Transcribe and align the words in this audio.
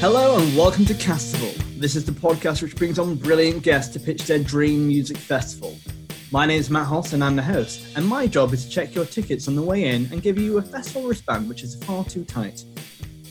Hello 0.00 0.38
and 0.38 0.56
welcome 0.56 0.86
to 0.86 0.94
Castival. 0.94 1.54
This 1.78 1.94
is 1.94 2.06
the 2.06 2.12
podcast 2.12 2.62
which 2.62 2.74
brings 2.74 2.98
on 2.98 3.16
brilliant 3.16 3.62
guests 3.62 3.92
to 3.92 4.00
pitch 4.00 4.22
their 4.22 4.38
dream 4.38 4.88
music 4.88 5.18
festival. 5.18 5.76
My 6.32 6.46
name 6.46 6.58
is 6.58 6.70
Matt 6.70 6.86
Hoss 6.86 7.12
and 7.12 7.22
I'm 7.22 7.36
the 7.36 7.42
host, 7.42 7.86
and 7.94 8.08
my 8.08 8.26
job 8.26 8.54
is 8.54 8.64
to 8.64 8.70
check 8.70 8.94
your 8.94 9.04
tickets 9.04 9.46
on 9.46 9.56
the 9.56 9.62
way 9.62 9.88
in 9.88 10.08
and 10.10 10.22
give 10.22 10.38
you 10.38 10.56
a 10.56 10.62
festival 10.62 11.06
wristband 11.06 11.50
which 11.50 11.62
is 11.62 11.76
far 11.84 12.02
too 12.02 12.24
tight. 12.24 12.64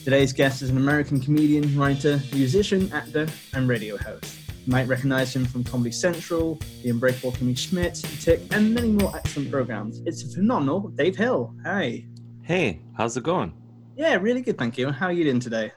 Today's 0.04 0.32
guest 0.32 0.62
is 0.62 0.70
an 0.70 0.76
American 0.76 1.20
comedian, 1.20 1.76
writer, 1.76 2.20
musician, 2.32 2.88
actor, 2.92 3.26
and 3.52 3.68
radio 3.68 3.96
host. 3.96 4.38
You 4.64 4.70
might 4.70 4.86
recognize 4.86 5.34
him 5.34 5.46
from 5.46 5.64
Comedy 5.64 5.90
Central, 5.90 6.56
The 6.84 6.90
Unbreakable 6.90 7.32
Kimmy 7.32 7.58
Schmidt, 7.58 7.96
Tick, 8.20 8.42
and 8.52 8.72
many 8.72 8.92
more 8.92 9.16
excellent 9.16 9.50
programs. 9.50 10.02
It's 10.06 10.22
a 10.22 10.28
phenomenal 10.36 10.86
Dave 10.90 11.16
Hill. 11.16 11.52
Hi. 11.64 12.04
Hey, 12.42 12.80
how's 12.96 13.16
it 13.16 13.24
going? 13.24 13.54
Yeah, 13.96 14.14
really 14.14 14.40
good, 14.40 14.56
thank 14.56 14.78
you. 14.78 14.92
How 14.92 15.06
are 15.06 15.12
you 15.12 15.24
doing 15.24 15.40
today? 15.40 15.72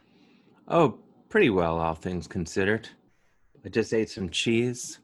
Oh, 0.74 0.98
pretty 1.30 1.52
well, 1.52 1.78
all 1.78 1.94
things 1.94 2.26
considered. 2.26 2.90
I 3.64 3.70
just 3.70 3.94
ate 3.94 4.10
some 4.10 4.28
cheese. 4.32 4.98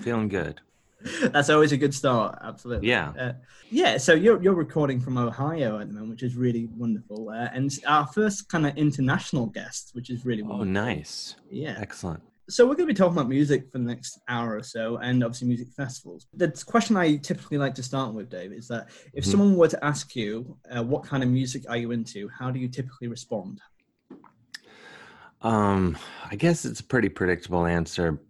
Feeling 0.00 0.28
good. 0.28 0.62
That's 1.24 1.50
always 1.50 1.72
a 1.72 1.76
good 1.76 1.92
start. 1.94 2.38
Absolutely. 2.42 2.88
Yeah. 2.88 3.12
Uh, 3.18 3.32
yeah. 3.70 3.98
So 3.98 4.14
you're 4.14 4.42
you're 4.42 4.54
recording 4.54 4.98
from 4.98 5.18
Ohio 5.18 5.78
at 5.78 5.88
the 5.88 5.92
moment, 5.92 6.10
which 6.12 6.22
is 6.22 6.36
really 6.36 6.68
wonderful, 6.74 7.28
uh, 7.28 7.48
and 7.52 7.70
our 7.86 8.06
first 8.06 8.48
kind 8.48 8.66
of 8.66 8.76
international 8.78 9.44
guest, 9.46 9.90
which 9.92 10.08
is 10.08 10.24
really 10.24 10.42
Oh, 10.42 10.64
nice. 10.64 11.36
Yeah. 11.50 11.76
Excellent. 11.78 12.22
So 12.48 12.64
we're 12.64 12.74
going 12.74 12.88
to 12.88 12.94
be 12.94 12.96
talking 12.96 13.12
about 13.16 13.28
music 13.28 13.70
for 13.70 13.76
the 13.78 13.84
next 13.84 14.18
hour 14.26 14.56
or 14.56 14.62
so, 14.62 14.96
and 14.96 15.22
obviously 15.22 15.48
music 15.48 15.68
festivals. 15.76 16.26
The 16.34 16.50
question 16.66 16.96
I 16.96 17.16
typically 17.16 17.58
like 17.58 17.74
to 17.76 17.82
start 17.82 18.14
with, 18.14 18.30
Dave, 18.30 18.52
is 18.52 18.66
that 18.68 18.88
if 19.12 19.24
Mhm. 19.24 19.30
someone 19.30 19.56
were 19.56 19.68
to 19.68 19.84
ask 19.84 20.16
you, 20.16 20.56
uh, 20.74 20.82
"What 20.82 21.04
kind 21.04 21.22
of 21.22 21.28
music 21.28 21.64
are 21.68 21.76
you 21.76 21.90
into?" 21.92 22.28
How 22.28 22.50
do 22.50 22.58
you 22.58 22.68
typically 22.68 23.08
respond? 23.08 23.60
Um, 25.42 25.96
I 26.30 26.36
guess 26.36 26.64
it's 26.64 26.80
a 26.80 26.84
pretty 26.84 27.08
predictable 27.08 27.64
answer, 27.66 28.20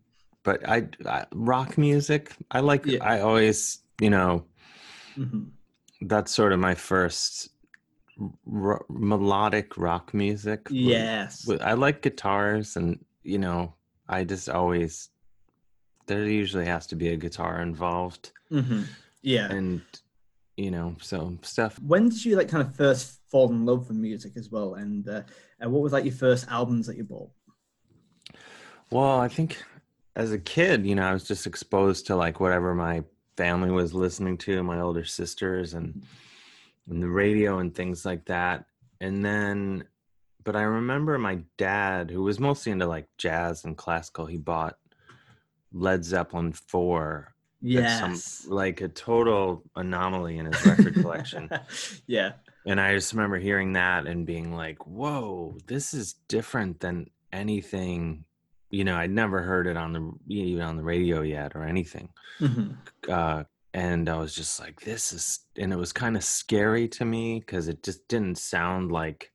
but 0.42 0.66
I, 0.68 0.88
I 1.06 1.26
rock 1.34 1.76
music. 1.76 2.32
I 2.50 2.60
like. 2.60 2.86
Yeah. 2.86 2.98
I 3.02 3.20
always, 3.20 3.80
you 4.00 4.10
know, 4.10 4.44
hmm 5.14 5.44
that's 6.02 6.32
sort 6.32 6.54
of 6.54 6.58
my 6.58 6.74
first 6.74 7.50
r- 8.50 8.86
melodic 8.88 9.76
rock 9.76 10.14
music. 10.14 10.66
Yes. 10.70 11.44
with- 11.46 11.60
I 11.60 11.74
like 11.74 12.00
guitars, 12.00 12.76
and 12.76 13.04
you 13.22 13.38
know, 13.38 13.74
I 14.08 14.24
just 14.24 14.48
always 14.48 15.10
there 16.06 16.24
usually 16.24 16.64
has 16.66 16.86
to 16.88 16.96
be 16.96 17.08
a 17.08 17.16
guitar 17.16 17.60
involved, 17.60 18.32
hmm 18.48 18.82
Yeah. 19.22 19.52
and 19.52 19.82
you 20.56 20.70
know, 20.70 20.96
so 21.02 21.38
stuff 21.42 21.78
when 21.80 22.08
did 22.08 22.24
you 22.24 22.36
like 22.36 22.48
kind 22.48 22.66
of 22.66 22.74
first 22.74 23.19
fall 23.30 23.48
in 23.50 23.64
love 23.64 23.88
with 23.88 23.96
music 23.96 24.32
as 24.36 24.50
well 24.50 24.74
and 24.74 25.08
uh, 25.08 25.22
uh, 25.64 25.68
what 25.68 25.82
was 25.82 25.92
like 25.92 26.04
your 26.04 26.14
first 26.14 26.46
albums 26.48 26.86
that 26.86 26.96
you 26.96 27.04
bought 27.04 27.30
Well, 28.90 29.20
I 29.20 29.28
think 29.28 29.62
as 30.16 30.32
a 30.32 30.38
kid, 30.38 30.84
you 30.84 30.94
know, 30.96 31.04
I 31.04 31.12
was 31.12 31.24
just 31.24 31.46
exposed 31.46 32.06
to 32.06 32.16
like 32.16 32.40
whatever 32.40 32.74
my 32.74 33.04
family 33.36 33.70
was 33.70 33.94
listening 33.94 34.36
to, 34.38 34.62
my 34.62 34.80
older 34.80 35.04
sisters 35.04 35.74
and 35.74 36.02
and 36.88 37.00
the 37.02 37.08
radio 37.08 37.58
and 37.58 37.72
things 37.74 38.04
like 38.04 38.24
that. 38.26 38.64
And 39.00 39.24
then 39.24 39.84
but 40.42 40.56
I 40.56 40.62
remember 40.62 41.18
my 41.18 41.40
dad, 41.56 42.10
who 42.10 42.22
was 42.22 42.40
mostly 42.40 42.72
into 42.72 42.86
like 42.86 43.06
jazz 43.18 43.64
and 43.64 43.76
classical, 43.76 44.26
he 44.26 44.38
bought 44.38 44.76
Led 45.72 46.04
Zeppelin 46.04 46.52
4 46.52 47.34
at 47.76 47.98
some- 48.00 48.12
yes 48.12 48.46
like 48.48 48.80
a 48.80 48.88
total 48.88 49.62
anomaly 49.76 50.38
in 50.38 50.46
his 50.46 50.66
record 50.66 50.94
collection. 50.94 51.48
yeah 52.06 52.32
And 52.66 52.80
I 52.80 52.94
just 52.94 53.12
remember 53.12 53.38
hearing 53.38 53.72
that 53.72 54.06
and 54.06 54.26
being 54.26 54.54
like, 54.54 54.86
whoa, 54.86 55.56
this 55.66 55.94
is 55.94 56.14
different 56.28 56.80
than 56.80 57.08
anything. 57.32 58.24
You 58.70 58.84
know, 58.84 58.96
I'd 58.96 59.10
never 59.10 59.42
heard 59.42 59.66
it 59.66 59.76
on 59.76 59.92
the 59.92 60.12
even 60.34 60.62
on 60.62 60.76
the 60.76 60.82
radio 60.82 61.22
yet 61.22 61.52
or 61.54 61.64
anything. 61.64 62.10
Mhm. 62.38 62.76
Uh, 63.08 63.44
and 63.72 64.08
I 64.08 64.16
was 64.18 64.34
just 64.34 64.60
like, 64.60 64.80
this 64.80 65.12
is, 65.12 65.40
and 65.56 65.72
it 65.72 65.76
was 65.76 65.92
kind 65.92 66.16
of 66.16 66.24
scary 66.24 66.88
to 66.88 67.04
me 67.04 67.40
because 67.40 67.68
it 67.68 67.82
just 67.82 68.06
didn't 68.08 68.36
sound 68.38 68.92
like 68.92 69.32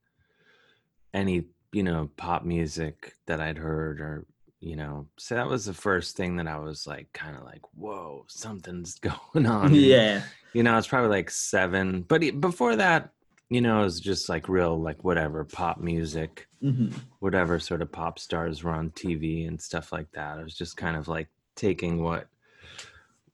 any, 1.13 1.45
you 1.71 1.83
know, 1.83 2.09
pop 2.17 2.43
music 2.43 3.13
that 3.27 3.39
I'd 3.39 3.57
heard 3.57 4.01
or, 4.01 4.25
you 4.59 4.75
know, 4.75 5.07
so 5.17 5.35
that 5.35 5.47
was 5.47 5.65
the 5.65 5.73
first 5.73 6.17
thing 6.17 6.35
that 6.35 6.47
I 6.47 6.57
was 6.57 6.85
like, 6.85 7.11
kind 7.13 7.37
of 7.37 7.43
like, 7.43 7.61
whoa, 7.75 8.25
something's 8.27 8.99
going 9.33 9.45
on. 9.45 9.73
Yeah 9.73 10.21
you 10.55 10.63
know, 10.63 10.77
it's 10.77 10.87
probably 10.87 11.09
like 11.09 11.29
seven. 11.29 12.01
But 12.07 12.39
before 12.39 12.77
that, 12.77 13.09
you 13.49 13.61
know, 13.61 13.81
it 13.81 13.83
was 13.83 13.99
just 13.99 14.27
like 14.29 14.49
real, 14.49 14.79
like 14.79 15.03
whatever 15.03 15.43
pop 15.43 15.77
music, 15.79 16.47
Mhm. 16.63 16.93
whatever 17.19 17.59
sort 17.59 17.81
of 17.81 17.91
pop 17.91 18.17
stars 18.19 18.63
were 18.63 18.71
on 18.71 18.89
TV 18.91 19.47
and 19.47 19.61
stuff 19.61 19.91
like 19.91 20.11
that. 20.13 20.37
I 20.39 20.43
was 20.43 20.55
just 20.55 20.77
kind 20.77 20.97
of 20.97 21.07
like 21.07 21.29
taking 21.55 22.01
what 22.01 22.27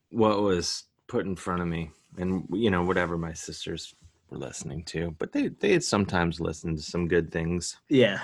what 0.09 0.41
was 0.41 0.83
put 1.07 1.25
in 1.25 1.35
front 1.35 1.61
of 1.61 1.67
me, 1.67 1.91
and 2.17 2.45
you 2.51 2.69
know, 2.69 2.83
whatever 2.83 3.17
my 3.17 3.33
sisters 3.33 3.95
were 4.29 4.37
listening 4.37 4.83
to. 4.85 5.15
But 5.17 5.31
they 5.31 5.47
they 5.47 5.71
had 5.71 5.83
sometimes 5.83 6.39
listened 6.41 6.77
to 6.77 6.83
some 6.83 7.07
good 7.07 7.31
things. 7.31 7.77
yeah 7.89 8.19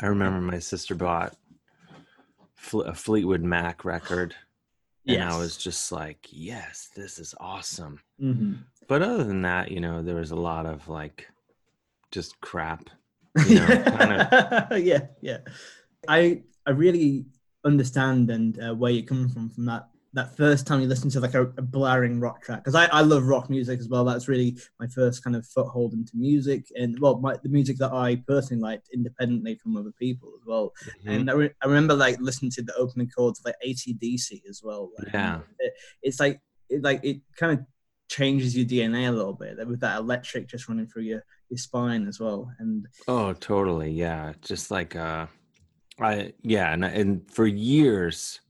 I 0.00 0.06
remember 0.06 0.40
my 0.40 0.58
sister 0.60 0.94
bought 0.94 1.36
a 2.72 2.94
Fleetwood 2.94 3.42
Mac 3.42 3.84
record, 3.84 4.34
and 5.06 5.18
yes 5.18 5.32
I 5.32 5.38
was 5.38 5.56
just 5.56 5.90
like, 5.92 6.26
yes, 6.30 6.88
this 6.94 7.18
is 7.18 7.34
awesome 7.38 8.00
Mhm. 8.20 8.58
But 8.90 9.02
other 9.02 9.22
than 9.24 9.42
that, 9.42 9.70
you 9.70 9.80
know, 9.80 10.02
there 10.02 10.16
was 10.16 10.32
a 10.32 10.36
lot 10.50 10.66
of 10.66 10.88
like 10.88 11.28
just 12.10 12.40
crap. 12.40 12.90
You 13.48 13.60
know, 13.60 13.66
kinda- 13.66 14.68
yeah 14.90 15.02
yeah 15.22 15.38
i 16.08 16.42
i 16.66 16.70
really 16.84 17.26
understand 17.64 18.28
and 18.30 18.60
uh, 18.60 18.74
where 18.74 18.90
you're 18.90 19.06
coming 19.12 19.28
from 19.28 19.48
from 19.50 19.66
that 19.66 19.84
that 20.14 20.36
first 20.36 20.66
time 20.66 20.80
you 20.80 20.88
listen 20.88 21.08
to 21.10 21.20
like 21.20 21.34
a, 21.34 21.42
a 21.42 21.62
blaring 21.62 22.18
rock 22.18 22.42
track 22.42 22.58
because 22.64 22.74
I, 22.74 22.86
I 22.86 23.02
love 23.02 23.22
rock 23.34 23.48
music 23.48 23.78
as 23.78 23.88
well 23.88 24.04
that's 24.04 24.26
really 24.26 24.56
my 24.80 24.88
first 24.88 25.22
kind 25.22 25.36
of 25.36 25.46
foothold 25.46 25.92
into 25.92 26.16
music 26.16 26.62
and 26.74 26.98
well 26.98 27.20
my, 27.20 27.36
the 27.44 27.48
music 27.48 27.76
that 27.78 27.92
i 27.92 28.16
personally 28.26 28.60
liked 28.68 28.88
independently 28.92 29.54
from 29.62 29.76
other 29.76 29.92
people 30.04 30.28
as 30.40 30.44
well 30.44 30.72
Mhm. 31.04 31.14
and 31.20 31.30
I, 31.30 31.34
re- 31.34 31.54
I 31.62 31.66
remember 31.68 31.94
like 31.94 32.16
listening 32.20 32.50
to 32.56 32.62
the 32.62 32.74
opening 32.74 33.08
chords 33.16 33.38
of 33.38 33.44
like 33.44 33.54
ACDC 33.64 34.42
as 34.50 34.60
well 34.64 34.90
and 34.98 35.10
Yeah. 35.14 35.40
it, 35.60 35.72
it's 36.02 36.18
like 36.18 36.40
it 36.68 36.82
like 36.82 37.00
it 37.04 37.18
kind 37.36 37.52
of 37.56 37.64
changes 38.10 38.56
your 38.56 38.66
dna 38.66 39.08
a 39.08 39.12
little 39.12 39.32
bit 39.32 39.64
with 39.68 39.78
that 39.80 39.98
electric 39.98 40.48
just 40.48 40.68
running 40.68 40.86
through 40.86 41.04
your 41.04 41.24
your 41.48 41.58
spine 41.58 42.06
as 42.08 42.18
well 42.20 42.52
and 42.58 42.86
oh, 43.08 43.32
totally. 43.34 43.90
Yeah. 43.90 44.32
Just 44.40 44.70
like, 44.70 44.94
uh, 44.94 45.26
I, 46.00 46.32
yeah. 46.42 46.72
And, 46.72 46.84
and 46.84 47.28
for 47.30 47.44
years, 47.46 48.40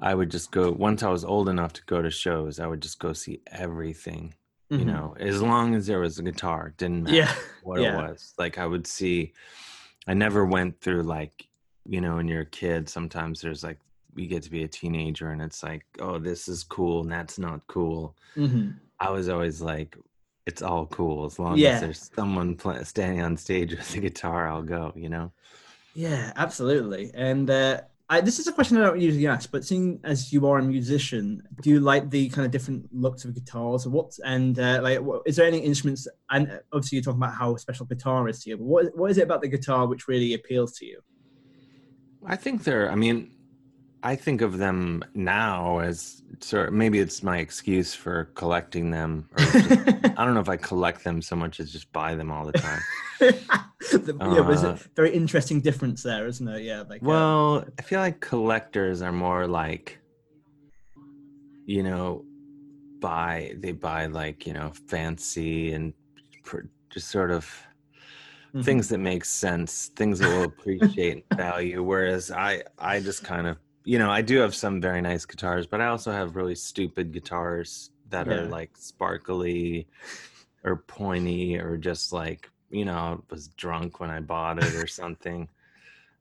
I 0.00 0.14
would 0.14 0.30
just 0.30 0.50
go, 0.50 0.70
once 0.72 1.02
I 1.02 1.10
was 1.10 1.24
old 1.24 1.48
enough 1.50 1.72
to 1.74 1.82
go 1.84 2.00
to 2.00 2.10
shows, 2.10 2.58
I 2.58 2.66
would 2.66 2.80
just 2.80 2.98
go 2.98 3.12
see 3.12 3.40
everything, 3.50 4.34
you 4.70 4.78
Mhm. 4.78 4.86
know, 4.86 5.16
as 5.20 5.42
long 5.42 5.74
as 5.74 5.86
there 5.86 6.00
was 6.00 6.18
a 6.18 6.22
guitar, 6.22 6.72
didn't 6.78 7.02
matter 7.04 7.16
yeah 7.16 7.34
what 7.62 7.80
yeah. 7.82 7.92
it 7.92 8.10
was. 8.10 8.32
Like 8.38 8.56
I 8.58 8.66
would 8.66 8.86
see, 8.86 9.32
I 10.06 10.14
never 10.14 10.44
went 10.46 10.80
through 10.80 11.02
like, 11.02 11.46
you 11.84 12.00
know, 12.00 12.16
when 12.16 12.28
you're 12.28 12.42
a 12.42 12.46
kid, 12.46 12.88
sometimes 12.88 13.40
there's 13.42 13.62
like, 13.62 13.78
you 14.18 14.26
get 14.26 14.42
to 14.44 14.50
be 14.50 14.64
a 14.64 14.68
teenager 14.68 15.30
and 15.30 15.42
it's 15.42 15.62
like, 15.62 15.84
oh, 16.00 16.18
this 16.18 16.48
is 16.48 16.64
cool 16.64 17.02
and 17.02 17.12
that's 17.12 17.38
not 17.38 17.66
cool. 17.66 18.16
hmm 18.34 18.70
I 18.98 19.10
was 19.10 19.28
always 19.28 19.60
like, 19.60 19.96
it's 20.46 20.62
all 20.62 20.86
cool 20.86 21.26
as 21.26 21.38
long 21.38 21.58
Yeah. 21.58 21.74
as 21.74 21.80
there's 21.82 22.10
someone 22.14 22.54
play, 22.56 22.82
standing 22.84 23.20
on 23.20 23.36
stage 23.36 23.70
with 23.76 23.94
a 23.94 24.00
guitar. 24.00 24.48
I'll 24.48 24.62
go. 24.62 24.92
You 24.96 25.08
know. 25.08 25.32
Yeah, 25.94 26.32
absolutely. 26.36 27.10
And 27.14 27.50
uh, 27.50 27.80
I, 28.08 28.20
this 28.20 28.38
is 28.38 28.46
a 28.46 28.52
question 28.52 28.76
I 28.78 28.82
don't 28.86 29.00
usually 29.00 29.26
ask, 29.26 29.50
but 29.50 29.64
seeing 29.64 29.98
as 30.04 30.32
you 30.32 30.46
are 30.46 30.58
a 30.58 30.62
musician, 30.62 31.42
do 31.62 31.70
you 31.70 31.80
like 31.80 32.08
the 32.10 32.28
kind 32.28 32.46
of 32.46 32.52
different 32.52 32.88
looks 32.94 33.24
of 33.24 33.34
guitars, 33.34 33.84
or 33.86 33.90
what? 33.90 34.12
And 34.24 34.58
uh, 34.58 34.80
like, 34.82 35.00
what, 35.00 35.22
is 35.26 35.36
there 35.36 35.46
any 35.46 35.58
instruments? 35.58 36.06
And 36.30 36.60
obviously, 36.72 36.96
you're 36.96 37.02
talking 37.02 37.20
about 37.22 37.34
how 37.34 37.56
special 37.56 37.84
guitar 37.86 38.28
is 38.28 38.42
to 38.44 38.50
you. 38.50 38.56
But 38.58 38.64
what 38.66 38.96
what 38.96 39.10
is 39.10 39.18
it 39.18 39.22
about 39.24 39.42
the 39.42 39.48
guitar 39.48 39.86
which 39.86 40.06
really 40.08 40.32
appeals 40.34 40.72
to 40.78 40.86
you? 40.86 41.00
I 42.24 42.36
think 42.36 42.64
they're. 42.64 42.90
I 42.90 42.94
mean, 42.94 43.30
I 44.06 44.14
think 44.14 44.40
of 44.40 44.52
them 44.58 45.04
now 45.14 45.78
as 45.80 46.22
sort. 46.40 46.72
Maybe 46.72 46.98
it's 47.00 47.24
my 47.24 47.38
excuse 47.38 47.90
for 47.92 48.16
collecting 48.40 48.90
them. 48.96 49.28
Or 49.32 49.44
just, 49.44 49.70
I 50.16 50.24
don't 50.24 50.34
know 50.34 50.40
if 50.48 50.48
I 50.48 50.56
collect 50.56 51.02
them 51.02 51.20
so 51.20 51.34
much 51.34 51.58
as 51.60 51.72
just 51.72 51.90
buy 51.92 52.14
them 52.14 52.30
all 52.30 52.46
the 52.46 52.58
time. 52.66 52.82
The- 54.06 54.16
yeah, 54.34 54.42
there's 54.48 54.62
a 54.64 54.70
Uh, 54.70 54.78
very 54.94 55.12
interesting 55.14 55.60
difference 55.60 56.02
there, 56.02 56.26
isn't 56.26 56.46
it? 56.54 56.62
Yeah, 56.70 56.82
like 56.92 57.02
uh, 57.02 57.06
Well, 57.10 57.64
I 57.78 57.82
feel 57.82 58.00
like 58.00 58.20
collectors 58.20 59.00
are 59.06 59.12
more 59.12 59.46
like, 59.46 59.98
you 61.74 61.82
know, 61.82 62.24
buy 63.00 63.54
they 63.62 63.72
buy 63.72 64.06
like 64.06 64.46
you 64.46 64.54
know 64.58 64.72
fancy 64.88 65.72
and 65.76 65.92
pr- 66.44 66.68
just 66.90 67.08
sort 67.16 67.30
of 67.30 67.44
mhm. 68.54 68.64
things 68.64 68.88
that 68.90 68.98
make 68.98 69.24
sense, 69.24 69.90
things 70.00 70.18
that 70.18 70.28
will 70.34 70.44
appreciate 70.54 71.24
value. 71.36 71.82
Whereas 71.82 72.30
I, 72.30 72.62
I 72.78 73.00
just 73.00 73.22
kind 73.24 73.46
of, 73.46 73.56
you 73.86 74.00
know, 74.00 74.10
I 74.10 74.20
do 74.20 74.38
have 74.38 74.52
some 74.52 74.80
very 74.80 75.00
nice 75.00 75.24
guitars, 75.24 75.68
but 75.68 75.80
I 75.80 75.86
also 75.86 76.10
have 76.10 76.34
really 76.34 76.56
stupid 76.56 77.12
guitars 77.12 77.90
that 78.08 78.28
are 78.28 78.44
like 78.48 78.76
sparkly 78.76 79.86
or 80.64 80.74
pointy 80.76 81.56
or 81.56 81.76
just 81.76 82.12
like, 82.12 82.50
you 82.68 82.84
know, 82.84 82.96
I 82.96 83.16
was 83.30 83.46
drunk 83.46 84.00
when 84.00 84.10
I 84.10 84.18
bought 84.18 84.58
it 84.58 84.74
or 84.74 84.86
something. 84.88 85.48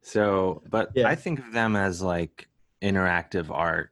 So, 0.03 0.61
but 0.69 0.91
Yeah. 0.93 1.07
I 1.07 1.15
think 1.15 1.39
of 1.39 1.53
them 1.53 1.75
as 1.75 2.03
like 2.03 2.49
interactive 2.83 3.49
art. 3.49 3.89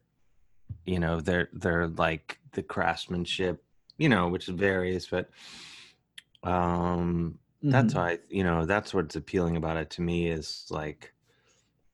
You 0.85 0.99
know, 0.99 1.19
they're 1.19 1.49
they're 1.51 1.87
like 1.87 2.39
the 2.51 2.61
craftsmanship, 2.61 3.63
you 3.97 4.07
know, 4.07 4.27
which 4.27 4.45
varies, 4.45 5.07
but 5.07 5.31
um 6.43 7.39
that's 7.63 7.93
Mhm. 7.93 7.97
why 7.97 8.19
you 8.29 8.43
know 8.43 8.65
that's 8.65 8.93
what's 8.93 9.15
appealing 9.15 9.55
about 9.55 9.77
it 9.77 9.89
to 9.89 10.01
me 10.01 10.27
is 10.27 10.65
like 10.69 11.13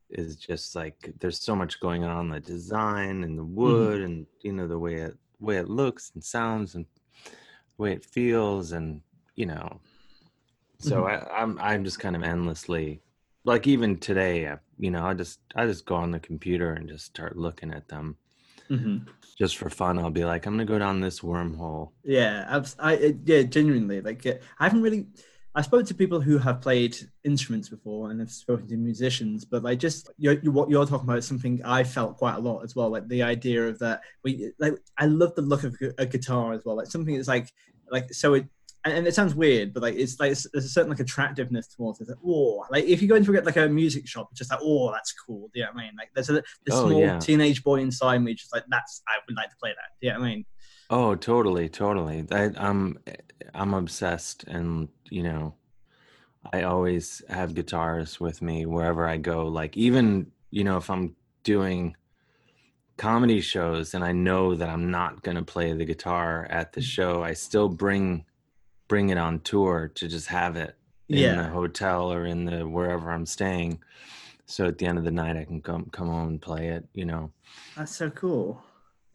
is 0.10 0.36
just 0.36 0.76
like 0.76 1.14
there's 1.20 1.40
so 1.42 1.56
much 1.56 1.80
going 1.80 2.04
on 2.04 2.30
the 2.30 2.40
design 2.40 3.24
and 3.24 3.38
the 3.38 3.44
wood 3.44 4.02
and 4.02 4.26
you 4.42 4.52
know 4.54 4.68
the 4.68 4.80
way 4.80 4.96
it 4.96 5.16
way 5.40 5.58
it 5.58 5.70
looks 5.70 6.12
and 6.16 6.24
sounds 6.24 6.76
and 6.76 6.86
the 7.78 7.84
way 7.84 7.94
it 7.94 8.06
feels 8.06 8.72
and 8.74 9.02
you 9.36 9.46
know 9.46 9.80
so 10.80 11.06
I, 11.06 11.26
I'm 11.42 11.60
I'm 11.60 11.84
just 11.84 12.00
kind 12.00 12.16
of 12.16 12.24
endlessly 12.24 13.02
like 13.44 13.68
even 13.68 13.98
today 14.00 14.48
I, 14.48 14.58
you 14.78 14.92
know 14.92 15.06
I 15.06 15.14
just 15.14 15.40
I 15.56 15.66
just 15.66 15.86
go 15.86 15.96
on 15.96 16.12
the 16.12 16.20
computer 16.20 16.74
and 16.74 16.90
just 16.90 17.06
start 17.06 17.38
looking 17.38 17.72
at 17.74 17.88
them 17.88 18.18
Mhm. 18.70 19.10
just 19.40 19.58
for 19.58 19.72
fun 19.72 19.98
I'll 19.98 20.12
be 20.12 20.24
like 20.24 20.46
I'm 20.46 20.54
gonna 20.54 20.66
go 20.66 20.78
down 20.78 21.02
this 21.02 21.22
wormhole 21.22 21.92
Yeah, 22.04 22.46
I've, 22.50 22.74
I 22.80 23.16
yeah, 23.26 23.44
genuinely 23.44 24.02
like 24.02 24.26
I 24.26 24.40
haven't 24.64 24.82
really. 24.82 25.08
I 25.56 25.62
spoke 25.62 25.86
to 25.88 25.94
people 25.96 26.22
who 26.22 26.38
have 26.38 26.62
played 26.62 26.96
instruments 27.24 27.70
before 27.70 28.12
and 28.12 28.20
have 28.20 28.32
spoken 28.32 28.68
to 28.68 28.78
musicians, 28.78 29.46
but 29.46 29.64
like 29.64 29.80
just 29.80 30.10
you're, 30.18 30.40
you 30.42 30.52
what 30.52 30.70
you're 30.70 30.86
talking 30.86 31.06
about 31.06 31.18
is 31.18 31.28
something 31.28 31.60
I 31.66 31.84
felt 31.84 32.18
quite 32.18 32.36
a 32.36 32.40
lot 32.40 32.64
as 32.64 32.76
well. 32.76 32.90
Like 32.90 33.08
the 33.08 33.24
idea 33.24 33.68
of 33.68 33.80
that, 33.80 34.02
we 34.24 34.52
like 34.60 34.76
I 34.98 35.06
love 35.06 35.34
the 35.36 35.42
look 35.42 35.64
of 35.64 35.76
a 35.98 36.06
guitar 36.06 36.54
as 36.54 36.64
well. 36.66 36.76
Like 36.78 36.88
something 36.88 37.16
that's 37.16 37.28
like 37.28 37.52
like 37.92 38.14
so 38.14 38.36
it. 38.36 38.46
And, 38.86 39.06
it 39.06 39.14
sounds 39.14 39.36
weird, 39.36 39.74
but 39.74 39.84
like 39.84 39.96
it's 39.96 40.22
like 40.22 40.32
it's, 40.32 40.48
there's 40.54 40.64
a 40.64 40.70
certain 40.70 40.90
like 40.90 41.02
attractiveness 41.02 41.68
towards 41.68 42.00
it. 42.00 42.08
Like, 42.08 42.18
oh, 42.26 42.64
like 42.72 42.86
if 42.86 43.02
you 43.02 43.10
go 43.10 43.16
into 43.16 43.34
like 43.34 43.58
a 43.58 43.68
music 43.68 44.08
shop, 44.08 44.30
it's 44.32 44.38
just 44.38 44.52
like 44.52 44.62
oh, 44.64 44.90
that's 44.94 45.12
cool. 45.12 45.50
Do 45.54 45.60
you 45.60 45.66
know 45.66 45.72
what 45.74 45.82
I 45.82 45.86
mean? 45.88 45.96
Like 45.98 46.10
there's 46.16 46.30
a 46.30 46.34
the 46.34 46.72
Oh, 46.72 46.88
small 46.88 47.00
yeah. 47.02 47.20
teenage 47.20 47.62
boy 47.62 47.82
inside 47.82 48.20
me, 48.20 48.34
just 48.36 48.54
like 48.54 48.64
that's 48.70 49.02
I 49.06 49.16
would 49.28 49.36
like 49.36 49.50
to 49.50 49.58
play 49.58 49.72
that. 49.72 50.00
Do 50.00 50.08
you 50.08 50.14
know 50.14 50.20
what 50.20 50.26
I 50.26 50.30
mean? 50.30 50.46
Oh, 50.92 51.16
totally, 51.16 51.68
totally. 51.68 52.26
I, 52.32 52.52
I'm 52.56 52.98
I'm 53.54 53.74
obsessed, 53.74 54.46
and 54.46 54.88
you 55.12 55.24
know, 55.24 55.56
I 56.54 56.64
always 56.64 57.22
have 57.30 57.54
guitars 57.56 58.20
with 58.20 58.42
me 58.42 58.66
wherever 58.66 59.08
I 59.08 59.18
go. 59.18 59.48
Like 59.48 59.76
even 59.78 60.32
you 60.52 60.64
know, 60.64 60.78
if 60.78 60.90
I'm 60.90 61.16
doing 61.44 61.96
comedy 62.98 63.40
shows 63.42 63.94
and 63.94 64.04
I 64.04 64.12
know 64.12 64.56
that 64.56 64.70
I'm 64.70 64.92
not 64.92 65.24
gonna 65.24 65.44
play 65.44 65.74
the 65.74 65.86
guitar 65.86 66.48
at 66.50 66.74
the 66.74 66.82
show, 66.82 67.24
I 67.24 67.34
still 67.34 67.70
bring 67.70 68.26
bring 68.88 69.10
it 69.10 69.18
on 69.18 69.40
tour 69.42 69.92
to 69.96 70.08
just 70.08 70.28
have 70.28 70.56
it 70.56 70.76
in 71.08 71.38
the 71.38 71.44
hotel 71.50 72.12
or 72.12 72.26
in 72.26 72.46
the 72.46 72.68
wherever 72.68 73.12
I'm 73.12 73.26
staying. 73.26 73.82
So 74.46 74.66
at 74.66 74.78
the 74.80 74.86
end 74.88 74.98
of 74.98 75.04
the 75.04 75.12
night, 75.12 75.38
I 75.38 75.44
can 75.46 75.62
come 75.62 75.86
come 75.92 76.08
home 76.08 76.28
and 76.30 76.42
play 76.42 76.70
it. 76.70 76.88
You 76.94 77.06
know. 77.06 77.32
That's 77.78 77.96
so 77.96 78.10
cool. 78.10 78.62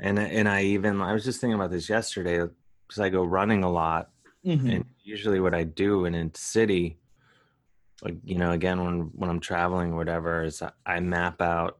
And 0.00 0.18
and 0.18 0.48
I 0.48 0.62
even 0.62 1.00
I 1.00 1.12
was 1.12 1.24
just 1.24 1.40
thinking 1.40 1.54
about 1.54 1.70
this 1.70 1.88
yesterday 1.88 2.38
because 2.86 3.00
I 3.00 3.08
go 3.10 3.22
running 3.24 3.64
a 3.64 3.70
lot, 3.70 4.10
Mhm. 4.44 4.74
and 4.74 4.84
usually 5.04 5.38
what 5.40 5.54
I 5.54 5.62
do 5.64 6.06
in 6.06 6.14
a 6.14 6.30
city, 6.34 6.98
like 8.02 8.16
you 8.24 8.36
know, 8.38 8.50
again 8.52 8.82
when 8.84 9.00
when 9.14 9.30
I'm 9.30 9.40
traveling 9.40 9.92
or 9.92 9.96
whatever, 9.96 10.42
is 10.42 10.62
I- 10.86 11.00
map 11.00 11.40
out. 11.40 11.78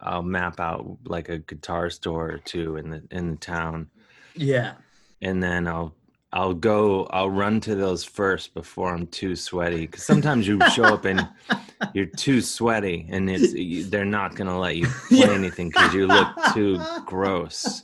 I'll 0.00 0.22
map 0.22 0.60
out 0.60 0.96
like 1.06 1.28
a 1.28 1.38
guitar 1.38 1.90
store 1.90 2.30
or 2.30 2.38
two 2.38 2.76
in 2.76 2.90
the 2.90 3.02
in 3.10 3.30
the 3.32 3.36
town, 3.36 3.88
Yeah. 4.36 4.74
and 5.22 5.42
then 5.42 5.66
I'll 5.66 5.92
I'll 6.32 6.54
go 6.54 7.06
I'll 7.06 7.30
run 7.30 7.60
to 7.62 7.74
those 7.74 8.04
first 8.04 8.54
before 8.54 8.94
I'm 8.94 9.08
too 9.08 9.34
sweaty 9.34 9.86
because 9.86 10.04
sometimes 10.04 10.46
you 10.46 10.60
show 10.70 10.84
up 10.84 11.04
and 11.04 11.26
you're 11.94 12.06
too 12.06 12.40
sweaty 12.40 13.06
and 13.10 13.28
it's 13.28 13.90
they're 13.90 14.04
not 14.04 14.36
gonna 14.36 14.56
let 14.58 14.76
you 14.76 14.86
play 15.08 15.18
Yeah. 15.18 15.30
anything 15.32 15.70
because 15.70 15.92
you 15.92 16.06
look 16.06 16.28
too 16.54 16.78
gross. 17.04 17.82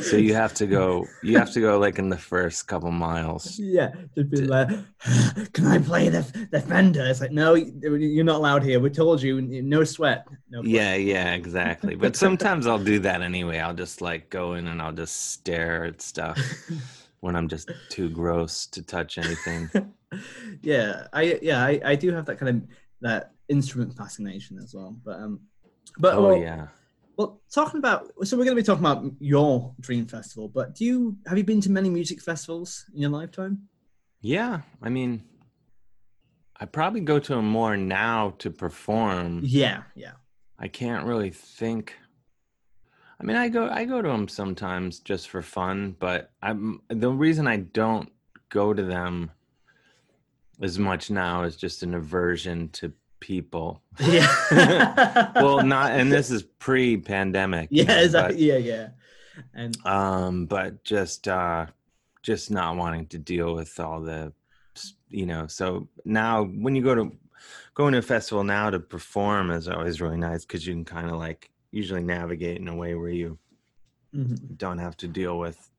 So 0.00 0.16
you 0.16 0.34
have 0.34 0.54
to 0.54 0.66
go. 0.66 1.06
You 1.22 1.38
have 1.38 1.52
to 1.52 1.60
go 1.60 1.78
like 1.86 2.00
in 2.00 2.08
the 2.08 2.18
first 2.18 2.66
couple 2.66 2.90
miles. 2.90 3.58
Yeah, 3.58 3.92
just 4.16 4.28
be 4.28 4.42
like, 4.42 4.68
can 5.52 5.66
I 5.66 5.78
play 5.78 6.08
the 6.08 6.22
the 6.50 6.60
Fender? 6.60 7.04
It's 7.04 7.20
like, 7.20 7.30
no, 7.30 7.54
you're 7.54 8.24
not 8.24 8.36
allowed 8.36 8.64
here. 8.64 8.80
We 8.80 8.90
told 8.90 9.22
you, 9.22 9.40
no 9.40 9.84
sweat. 9.84 10.26
No. 10.50 10.62
Yeah, 10.62 10.96
yeah, 10.96 11.34
exactly. 11.34 11.94
But 11.94 12.16
sometimes 12.26 12.66
I'll 12.66 12.82
do 12.82 12.98
that 13.00 13.22
anyway. 13.22 13.58
I'll 13.60 13.74
just 13.74 14.00
like 14.00 14.30
go 14.30 14.54
in 14.54 14.66
and 14.66 14.82
I'll 14.82 14.92
just 14.92 15.30
stare 15.30 15.84
at 15.84 16.02
stuff 16.02 16.40
when 17.20 17.36
I'm 17.36 17.46
just 17.46 17.70
too 17.88 18.10
gross 18.10 18.66
to 18.66 18.82
touch 18.82 19.16
anything. 19.16 19.70
yeah, 20.60 21.06
I 21.12 21.38
yeah, 21.40 21.62
I, 21.62 21.80
I 21.84 21.94
do 21.94 22.12
have 22.12 22.26
that 22.26 22.38
kind 22.40 22.48
of 22.62 22.68
that 23.00 23.30
instrument 23.48 23.96
fascination 23.96 24.58
as 24.58 24.74
well. 24.74 24.96
But 25.04 25.20
um, 25.20 25.40
but 25.98 26.14
Oh 26.14 26.22
well, 26.22 26.42
yeah. 26.42 26.66
Well, 27.16 27.40
talking 27.52 27.78
about 27.78 28.12
so 28.24 28.36
we're 28.36 28.44
going 28.44 28.56
to 28.56 28.62
be 28.62 28.66
talking 28.66 28.84
about 28.84 29.04
your 29.20 29.74
dream 29.80 30.06
festival. 30.06 30.48
But 30.48 30.74
do 30.74 30.84
you 30.84 31.16
have 31.26 31.38
you 31.38 31.44
been 31.44 31.60
to 31.62 31.70
many 31.70 31.90
music 31.90 32.20
festivals 32.20 32.84
in 32.94 33.00
your 33.02 33.10
lifetime? 33.10 33.68
Yeah, 34.20 34.62
I 34.82 34.88
mean, 34.88 35.22
I 36.58 36.66
probably 36.66 37.00
go 37.00 37.18
to 37.18 37.34
them 37.34 37.48
more 37.48 37.76
now 37.76 38.34
to 38.38 38.50
perform. 38.50 39.40
Yeah, 39.44 39.82
yeah. 39.94 40.12
I 40.58 40.68
can't 40.68 41.06
really 41.06 41.30
think. 41.30 41.94
I 43.20 43.24
mean, 43.24 43.36
I 43.36 43.48
go 43.48 43.68
I 43.68 43.84
go 43.84 44.02
to 44.02 44.08
them 44.08 44.28
sometimes 44.28 44.98
just 45.00 45.28
for 45.28 45.42
fun, 45.42 45.96
but 45.98 46.30
I'm 46.42 46.80
the 46.88 47.10
reason 47.10 47.46
I 47.46 47.58
don't 47.58 48.10
go 48.48 48.74
to 48.74 48.82
them 48.82 49.30
as 50.60 50.78
much 50.78 51.10
now 51.10 51.42
is 51.42 51.56
just 51.56 51.82
an 51.82 51.94
aversion 51.94 52.68
to 52.70 52.92
people. 53.24 53.82
Yeah. 53.98 54.28
well, 55.36 55.64
not 55.64 55.92
and 55.92 56.12
this 56.12 56.30
is 56.30 56.42
pre-pandemic. 56.42 57.68
you 57.70 57.84
yeah, 57.84 57.94
know, 57.94 58.02
exactly. 58.02 58.36
Yeah, 58.36 58.56
yeah. 58.58 58.88
And 59.54 59.74
um, 59.86 60.44
but 60.44 60.84
just 60.84 61.26
uh, 61.26 61.66
just 62.22 62.50
not 62.50 62.76
wanting 62.76 63.06
to 63.08 63.18
deal 63.18 63.54
with 63.54 63.80
all 63.80 64.02
the, 64.02 64.34
you 65.08 65.24
know. 65.24 65.46
So 65.46 65.88
now, 66.04 66.44
when 66.44 66.76
you 66.76 66.82
go 66.82 66.94
to 66.94 67.12
going 67.72 67.92
to 67.92 67.98
a 67.98 68.02
festival 68.02 68.44
now 68.44 68.68
to 68.68 68.78
perform 68.78 69.50
is 69.50 69.68
always 69.68 70.02
really 70.02 70.18
nice 70.18 70.44
because 70.44 70.66
you 70.66 70.74
can 70.74 70.84
kind 70.84 71.10
of 71.10 71.16
like 71.18 71.50
usually 71.70 72.02
navigate 72.02 72.60
in 72.60 72.68
a 72.68 72.76
way 72.76 72.94
where 72.94 73.08
you 73.10 73.38
Mhm. 74.14 74.56
don't 74.58 74.78
have 74.78 74.96
to 74.98 75.08
deal 75.08 75.38
with 75.38 75.70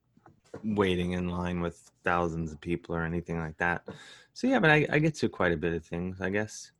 waiting 0.63 1.13
in 1.13 1.29
line 1.29 1.61
with 1.61 1.89
thousands 2.03 2.51
of 2.51 2.59
people 2.59 2.95
or 2.95 3.03
anything 3.03 3.39
like 3.39 3.57
that. 3.57 3.87
So 4.33 4.47
yeah, 4.47 4.59
but 4.59 4.69
I, 4.69 4.85
I 4.89 4.99
get 4.99 5.15
to 5.15 5.29
quite 5.29 5.53
a 5.53 5.57
bit 5.57 5.73
of 5.73 5.85
things, 5.85 6.19
I 6.19 6.29
guess. 6.29 6.71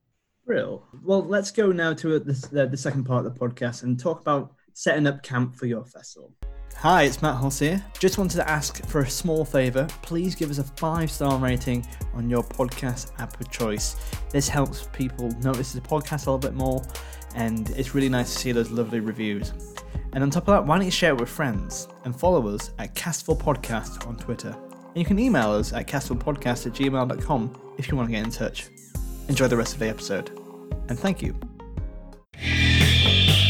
Real. 0.46 0.84
Well, 1.04 1.24
let's 1.24 1.50
go 1.52 1.72
now 1.72 1.94
to 1.96 2.20
the, 2.20 2.68
the 2.68 2.78
second 2.78 3.06
part 3.06 3.26
of 3.26 3.34
the 3.34 3.40
podcast 3.40 3.84
and 3.84 4.00
talk 4.00 4.22
about 4.22 4.54
setting 4.74 5.08
up 5.08 5.24
camp 5.24 5.56
for 5.56 5.66
your 5.66 5.86
festival. 5.86 6.32
Hi, 6.78 7.04
it's 7.04 7.22
Matt 7.22 7.36
Hoss 7.38 7.58
here. 7.58 7.84
Just 7.98 8.18
wanted 8.20 8.36
to 8.38 8.50
ask 8.50 8.86
for 8.86 9.02
a 9.02 9.10
small 9.10 9.44
favour. 9.44 9.88
Please 10.04 10.36
give 10.36 10.52
us 10.52 10.60
a 10.60 10.64
five 10.64 11.10
star 11.10 11.40
rating 11.40 11.88
on 12.14 12.30
your 12.30 12.44
podcast 12.44 13.12
app 13.20 13.40
of 13.40 13.50
choice. 13.50 13.96
This 14.30 14.48
helps 14.48 14.88
people 14.94 15.30
notice 15.42 15.72
the 15.72 15.82
podcast 15.82 16.28
a 16.28 16.32
little 16.32 16.38
bit 16.38 16.54
more, 16.54 16.84
and 17.34 17.72
it's 17.72 17.96
really 17.96 18.10
nice 18.10 18.32
to 18.34 18.40
see 18.40 18.52
those 18.52 18.70
lovely 18.70 19.00
reviews. 19.00 19.52
And 20.14 20.24
on 20.24 20.30
top 20.30 20.44
of 20.48 20.54
that, 20.54 20.66
why 20.66 20.78
don't 20.78 20.86
you 20.86 20.92
share 20.92 21.14
it 21.14 21.20
with 21.20 21.30
friends 21.30 21.88
and 22.04 22.16
follow 22.16 22.48
us 22.50 22.72
at 22.78 22.94
Castful 22.94 23.38
Podcast 23.38 24.06
on 24.08 24.16
Twitter. 24.16 24.50
And 24.50 24.98
you 24.98 25.06
can 25.06 25.18
email 25.18 25.52
us 25.52 25.74
at 25.74 25.88
castfulpodcast 25.88 26.68
at 26.68 26.74
gmail.com 26.74 27.74
if 27.78 27.90
you 27.90 27.98
want 27.98 28.10
to 28.10 28.12
get 28.16 28.24
in 28.24 28.32
touch. 28.32 28.70
Enjoy 29.28 29.48
the 29.48 29.58
rest 29.58 29.74
of 29.74 29.80
the 29.80 29.90
episode. 29.90 30.30
And 30.88 31.00
thank 31.00 31.22
you. 31.22 31.36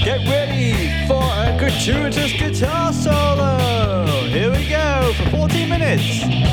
Get 0.04 0.20
ready 0.30 1.08
for 1.08 1.22
a 1.22 1.58
gratuitous 1.60 2.32
guitar 2.34 2.94
solo! 2.94 4.06
Here 4.28 4.52
we 4.52 4.70
go 4.70 5.14
for 5.18 5.30
14 5.32 5.70
minutes! 5.70 6.46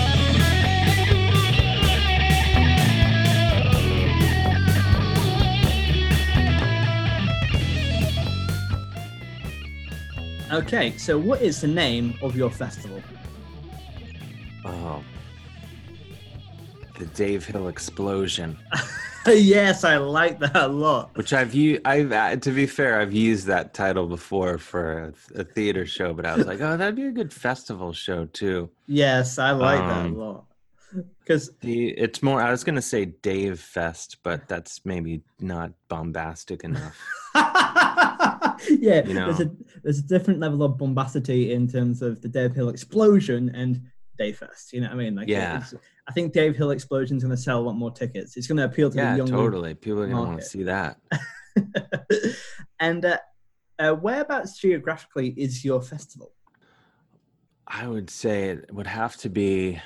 Okay, 10.52 10.96
so 10.98 11.16
what 11.16 11.40
is 11.40 11.60
the 11.60 11.68
name 11.68 12.14
of 12.22 12.36
your 12.36 12.50
festival? 12.50 13.02
Oh, 14.64 15.02
the 16.98 17.06
Dave 17.06 17.46
Hill 17.46 17.68
explosion. 17.68 18.58
yes, 19.36 19.84
I 19.84 19.96
like 19.98 20.38
that 20.40 20.56
a 20.56 20.66
lot. 20.68 21.16
Which 21.16 21.32
I've 21.32 21.54
used. 21.54 21.82
I've 21.84 22.10
uh, 22.12 22.36
to 22.36 22.50
be 22.50 22.66
fair, 22.66 23.00
I've 23.00 23.12
used 23.12 23.46
that 23.46 23.74
title 23.74 24.06
before 24.06 24.58
for 24.58 25.12
a, 25.34 25.40
a 25.40 25.44
theater 25.44 25.86
show, 25.86 26.12
but 26.14 26.26
I 26.26 26.36
was 26.36 26.46
like, 26.46 26.60
oh, 26.60 26.76
that'd 26.76 26.96
be 26.96 27.06
a 27.06 27.12
good 27.12 27.32
festival 27.32 27.92
show 27.92 28.26
too. 28.26 28.70
Yes, 28.86 29.38
I 29.38 29.52
like 29.52 29.78
that 29.80 30.06
Um, 30.06 30.14
a 30.14 30.18
lot. 30.18 30.44
Because 31.20 31.50
it's 31.62 32.22
more. 32.22 32.42
I 32.42 32.50
was 32.50 32.64
gonna 32.64 32.82
say 32.82 33.06
Dave 33.06 33.58
Fest, 33.60 34.18
but 34.22 34.46
that's 34.48 34.80
maybe 34.84 35.22
not 35.40 35.72
bombastic 35.88 36.64
enough. 36.64 36.98
yeah, 38.68 39.04
You 39.06 39.14
there's 39.14 39.40
a 39.40 39.50
there's 39.82 39.98
a 40.00 40.02
different 40.02 40.40
level 40.40 40.62
of 40.62 40.76
bombacity 40.78 41.52
in 41.52 41.66
terms 41.68 42.02
of 42.02 42.20
the 42.20 42.28
Dave 42.28 42.54
Hill 42.54 42.68
explosion 42.68 43.50
and 43.54 43.80
Dave 44.18 44.38
Fest. 44.38 44.72
You 44.72 44.80
know 44.82 44.88
what 44.88 44.94
I 44.94 44.98
mean? 44.98 45.14
Like, 45.14 45.28
Yeah. 45.28 45.56
it's- 45.58 45.74
I 46.08 46.12
think 46.12 46.32
Dave 46.32 46.56
Hill 46.56 46.70
Explosion 46.70 47.16
is 47.16 47.22
going 47.22 47.34
to 47.34 47.40
sell 47.40 47.60
a 47.60 47.64
lot 47.64 47.74
more 47.74 47.90
tickets. 47.90 48.36
It's 48.36 48.46
going 48.46 48.58
to 48.58 48.64
appeal 48.64 48.90
to 48.90 48.96
yeah, 48.96 49.12
the 49.12 49.18
young. 49.18 49.28
totally. 49.28 49.74
People 49.74 50.02
are 50.02 50.06
gonna 50.08 50.20
want 50.20 50.40
to 50.40 50.44
see 50.44 50.64
that. 50.64 50.98
and 52.80 53.04
uh, 53.04 53.18
uh, 53.78 53.92
whereabouts 53.92 54.58
geographically 54.58 55.28
is 55.36 55.64
your 55.64 55.80
festival? 55.80 56.32
I 57.66 57.86
would 57.86 58.10
say 58.10 58.50
it 58.50 58.72
would 58.74 58.86
have 58.86 59.16
to 59.18 59.28
be. 59.28 59.80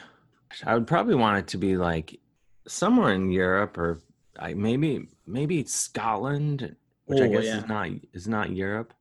I 0.65 0.75
would 0.75 0.87
probably 0.87 1.15
want 1.15 1.39
it 1.39 1.47
to 1.49 1.59
be 1.59 1.77
like 1.77 2.19
somewhere 2.67 3.13
in 3.13 3.31
Europe 3.31 3.77
or 3.77 4.01
I, 4.39 4.55
maybe 4.55 5.09
maybe 5.27 5.65
Scotland, 5.65 6.77
which 7.05 7.21
I 7.21 7.25
Oh, 7.27 7.29
guess 7.31 7.45
yeah. 7.45 7.59
is 7.59 7.67
not 7.67 7.89
is 8.13 8.29
not 8.29 8.51
Europe 8.51 8.95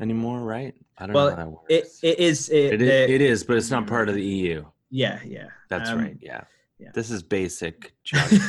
anymore, 0.00 0.40
right? 0.40 0.74
I 0.98 1.06
don't 1.06 1.14
Well, 1.14 1.30
know 1.30 1.30
how 1.30 1.36
that 1.36 1.50
works. 1.50 1.64
It 1.68 1.86
it 2.02 2.18
is 2.18 2.48
it, 2.48 2.74
it, 2.74 2.82
is, 2.82 3.10
it 3.10 3.20
is, 3.20 3.44
but 3.44 3.56
it's 3.56 3.70
not 3.70 3.86
part 3.86 4.08
of 4.08 4.14
the 4.14 4.24
EU. 4.24 4.64
Yeah 5.02 5.18
yeah 5.36 5.48
That's 5.68 5.90
Um, 5.90 5.98
right. 6.02 6.16
Yeah. 6.30 6.42
yeah. 6.82 6.90
This 6.94 7.08
is 7.10 7.22
basic 7.22 7.76
geography. 8.08 8.40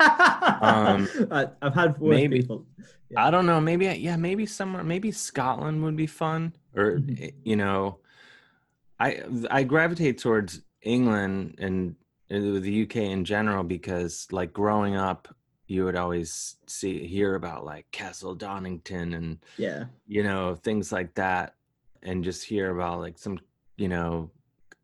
Um, 0.00 1.08
I, 1.30 1.48
I've 1.62 1.74
had 1.74 2.00
maybe- 2.00 2.40
people. 2.40 2.66
Yeah. 3.08 3.24
I 3.26 3.30
don't 3.30 3.46
know. 3.46 3.60
Maybe 3.60 3.86
yeah. 3.86 4.16
Maybe 4.16 4.46
somewhere. 4.46 4.82
Maybe 4.82 5.12
Scotland 5.12 5.82
would 5.84 5.96
be 5.96 6.08
fun. 6.08 6.52
Or 6.74 6.98
Mhm. 6.98 7.22
eh, 7.22 7.30
you 7.44 7.56
know, 7.62 7.98
I 8.98 9.22
I 9.58 9.62
gravitate 9.62 10.18
towards 10.18 10.62
England 10.82 11.54
and 11.58 11.94
uh, 12.32 12.58
the 12.66 12.82
UK 12.84 12.96
in 13.16 13.24
general 13.24 13.62
because 13.62 14.26
like 14.32 14.52
growing 14.52 14.96
up, 14.96 15.28
you 15.68 15.84
would 15.84 15.94
always 15.96 16.56
see 16.66 17.06
hear 17.06 17.36
about 17.36 17.64
like 17.64 17.86
Castle 17.92 18.34
Donington 18.34 19.14
and 19.14 19.38
Yeah. 19.56 19.84
you 20.08 20.22
know 20.24 20.56
things 20.56 20.90
like 20.90 21.14
that, 21.14 21.54
and 22.02 22.24
just 22.24 22.42
hear 22.44 22.70
about 22.76 22.98
like 23.00 23.18
some 23.18 23.38
you 23.76 23.88
know 23.88 24.30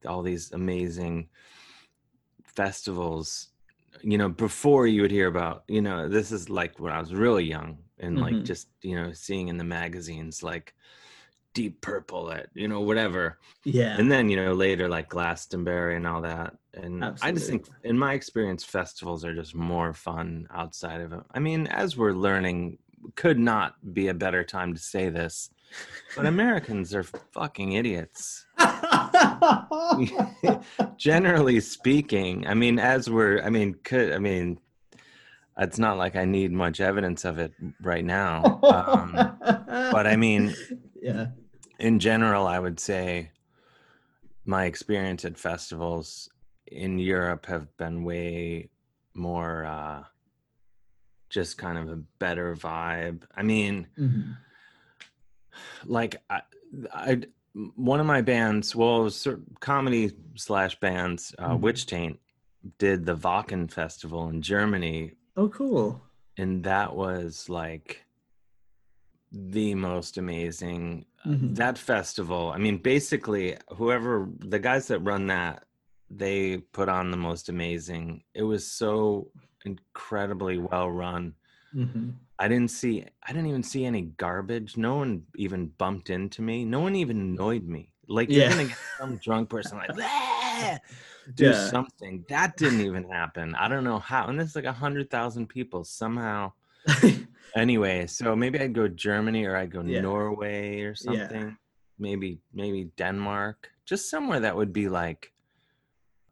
all 0.07 0.23
these 0.23 0.53
amazing 0.53 1.29
festivals 2.45 3.49
you 4.03 4.19
know 4.19 4.29
before 4.29 4.87
you 4.87 5.03
would 5.03 5.11
hear 5.11 5.29
about 5.29 5.65
you 5.69 5.81
know 5.83 6.09
this 6.09 6.33
is 6.33 6.49
like 6.49 6.79
when 6.81 6.93
i 6.93 6.99
was 6.99 7.15
really 7.15 7.45
young 7.45 7.79
and 7.99 8.21
like 8.21 8.35
Mhm. 8.35 8.45
just 8.45 8.69
you 8.83 8.97
know 8.97 9.13
seeing 9.13 9.49
in 9.49 9.59
the 9.59 9.65
magazines 9.65 10.43
like 10.43 10.75
deep 11.55 11.81
purple 11.83 12.33
at 12.33 12.49
you 12.55 12.67
know 12.67 12.81
whatever 12.81 13.39
Yeah. 13.65 13.97
and 13.99 14.11
then 14.11 14.31
you 14.31 14.37
know 14.37 14.55
later 14.55 14.89
like 14.89 15.09
glastonbury 15.11 15.97
and 15.97 16.07
all 16.07 16.23
that 16.23 16.57
and 16.75 17.05
i 17.21 17.31
just 17.31 17.49
think 17.49 17.67
in 17.85 17.99
my 17.99 18.15
experience 18.15 18.65
festivals 18.65 19.25
are 19.25 19.35
just 19.35 19.55
more 19.55 19.93
fun 19.93 20.47
outside 20.51 21.01
of 21.03 21.13
it 21.13 21.21
i 21.33 21.39
mean 21.39 21.67
as 21.67 21.97
we're 21.97 22.13
learning 22.13 22.79
could 23.15 23.39
not 23.39 23.75
be 23.93 24.09
a 24.09 24.15
better 24.15 24.43
time 24.43 24.73
to 24.73 24.81
say 24.81 25.11
this 25.11 25.51
but 26.17 26.25
americans 26.35 26.95
are 26.95 27.05
fucking 27.35 27.73
idiots 27.75 28.47
generally 30.97 31.61
speaking 31.61 32.47
i 32.47 32.55
mean 32.55 32.79
as 32.79 33.11
we're 33.11 33.43
i 33.43 33.51
mean 33.51 33.75
could 33.85 34.13
i 34.13 34.19
mean 34.19 34.59
it's 35.59 35.79
not 35.79 35.99
like 35.99 36.17
i 36.17 36.25
need 36.25 36.51
much 36.53 36.81
evidence 36.81 37.25
of 37.25 37.39
it 37.39 37.53
right 37.81 38.05
now 38.05 38.61
um, 38.63 39.37
but 39.91 40.07
i 40.07 40.17
mean 40.17 40.55
yeah. 41.03 41.27
in 41.79 41.99
general 41.99 42.47
i 42.47 42.59
would 42.59 42.79
say 42.81 43.31
my 44.45 44.65
experience 44.65 45.25
at 45.25 45.39
festivals 45.39 46.29
in 46.67 46.99
europe 46.99 47.47
have 47.47 47.75
been 47.77 48.05
way 48.05 48.69
more 49.15 49.65
uh 49.67 50.03
just 51.29 51.59
kind 51.59 51.79
of 51.79 51.89
a 51.91 51.97
better 52.19 52.55
vibe 52.57 53.23
i 53.37 53.43
mean 53.43 53.87
Mhm. 53.99 54.37
like 55.85 56.17
I, 56.31 56.43
I 56.93 57.23
one 57.77 58.01
of 58.01 58.07
my 58.07 58.23
bands 58.23 58.75
well 58.75 59.01
it 59.01 59.05
was 59.05 59.17
sort 59.17 59.39
of 59.39 59.61
comedy 59.61 60.11
slash 60.37 60.79
bands 60.81 61.35
uh 61.39 61.51
Mhm. 61.51 61.61
witch 61.61 61.87
taint 61.87 62.19
did 62.79 63.05
the 63.05 63.17
Wacken 63.17 63.71
festival 63.71 64.29
in 64.29 64.41
germany 64.43 65.13
Oh, 65.37 65.49
cool. 65.49 66.01
and 66.39 66.65
that 66.65 66.95
was 66.97 67.49
like 67.49 68.05
the 69.31 69.75
most 69.75 70.19
amazing 70.19 71.07
uh, 71.25 71.31
Mhm. 71.31 71.57
that 71.57 71.79
festival 71.79 72.51
i 72.55 72.59
mean 72.59 72.79
basically 72.79 73.57
whoever 73.77 74.29
the 74.39 74.59
guys 74.59 74.89
that 74.89 75.01
run 75.01 75.27
that 75.29 75.65
they 76.11 76.59
put 76.59 76.89
on 76.89 77.11
the 77.11 77.17
most 77.17 77.49
amazing 77.49 78.23
it 78.35 78.43
was 78.43 78.71
so 78.71 79.31
incredibly 79.65 80.59
well 80.59 80.91
run 80.91 81.35
hmm 81.73 82.11
I 82.39 82.49
didn't 82.49 82.71
see 82.71 83.05
I 83.23 83.33
didn't 83.33 83.49
even 83.49 83.63
see 83.63 83.85
any 83.85 84.03
garbage. 84.03 84.77
No 84.77 84.97
one 84.97 85.23
even 85.37 85.67
bumped 85.79 86.11
into 86.11 86.43
me. 86.43 86.65
No 86.65 86.81
one 86.81 86.97
even 86.97 87.21
annoyed 87.21 87.65
me. 87.65 87.93
Like 88.09 88.29
you're 88.31 88.43
Yeah. 88.43 88.51
gonna 88.51 88.65
get 88.69 88.79
some 88.99 89.17
drunk 89.19 89.49
person 89.51 89.79
like 89.79 89.95
do 91.35 91.47
Yeah. 91.47 91.53
something. 91.53 92.25
That 92.29 92.57
didn't 92.57 92.81
even 92.81 93.05
happen. 93.09 93.55
I 93.55 93.69
don't 93.69 93.85
know 93.85 93.99
how. 93.99 94.27
And 94.27 94.39
there's 94.39 94.57
like 94.57 94.65
a 94.65 94.73
hundred 94.73 95.11
thousand 95.11 95.49
people 95.49 95.85
somehow. 95.85 96.53
Anyway, 97.55 98.07
so 98.07 98.35
maybe 98.35 98.59
I'd 98.59 98.73
go 98.73 98.89
Germany 98.89 99.45
or 99.45 99.57
I'd 99.57 99.71
go 99.71 99.83
Yeah. 99.83 100.01
Norway 100.01 100.81
or 100.81 100.95
something. 100.95 101.55
Maybe 101.99 102.41
maybe 102.55 102.91
Denmark. 102.97 103.71
Just 103.85 104.09
somewhere 104.09 104.41
that 104.41 104.57
would 104.57 104.73
be 104.73 104.89
like 104.89 105.33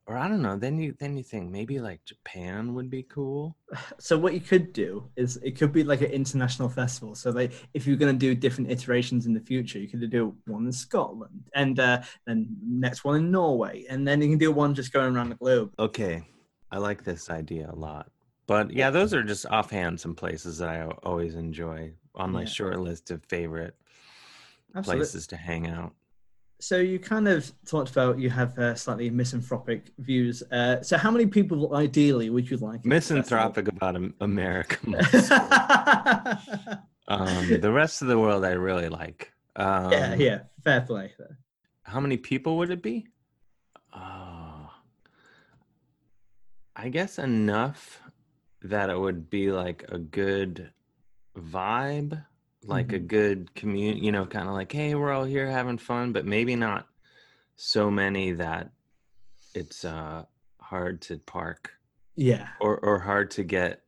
or 0.07 0.17
I 0.17 0.27
don't 0.29 0.43
know, 0.43 0.57
then 0.57 0.79
you 0.79 0.95
then 0.99 1.17
you 1.17 1.23
think 1.23 1.51
maybe 1.51 1.79
like 1.79 2.05
Japan 2.05 2.75
would 2.75 2.91
be 2.91 3.05
cool. 3.05 3.57
so 3.99 4.19
what 4.19 4.35
you 4.35 4.41
could 4.41 4.73
do 4.73 5.09
is 5.17 5.37
it 5.43 5.57
could 5.59 5.73
be 5.73 5.85
like 5.85 6.01
an 6.01 6.11
international 6.11 6.69
festival. 6.69 7.15
So 7.15 7.31
like 7.31 7.53
if 7.75 7.87
you're 7.87 7.97
going 7.97 8.13
to 8.13 8.19
do 8.19 8.35
different 8.35 8.71
iterations 8.71 9.27
in 9.27 9.35
the 9.35 9.41
future, 9.41 9.79
you 9.79 9.89
could 9.89 10.09
do 10.11 10.37
one 10.47 10.67
in 10.67 10.73
Scotland 10.73 11.45
and 11.55 11.79
uh, 11.79 12.03
then 12.27 12.49
next 12.67 13.05
one 13.05 13.17
in 13.17 13.31
Norway, 13.31 13.85
and 13.89 14.07
then 14.07 14.21
you 14.21 14.29
can 14.29 14.39
do 14.39 14.51
one 14.53 14.75
just 14.75 14.93
going 14.93 15.15
around 15.15 15.29
the 15.31 15.37
globe. 15.37 15.73
Okay, 15.79 16.23
I 16.71 16.79
like 16.79 17.05
this 17.05 17.31
idea 17.31 17.71
a 17.71 17.77
lot. 17.77 18.11
But 18.47 18.73
yeah, 18.73 18.91
those 18.91 19.15
are 19.15 19.23
just 19.23 19.47
offhand 19.47 20.01
some 20.01 20.17
places 20.17 20.59
that 20.59 20.69
I 20.71 20.83
always 21.05 21.37
enjoy 21.37 21.93
on 22.17 22.33
my 22.33 22.41
Yeah. 22.41 22.47
short 22.47 22.81
list 22.81 23.13
of 23.13 23.23
favorite 23.27 23.77
Absolutely. 24.75 25.01
places 25.03 25.27
to 25.29 25.37
hang 25.37 25.69
out. 25.69 25.95
So 26.61 26.77
you 26.77 26.99
kind 26.99 27.27
of 27.27 27.51
talked 27.65 27.91
about 27.91 28.19
you 28.19 28.29
have 28.29 28.59
uh, 28.59 28.75
slightly 28.75 29.09
misanthropic 29.09 29.93
views. 29.99 30.43
Uh, 30.53 30.83
so 30.83 30.99
how 30.99 31.11
many 31.11 31.27
people 31.27 31.75
ideally 31.75 32.29
would 32.29 32.51
you 32.51 32.59
like? 32.59 32.85
Misanthropic 32.85 33.69
about 33.69 33.97
Am- 33.97 34.15
America. 34.21 34.77
um, 37.09 37.61
the 37.61 37.73
rest 37.73 38.03
of 38.03 38.09
the 38.09 38.19
world 38.19 38.45
I 38.45 38.53
really 38.53 38.91
like. 38.91 39.33
Um, 39.57 39.93
yeah, 39.93 40.15
yeah, 40.15 40.39
fair 40.63 40.83
play. 40.83 41.13
How 41.83 41.99
many 41.99 42.19
people 42.19 42.59
would 42.59 42.71
it 42.71 42.83
be? 42.83 43.07
Oh, 43.95 44.71
I 46.77 46.89
guess 46.91 47.19
enough 47.19 48.03
that 48.63 48.91
it 48.91 48.99
would 48.99 49.31
be 49.31 49.51
like 49.51 49.85
a 49.89 49.99
good 49.99 50.73
vibe, 51.37 52.25
like 52.65 52.93
a 52.93 52.99
Mhm. 52.99 53.01
good 53.01 53.55
community, 53.55 54.01
you 54.05 54.13
know, 54.13 54.27
kind 54.27 54.49
of 54.49 54.55
like, 54.55 54.73
hey, 54.73 54.95
we're 54.95 55.13
all 55.13 55.25
here 55.25 55.51
having 55.51 55.79
fun, 55.79 56.13
but 56.13 56.27
maybe 56.27 56.57
not 56.57 56.89
so 57.57 57.91
many 57.91 58.33
that 58.33 58.73
it's 59.55 59.85
uh 59.85 60.25
hard 60.61 61.03
to 61.03 61.19
park 61.21 61.73
Yeah, 62.17 62.51
or 62.61 62.79
or 62.81 63.01
hard 63.01 63.31
to 63.33 63.45
get. 63.45 63.85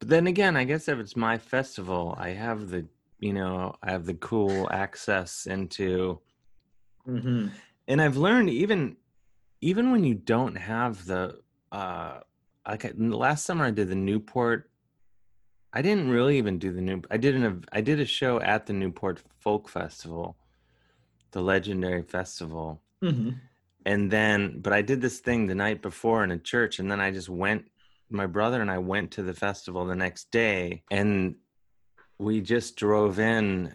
But 0.00 0.08
then 0.08 0.26
again, 0.28 0.56
I 0.56 0.64
guess 0.64 0.88
if 0.88 0.98
it's 0.98 1.16
my 1.16 1.38
festival, 1.38 2.14
I 2.18 2.30
have 2.30 2.70
the 2.70 2.88
you 3.20 3.32
know, 3.34 3.76
I 3.82 3.92
have 3.92 4.06
the 4.06 4.14
cool 4.14 4.68
access 4.72 5.46
into 5.46 6.22
hmm 7.06 7.60
and 7.88 8.00
I've 8.00 8.16
learned 8.16 8.50
even 8.50 8.96
even 9.60 9.92
when 9.92 10.04
you 10.04 10.14
don't 10.14 10.56
have 10.56 11.06
the 11.06 11.40
uh 11.72 12.20
like 12.66 12.84
I- 12.84 12.92
last 12.96 13.44
summer 13.46 13.66
I 13.66 13.70
did 13.70 13.88
the 13.88 13.94
Newport 13.96 14.69
I 15.72 15.82
didn't 15.82 16.10
really 16.10 16.38
even 16.38 16.58
do 16.58 16.72
the 16.72 16.80
new 16.80 17.02
I 17.10 17.16
did 17.16 17.34
an 17.36 17.44
ev- 17.44 17.64
I 17.72 17.80
did 17.80 18.00
a 18.00 18.04
show 18.04 18.40
at 18.40 18.66
the 18.66 18.72
Newport 18.72 19.22
Folk 19.38 19.68
Festival 19.68 20.36
the 21.32 21.40
legendary 21.42 22.02
festival 22.02 22.82
hmm 23.02 23.30
and 23.86 24.10
then 24.10 24.60
but 24.60 24.72
I 24.72 24.82
did 24.82 25.00
this 25.00 25.20
thing 25.20 25.46
the 25.46 25.54
night 25.54 25.80
before 25.80 26.22
in 26.24 26.30
a 26.32 26.38
church 26.38 26.78
and 26.80 26.90
then 26.90 27.00
I 27.00 27.10
just 27.10 27.28
went 27.30 27.64
my 28.10 28.26
brother 28.26 28.60
and 28.60 28.70
I 28.70 28.78
went 28.78 29.12
to 29.12 29.22
the 29.22 29.32
festival 29.32 29.86
the 29.86 29.94
next 29.94 30.30
day 30.32 30.82
and 30.90 31.36
we 32.18 32.40
just 32.42 32.76
drove 32.76 33.18
in 33.18 33.74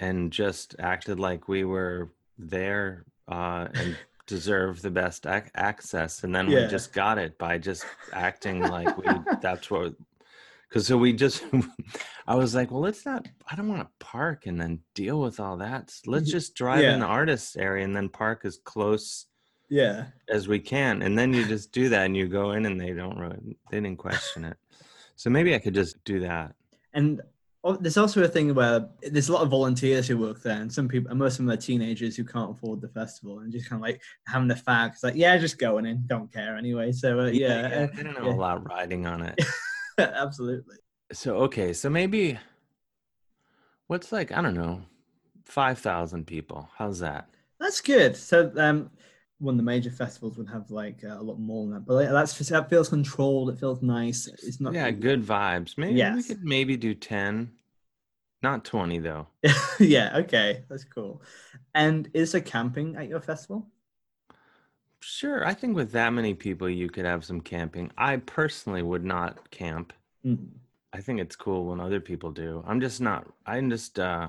and 0.00 0.32
just 0.32 0.74
acted 0.78 1.20
like 1.20 1.46
we 1.46 1.64
were 1.64 2.10
there 2.38 3.04
uh 3.28 3.68
and 3.74 3.96
deserved 4.26 4.82
the 4.82 4.90
best 4.90 5.26
ac- 5.26 5.50
access 5.54 6.24
and 6.24 6.34
then 6.34 6.48
Yeah. 6.50 6.62
we 6.64 6.68
just 6.70 6.92
got 6.92 7.18
it 7.18 7.38
by 7.38 7.58
just 7.58 7.84
acting 8.12 8.66
like 8.66 8.96
we 8.96 9.20
that's 9.40 9.70
what 9.70 9.94
because 10.68 10.86
so 10.86 10.96
we 10.96 11.12
just 11.12 11.44
i 12.26 12.34
was 12.34 12.54
like 12.54 12.70
well 12.70 12.80
let's 12.80 13.04
not 13.06 13.26
i 13.50 13.56
don't 13.56 13.68
want 13.68 13.80
to 13.80 14.04
park 14.04 14.46
and 14.46 14.60
then 14.60 14.78
deal 14.94 15.20
with 15.20 15.40
all 15.40 15.56
that 15.56 15.92
let's 16.06 16.30
just 16.30 16.54
drive 16.54 16.84
in 16.84 17.00
the 17.00 17.06
artist 17.06 17.56
area 17.58 17.84
and 17.84 17.96
then 17.96 18.08
park 18.08 18.42
as 18.44 18.58
close 18.64 19.26
Yeah, 19.68 20.06
as 20.28 20.48
we 20.48 20.58
can 20.58 21.02
and 21.02 21.18
then 21.18 21.32
you 21.32 21.44
just 21.46 21.72
do 21.72 21.88
that 21.90 22.06
and 22.06 22.16
you 22.16 22.28
go 22.28 22.52
in 22.52 22.66
and 22.66 22.80
they 22.80 22.92
don't 22.92 23.18
really 23.18 23.56
they 23.70 23.80
didn't 23.80 23.98
question 23.98 24.44
it 24.44 24.56
so 25.16 25.30
maybe 25.30 25.54
i 25.54 25.58
could 25.58 25.74
just 25.74 26.02
do 26.04 26.20
that 26.20 26.54
and 26.94 27.20
there's 27.80 27.96
also 27.96 28.22
a 28.22 28.28
thing 28.28 28.54
where 28.54 28.88
there's 29.02 29.28
a 29.28 29.32
lot 29.32 29.42
of 29.42 29.50
volunteers 29.50 30.06
who 30.06 30.16
work 30.16 30.42
there, 30.42 30.60
and 30.60 30.72
some 30.72 30.88
people, 30.88 31.10
and 31.10 31.18
most 31.18 31.32
of 31.32 31.38
them 31.38 31.50
are 31.50 31.56
teenagers 31.56 32.16
who 32.16 32.24
can't 32.24 32.52
afford 32.52 32.80
the 32.80 32.88
festival 32.88 33.40
and 33.40 33.50
just 33.50 33.68
kind 33.68 33.80
of 33.80 33.82
like 33.82 34.00
having 34.26 34.48
the. 34.48 34.62
It's 34.66 35.02
like, 35.02 35.16
yeah, 35.16 35.36
just 35.36 35.58
going 35.58 35.86
in, 35.86 36.04
don't 36.06 36.32
care 36.32 36.56
anyway. 36.56 36.92
So 36.92 37.20
uh, 37.20 37.26
yeah, 37.26 37.68
yeah, 37.68 37.76
uh, 37.76 37.88
I 37.98 38.02
don't 38.02 38.14
know 38.14 38.28
yeah. 38.28 38.34
a 38.34 38.36
lot 38.36 38.68
riding 38.68 39.06
on 39.06 39.22
it. 39.22 39.40
absolutely. 40.24 40.76
so 41.12 41.36
okay, 41.38 41.72
so 41.72 41.88
maybe 41.90 42.38
what's 43.86 44.12
like 44.12 44.32
I 44.32 44.42
don't 44.42 44.54
know, 44.54 44.82
five 45.44 45.78
thousand 45.78 46.26
people. 46.26 46.68
How's 46.76 47.00
that? 47.00 47.28
That's 47.60 47.80
good. 47.80 48.16
So 48.16 48.52
um, 48.56 48.90
one 49.38 49.54
of 49.54 49.58
the 49.58 49.62
major 49.62 49.90
festivals 49.90 50.36
would 50.36 50.48
have 50.48 50.70
like 50.70 51.02
uh, 51.04 51.18
a 51.18 51.22
lot 51.22 51.38
more 51.38 51.64
than 51.64 51.74
that, 51.74 51.86
but 51.86 51.94
like, 51.94 52.08
that's 52.10 52.36
that 52.48 52.70
feels 52.70 52.88
controlled. 52.88 53.50
It 53.50 53.58
feels 53.58 53.82
nice. 53.82 54.26
It's 54.28 54.60
not. 54.60 54.74
yeah, 54.74 54.90
good 54.90 55.24
vibes. 55.24 55.76
Maybe 55.78 55.94
we 55.94 55.98
Yes. 55.98 56.28
could 56.28 56.44
maybe 56.44 56.76
do 56.76 56.94
ten, 56.94 57.52
not 58.42 58.64
twenty 58.64 58.98
though. 58.98 59.28
yeah. 59.80 60.18
Okay, 60.18 60.64
that's 60.68 60.84
cool. 60.84 61.22
And 61.74 62.10
is 62.14 62.32
there 62.32 62.40
camping 62.40 62.96
at 62.96 63.08
your 63.08 63.20
festival? 63.20 63.68
Sure, 65.00 65.46
I 65.46 65.54
think 65.54 65.76
with 65.76 65.92
that 65.92 66.12
many 66.12 66.34
people, 66.34 66.68
you 66.68 66.88
could 66.88 67.04
have 67.04 67.24
some 67.24 67.40
camping. 67.40 67.90
I 67.96 68.16
personally 68.16 68.82
would 68.82 69.04
not 69.04 69.50
camp. 69.50 69.92
Mhm. 70.24 70.48
I 70.92 71.00
think 71.00 71.20
it's 71.20 71.36
cool 71.36 71.66
when 71.66 71.80
other 71.80 72.00
people 72.00 72.30
do. 72.30 72.64
I'm 72.66 72.80
just 72.80 73.00
not. 73.00 73.26
I'm 73.44 73.70
just. 73.70 73.98
uh 73.98 74.28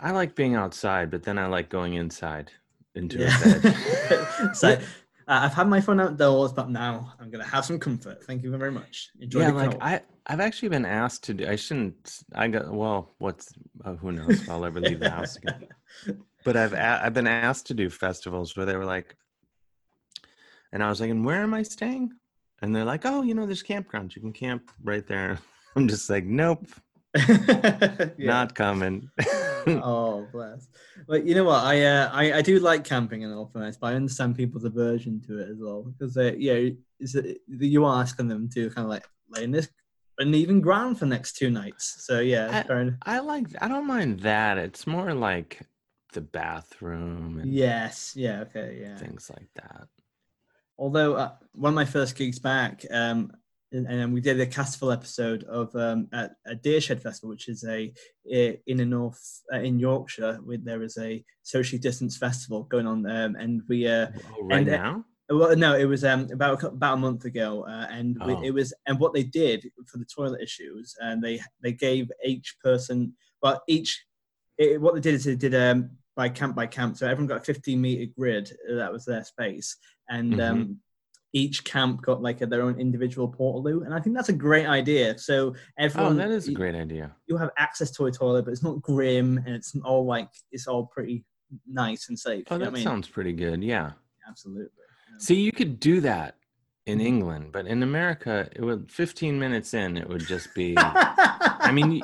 I 0.00 0.10
like 0.10 0.34
being 0.34 0.56
outside, 0.56 1.10
but 1.10 1.22
then 1.22 1.38
I 1.38 1.46
like 1.46 1.68
going 1.68 1.94
inside 1.94 2.50
into 2.94 3.22
a 3.22 3.60
bed. 3.60 4.54
so 4.56 4.68
uh, 4.70 4.78
I've 5.28 5.54
had 5.54 5.68
my 5.68 5.80
fun 5.80 6.00
outdoors, 6.00 6.52
but 6.52 6.70
now 6.70 7.12
I'm 7.20 7.30
gonna 7.30 7.44
have 7.44 7.64
some 7.64 7.78
comfort. 7.78 8.24
Thank 8.24 8.42
you 8.42 8.56
very 8.56 8.72
much. 8.72 9.10
Enjoy 9.20 9.40
yeah, 9.40 9.52
like. 9.52 9.76
I, 9.80 10.00
I've 10.26 10.40
actually 10.40 10.70
been 10.70 10.86
asked 10.86 11.24
to 11.24 11.34
do. 11.34 11.46
I 11.46 11.56
shouldn't. 11.56 12.24
I 12.34 12.48
got 12.48 12.72
well. 12.72 13.14
What's 13.18 13.52
uh, 13.84 13.94
who 13.94 14.12
knows? 14.12 14.40
if 14.40 14.48
I'll 14.48 14.64
ever 14.64 14.80
leave 14.80 15.00
the 15.00 15.10
house 15.10 15.36
again. 15.36 15.68
But 16.44 16.56
I've 16.56 16.72
a, 16.72 17.04
I've 17.04 17.14
been 17.14 17.26
asked 17.26 17.66
to 17.66 17.74
do 17.74 17.88
festivals 17.90 18.56
where 18.56 18.66
they 18.66 18.76
were 18.76 18.84
like, 18.84 19.16
and 20.72 20.82
I 20.82 20.88
was 20.88 21.00
like, 21.00 21.10
and 21.10 21.24
where 21.24 21.42
am 21.42 21.54
I 21.54 21.62
staying? 21.62 22.12
And 22.60 22.74
they're 22.74 22.84
like, 22.84 23.02
oh, 23.04 23.22
you 23.22 23.34
know, 23.34 23.46
there's 23.46 23.62
campgrounds. 23.62 24.14
You 24.14 24.22
can 24.22 24.32
camp 24.32 24.70
right 24.82 25.06
there. 25.06 25.38
I'm 25.76 25.88
just 25.88 26.08
like, 26.08 26.24
nope, 26.24 26.66
Yeah. 27.28 28.10
not 28.18 28.54
coming. 28.54 29.08
oh 29.66 30.28
bless. 30.32 30.68
But 31.06 31.24
you 31.24 31.34
know 31.34 31.44
what? 31.44 31.64
I 31.64 31.82
uh, 31.82 32.10
I, 32.12 32.32
I 32.34 32.42
do 32.42 32.58
like 32.58 32.84
camping 32.84 33.22
in 33.22 33.32
all 33.32 33.50
fairness, 33.52 33.76
but 33.76 33.88
I 33.88 33.94
understand 33.94 34.36
people's 34.36 34.64
aversion 34.64 35.20
to 35.26 35.38
it 35.38 35.48
as 35.48 35.58
well 35.58 35.82
because 35.82 36.16
uh, 36.16 36.32
yeah, 36.36 36.70
is 37.00 37.16
you 37.48 37.84
are 37.84 38.00
asking 38.00 38.28
them 38.28 38.48
to 38.50 38.68
kind 38.70 38.84
of 38.84 38.90
like 38.90 39.08
lay 39.28 39.44
in 39.44 39.50
this 39.50 39.68
uneven 40.18 40.60
ground 40.60 40.98
for 40.98 41.06
the 41.06 41.10
next 41.10 41.36
two 41.36 41.50
nights. 41.50 42.04
So 42.04 42.20
yeah, 42.20 42.62
enough. 42.68 42.94
I 43.02 43.20
like. 43.20 43.46
I 43.60 43.68
don't 43.68 43.86
mind 43.86 44.20
that. 44.20 44.58
It's 44.58 44.86
more 44.86 45.14
like 45.14 45.60
the 46.14 46.20
bathroom 46.22 47.38
and 47.40 47.52
Yes. 47.52 48.14
Yeah. 48.16 48.40
Okay. 48.46 48.78
Yeah. 48.80 48.96
things 48.96 49.30
like 49.36 49.50
that. 49.56 49.88
although 50.78 51.14
uh, 51.14 51.32
one 51.52 51.70
of 51.72 51.74
my 51.74 51.84
first 51.84 52.16
gigs 52.16 52.38
back 52.38 52.84
um 52.90 53.30
and, 53.72 53.86
and 53.88 54.12
we 54.14 54.20
did 54.20 54.38
a 54.40 54.46
Castful 54.46 54.92
episode 54.92 55.42
of 55.44 55.74
um 55.74 56.06
at 56.12 56.30
a 56.46 56.54
Deer 56.54 56.80
Shed 56.80 57.02
Festival, 57.02 57.30
which 57.30 57.48
is 57.48 57.64
a 57.64 57.92
in 58.72 58.76
the 58.78 58.84
north 58.84 59.22
uh, 59.52 59.58
in 59.68 59.80
Yorkshire. 59.80 60.34
Where 60.44 60.58
there 60.58 60.82
is 60.88 60.96
a 60.98 61.24
socially 61.42 61.80
distanced 61.80 62.18
festival 62.20 62.60
going 62.64 62.86
on, 62.86 63.04
um, 63.18 63.34
and 63.42 63.62
we 63.68 63.78
uh, 63.88 64.06
Oh, 64.38 64.44
right 64.44 64.58
and, 64.58 64.68
uh, 64.68 64.76
now. 64.76 65.04
well, 65.28 65.56
no, 65.56 65.74
it 65.76 65.86
was 65.94 66.04
um 66.04 66.28
about 66.32 66.62
a 66.62 66.68
about 66.68 66.98
a 66.98 67.00
month 67.06 67.24
ago, 67.24 67.64
uh, 67.74 67.86
and 67.90 68.16
we, 68.24 68.32
Oh. 68.34 68.42
it 68.48 68.52
was 68.54 68.72
and 68.86 69.00
what 69.00 69.12
they 69.12 69.24
did 69.24 69.60
for 69.88 69.98
the 69.98 70.04
toilet 70.16 70.40
issues, 70.40 70.94
and 71.00 71.20
they 71.24 71.40
they 71.64 71.72
gave 71.72 72.04
each 72.24 72.48
person, 72.62 73.16
well, 73.42 73.60
each 73.66 73.90
it, 74.56 74.80
what 74.80 74.94
they 74.94 75.00
did 75.00 75.14
is 75.14 75.24
they 75.24 75.34
did 75.34 75.54
um 75.56 75.78
by 76.16 76.28
camp 76.28 76.54
by 76.54 76.66
camp, 76.66 76.96
so 76.96 77.06
everyone 77.06 77.26
got 77.26 77.38
a 77.42 77.44
15 77.44 77.80
meter 77.80 78.10
grid 78.16 78.52
that 78.70 78.92
was 78.92 79.04
their 79.04 79.24
space, 79.24 79.76
and 80.08 80.40
um 80.40 80.78
each 81.36 81.64
camp 81.64 82.00
got 82.02 82.22
like 82.22 82.40
a, 82.42 82.46
their 82.46 82.62
own 82.62 82.78
individual 82.78 83.28
portaloo, 83.28 83.84
and 83.84 83.92
I 83.92 83.98
think 84.00 84.14
that's 84.14 84.28
a 84.28 84.32
great 84.32 84.66
idea. 84.66 85.18
So 85.18 85.48
Oh, 85.48 85.54
everyone, 85.78 86.16
that 86.18 86.30
is 86.30 86.46
a 86.46 86.52
great 86.52 86.76
idea. 86.76 87.10
you 87.26 87.36
have 87.36 87.50
access 87.58 87.90
to 87.92 88.06
a 88.06 88.12
toilet, 88.12 88.44
but 88.44 88.52
it's 88.52 88.62
not 88.62 88.80
grim, 88.82 89.38
and 89.38 89.48
it's 89.54 89.74
all 89.84 90.04
like 90.06 90.28
it's 90.52 90.68
all 90.68 90.86
pretty 90.86 91.24
nice 91.66 92.08
and 92.08 92.16
safe. 92.18 92.44
Oh, 92.50 92.54
you 92.54 92.58
know 92.60 92.64
that 92.66 92.70
I 92.70 92.74
mean? 92.74 92.84
sounds 92.84 93.08
pretty 93.08 93.32
good. 93.32 93.62
Yeah. 93.64 93.92
absolutely. 94.28 94.70
Um, 95.12 95.18
See, 95.20 95.40
you 95.40 95.50
could 95.52 95.80
do 95.80 96.00
that 96.02 96.36
in 96.86 96.98
Mhm. 97.00 97.04
England, 97.06 97.52
but 97.52 97.66
in 97.66 97.82
America, 97.82 98.48
it 98.54 98.62
would 98.62 98.90
15 98.92 99.36
minutes 99.38 99.74
in, 99.74 99.96
it 99.96 100.08
would 100.08 100.26
just 100.26 100.54
be. 100.54 100.76
I 101.66 101.72
mean, 101.72 102.02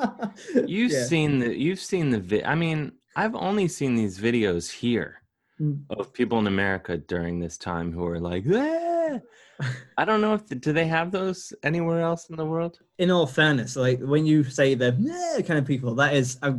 You've 0.67 0.91
Yeah. 0.91 1.03
seen 1.05 1.39
the. 1.39 1.55
You've 1.57 1.79
seen 1.79 2.09
the. 2.09 2.43
I 2.45 2.55
mean, 2.55 2.93
I've 3.15 3.35
only 3.35 3.67
seen 3.67 3.95
these 3.95 4.19
videos 4.19 4.69
here 4.71 5.17
Mm. 5.59 5.83
of 5.91 6.11
people 6.11 6.39
in 6.39 6.47
America 6.47 6.97
during 6.97 7.39
this 7.39 7.55
time 7.57 7.91
who 7.91 8.03
are 8.07 8.19
like, 8.19 8.45
"Ah." 8.51 9.19
I 9.97 10.05
don't 10.05 10.21
know 10.21 10.33
if 10.33 10.47
do 10.47 10.73
they 10.73 10.87
have 10.87 11.11
those 11.11 11.53
anywhere 11.61 12.01
else 12.01 12.29
in 12.29 12.35
the 12.35 12.45
world. 12.45 12.79
in 12.97 13.11
all 13.11 13.27
fairness, 13.27 13.75
like 13.75 13.99
when 13.99 14.25
you 14.25 14.43
say 14.43 14.73
the 14.73 14.93
"Meh" 14.93 15.41
kind 15.43 15.59
of 15.59 15.65
people, 15.65 15.93
that 15.95 16.15
is 16.15 16.39
uh, 16.41 16.53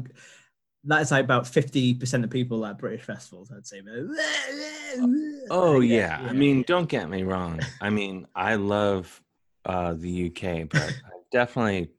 that 0.84 1.02
is 1.02 1.10
like 1.10 1.24
about 1.24 1.48
fifty 1.48 1.94
percent 1.94 2.22
of 2.22 2.30
people 2.30 2.64
at 2.64 2.78
British 2.78 3.02
festivals. 3.04 3.50
I'd 3.50 3.66
say. 3.66 3.82
Oh 5.50 5.78
Like, 5.78 5.88
yeah. 5.88 6.20
I 6.28 6.32
mean, 6.32 6.62
don't 6.66 6.88
get 6.88 7.08
me 7.10 7.22
wrong. 7.24 7.60
I 7.80 7.90
mean, 7.90 8.26
I 8.36 8.54
love 8.54 9.20
uh, 9.64 9.94
the 9.94 10.26
UK, 10.28 10.68
but 10.68 10.82
I've 11.06 11.30
definitely 11.32 11.90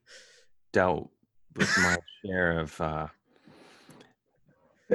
dealt 0.71 1.09
with 1.55 1.75
my 1.79 1.97
share 2.23 2.59
of. 2.59 2.79
Uh, 2.79 3.07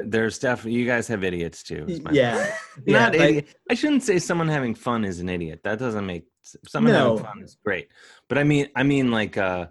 there's 0.06 0.38
definitely 0.38 0.78
you 0.78 0.86
guys 0.86 1.06
have 1.08 1.24
idiots 1.24 1.62
too. 1.62 1.84
yeah, 2.10 2.54
yeah, 2.86 2.98
not 2.98 3.12
like- 3.14 3.20
idiot. 3.30 3.54
I 3.70 3.74
shouldn't 3.74 4.02
say 4.02 4.18
someone 4.18 4.48
having 4.48 4.74
fun 4.74 5.04
is 5.04 5.20
an 5.20 5.28
idiot. 5.28 5.60
That 5.64 5.78
doesn't 5.78 6.06
make 6.06 6.26
someone 6.66 6.92
No. 6.92 7.16
having 7.18 7.24
fun 7.24 7.42
is 7.42 7.56
great. 7.64 7.88
But 8.28 8.38
I 8.38 8.44
mean, 8.44 8.68
I 8.76 8.82
mean, 8.82 9.10
like, 9.10 9.36
uh, 9.36 9.66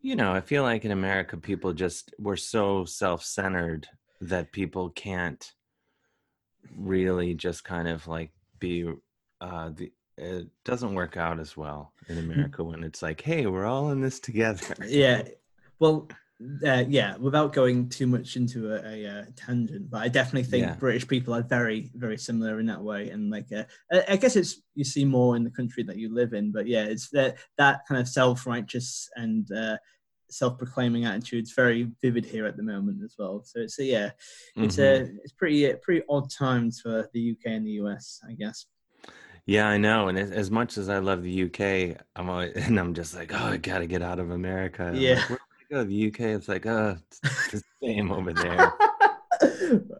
you 0.00 0.16
know, 0.16 0.32
I 0.32 0.40
feel 0.40 0.62
like 0.62 0.84
in 0.84 0.90
America, 0.92 1.36
people 1.36 1.72
just 1.72 2.14
we're 2.18 2.36
so 2.36 2.84
self-centered 2.84 3.86
that 4.22 4.52
people 4.52 4.90
can't 4.90 5.52
really 6.76 7.34
just 7.34 7.64
kind 7.64 7.88
of 7.88 8.06
like 8.06 8.30
be. 8.58 8.90
Uh, 9.40 9.70
the 9.74 9.92
it 10.18 10.48
doesn't 10.66 10.92
work 10.94 11.16
out 11.16 11.40
as 11.40 11.56
well 11.56 11.94
in 12.08 12.18
America 12.18 12.62
when 12.62 12.84
it's 12.84 13.00
like, 13.00 13.22
hey, 13.22 13.46
we're 13.46 13.64
all 13.64 13.90
in 13.90 14.02
this 14.02 14.20
together. 14.20 14.74
yeah. 14.86 15.22
Well, 15.78 16.08
uh, 16.66 16.84
yeah. 16.88 17.16
Without 17.16 17.52
going 17.52 17.88
too 17.88 18.06
much 18.06 18.36
into 18.36 18.72
a, 18.74 18.80
a, 18.84 19.06
uh 19.06 19.24
tangent, 19.36 19.90
but 19.90 20.02
I 20.02 20.08
definitely 20.08 20.44
think 20.50 20.64
Yeah. 20.66 20.74
British 20.74 21.06
people 21.06 21.34
are 21.34 21.42
very, 21.42 21.90
very 21.94 22.16
similar 22.18 22.60
in 22.60 22.66
that 22.66 22.82
way. 22.82 23.10
And 23.10 23.30
like, 23.30 23.52
uh, 23.52 23.64
I- 23.92 24.04
I 24.10 24.16
guess 24.16 24.36
it's 24.36 24.62
you 24.74 24.84
see 24.84 25.04
more 25.04 25.36
in 25.36 25.44
the 25.44 25.50
country 25.50 25.82
that 25.84 25.96
you 25.98 26.12
live 26.14 26.32
in. 26.32 26.50
But 26.52 26.66
yeah, 26.66 26.84
it's 26.84 27.10
that 27.10 27.36
that 27.58 27.80
kind 27.86 28.00
of 28.00 28.08
self-righteous 28.08 29.08
and 29.16 29.50
uh, 29.52 29.76
self-proclaiming 30.30 31.04
attitude's 31.04 31.52
very 31.52 31.90
vivid 32.00 32.24
here 32.24 32.46
at 32.46 32.56
the 32.56 32.62
moment 32.62 33.02
as 33.04 33.16
well. 33.18 33.42
So 33.44 33.60
it's 33.60 33.78
a, 33.78 33.84
yeah, 33.84 34.10
it's 34.56 34.76
Mhm. 34.76 34.82
a 34.82 35.10
it's 35.24 35.32
pretty 35.32 35.70
uh, 35.72 35.76
pretty 35.82 36.02
odd 36.08 36.30
times 36.30 36.80
for 36.80 37.08
the 37.12 37.20
UK 37.32 37.46
and 37.52 37.66
the 37.66 37.72
US, 37.82 38.20
I 38.28 38.32
guess. 38.34 38.66
Yeah, 39.46 39.66
I 39.68 39.78
know. 39.78 40.08
And 40.08 40.16
as, 40.18 40.30
as 40.30 40.50
much 40.50 40.78
as 40.78 40.88
I 40.88 40.98
love 40.98 41.22
the 41.24 41.42
UK, 41.44 41.96
I'm 42.14 42.30
always, 42.30 42.52
and 42.66 42.78
I'm 42.78 42.94
just 42.94 43.14
like, 43.16 43.32
oh, 43.34 43.46
I 43.54 43.56
gotta 43.56 43.86
get 43.86 44.02
out 44.02 44.20
of 44.20 44.30
America. 44.30 44.92
Yeah. 44.94 45.24
like, 45.28 45.40
Where 45.70 45.84
do 45.84 45.84
I 45.84 45.84
go? 45.84 45.88
The 45.88 46.06
UK. 46.08 46.20
It's 46.36 46.48
like, 46.48 46.66
oh, 46.66 46.96
it's 47.10 47.20
the 47.50 47.62
same 47.82 48.10
over 48.12 48.32
there. 48.32 48.72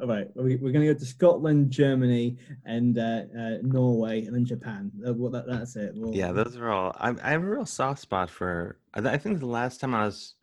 All 0.00 0.06
right, 0.06 0.26
we- 0.34 0.56
we're 0.56 0.72
going 0.72 0.86
to 0.86 0.92
go 0.92 0.98
to 0.98 1.04
Scotland, 1.04 1.70
Germany, 1.70 2.36
and 2.64 2.98
uh, 2.98 3.22
uh, 3.38 3.58
Norway, 3.62 4.24
and 4.24 4.34
then 4.34 4.44
Japan. 4.44 4.90
Uh, 5.06 5.14
well, 5.14 5.30
that, 5.30 5.46
that's 5.46 5.76
it. 5.76 5.92
We'll- 5.94 6.14
Yeah, 6.14 6.32
those 6.32 6.56
are 6.56 6.70
all. 6.70 6.94
I, 6.98 7.14
I 7.22 7.30
have 7.30 7.42
a 7.42 7.46
real 7.48 7.66
soft 7.66 8.00
spot 8.00 8.30
for. 8.30 8.78
I, 8.94 9.00
I 9.00 9.18
think 9.18 9.38
the 9.40 9.46
last 9.46 9.80
time 9.80 9.94
I 9.94 10.04
was, 10.04 10.34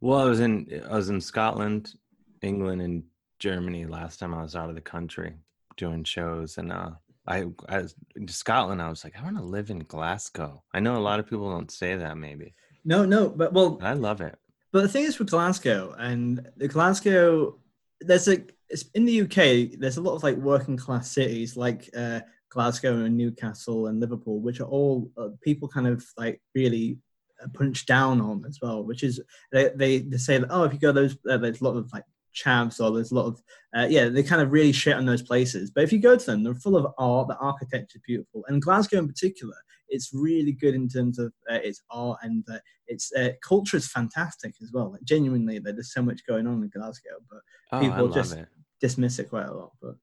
well, 0.00 0.20
I 0.20 0.24
was 0.24 0.40
in 0.40 0.82
I 0.88 0.94
was 0.96 1.08
in 1.10 1.20
Scotland, 1.20 1.94
England, 2.42 2.82
and 2.82 3.02
Germany. 3.38 3.86
Last 3.86 4.18
time 4.20 4.34
I 4.34 4.42
was 4.42 4.54
out 4.54 4.68
of 4.68 4.74
the 4.76 4.80
country 4.80 5.34
doing 5.76 6.04
shows, 6.04 6.58
and 6.58 6.70
uh, 6.72 6.90
I 7.26 7.46
I 7.68 7.82
was 7.82 7.94
in 8.14 8.28
Scotland. 8.28 8.80
I 8.80 8.88
was 8.90 9.02
like, 9.04 9.14
I 9.18 9.24
want 9.24 9.36
to 9.38 9.42
live 9.42 9.70
in 9.70 9.80
Glasgow. 9.80 10.62
I 10.72 10.80
know 10.80 10.96
a 10.96 10.98
lot 10.98 11.18
of 11.18 11.26
people 11.28 11.50
don't 11.50 11.70
say 11.70 11.96
that, 11.96 12.16
maybe. 12.16 12.54
No, 12.86 13.04
no, 13.04 13.28
but 13.28 13.52
well, 13.52 13.78
I 13.82 13.94
love 13.94 14.20
it. 14.20 14.38
but 14.72 14.82
the 14.82 14.88
thing 14.88 15.04
is 15.04 15.18
with 15.18 15.30
Glasgow 15.30 15.96
and 15.98 16.48
the 16.56 16.68
Glasgow, 16.68 17.58
there's 18.00 18.28
a 18.28 18.38
it's, 18.68 18.84
in 18.94 19.04
the 19.04 19.22
UK. 19.22 19.76
There's 19.78 19.96
a 19.96 20.00
lot 20.00 20.14
of 20.14 20.22
like 20.22 20.36
working 20.36 20.76
class 20.76 21.10
cities 21.10 21.56
like 21.56 21.90
uh, 21.96 22.20
Glasgow 22.48 23.04
and 23.04 23.16
Newcastle 23.16 23.88
and 23.88 23.98
Liverpool, 23.98 24.40
which 24.40 24.60
are 24.60 24.68
all 24.68 25.10
uh, 25.18 25.30
people 25.42 25.68
kind 25.68 25.88
of 25.88 26.04
like 26.16 26.40
really 26.54 26.98
uh, 27.42 27.48
punch 27.54 27.86
down 27.86 28.20
on 28.20 28.44
as 28.46 28.60
well. 28.62 28.84
Which 28.84 29.02
is 29.02 29.20
they 29.50 29.70
they, 29.74 29.98
they 29.98 30.16
say 30.16 30.38
that 30.38 30.48
oh 30.50 30.62
if 30.62 30.72
you 30.72 30.78
go 30.78 30.92
those 30.92 31.16
uh, 31.28 31.38
there's 31.38 31.60
a 31.60 31.64
lot 31.64 31.76
of 31.76 31.92
like 31.92 32.04
chavs 32.36 32.80
or 32.80 32.94
there's 32.94 33.10
a 33.10 33.16
lot 33.16 33.26
of 33.26 33.42
uh, 33.76 33.86
yeah 33.88 34.08
they 34.08 34.22
kind 34.22 34.42
of 34.42 34.52
really 34.52 34.70
shit 34.70 34.94
on 34.94 35.06
those 35.06 35.22
places. 35.22 35.72
But 35.72 35.82
if 35.82 35.92
you 35.92 35.98
go 35.98 36.16
to 36.16 36.24
them, 36.24 36.44
they're 36.44 36.54
full 36.54 36.76
of 36.76 36.86
art. 36.98 37.26
The 37.26 37.36
architecture 37.38 37.96
is 37.96 38.02
beautiful, 38.06 38.44
and 38.46 38.62
Glasgow 38.62 38.98
in 38.98 39.08
particular 39.08 39.56
it's 39.88 40.10
really 40.12 40.52
good 40.52 40.74
in 40.74 40.88
terms 40.88 41.18
of 41.18 41.32
uh, 41.50 41.54
its 41.62 41.82
art 41.90 42.18
and 42.22 42.44
uh, 42.52 42.58
its 42.86 43.12
uh, 43.14 43.30
culture 43.42 43.76
is 43.76 43.88
fantastic 43.88 44.54
as 44.62 44.70
well. 44.72 44.92
Like, 44.92 45.02
genuinely, 45.04 45.58
there's 45.58 45.92
so 45.92 46.02
much 46.02 46.20
going 46.26 46.46
on 46.46 46.62
in 46.62 46.68
Glasgow, 46.70 47.16
but 47.30 47.40
Oh, 47.72 47.80
people 47.80 48.08
just- 48.08 48.34
it. 48.36 48.48
dismiss 48.80 49.18
it 49.18 49.28
quite 49.30 49.46
a 49.46 49.54
lot. 49.54 49.72
But 49.80 49.96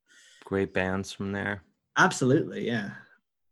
Great 0.46 0.74
bands 0.74 1.12
from 1.12 1.32
there. 1.32 1.64
absolutely, 1.98 2.66
yeah. 2.68 2.92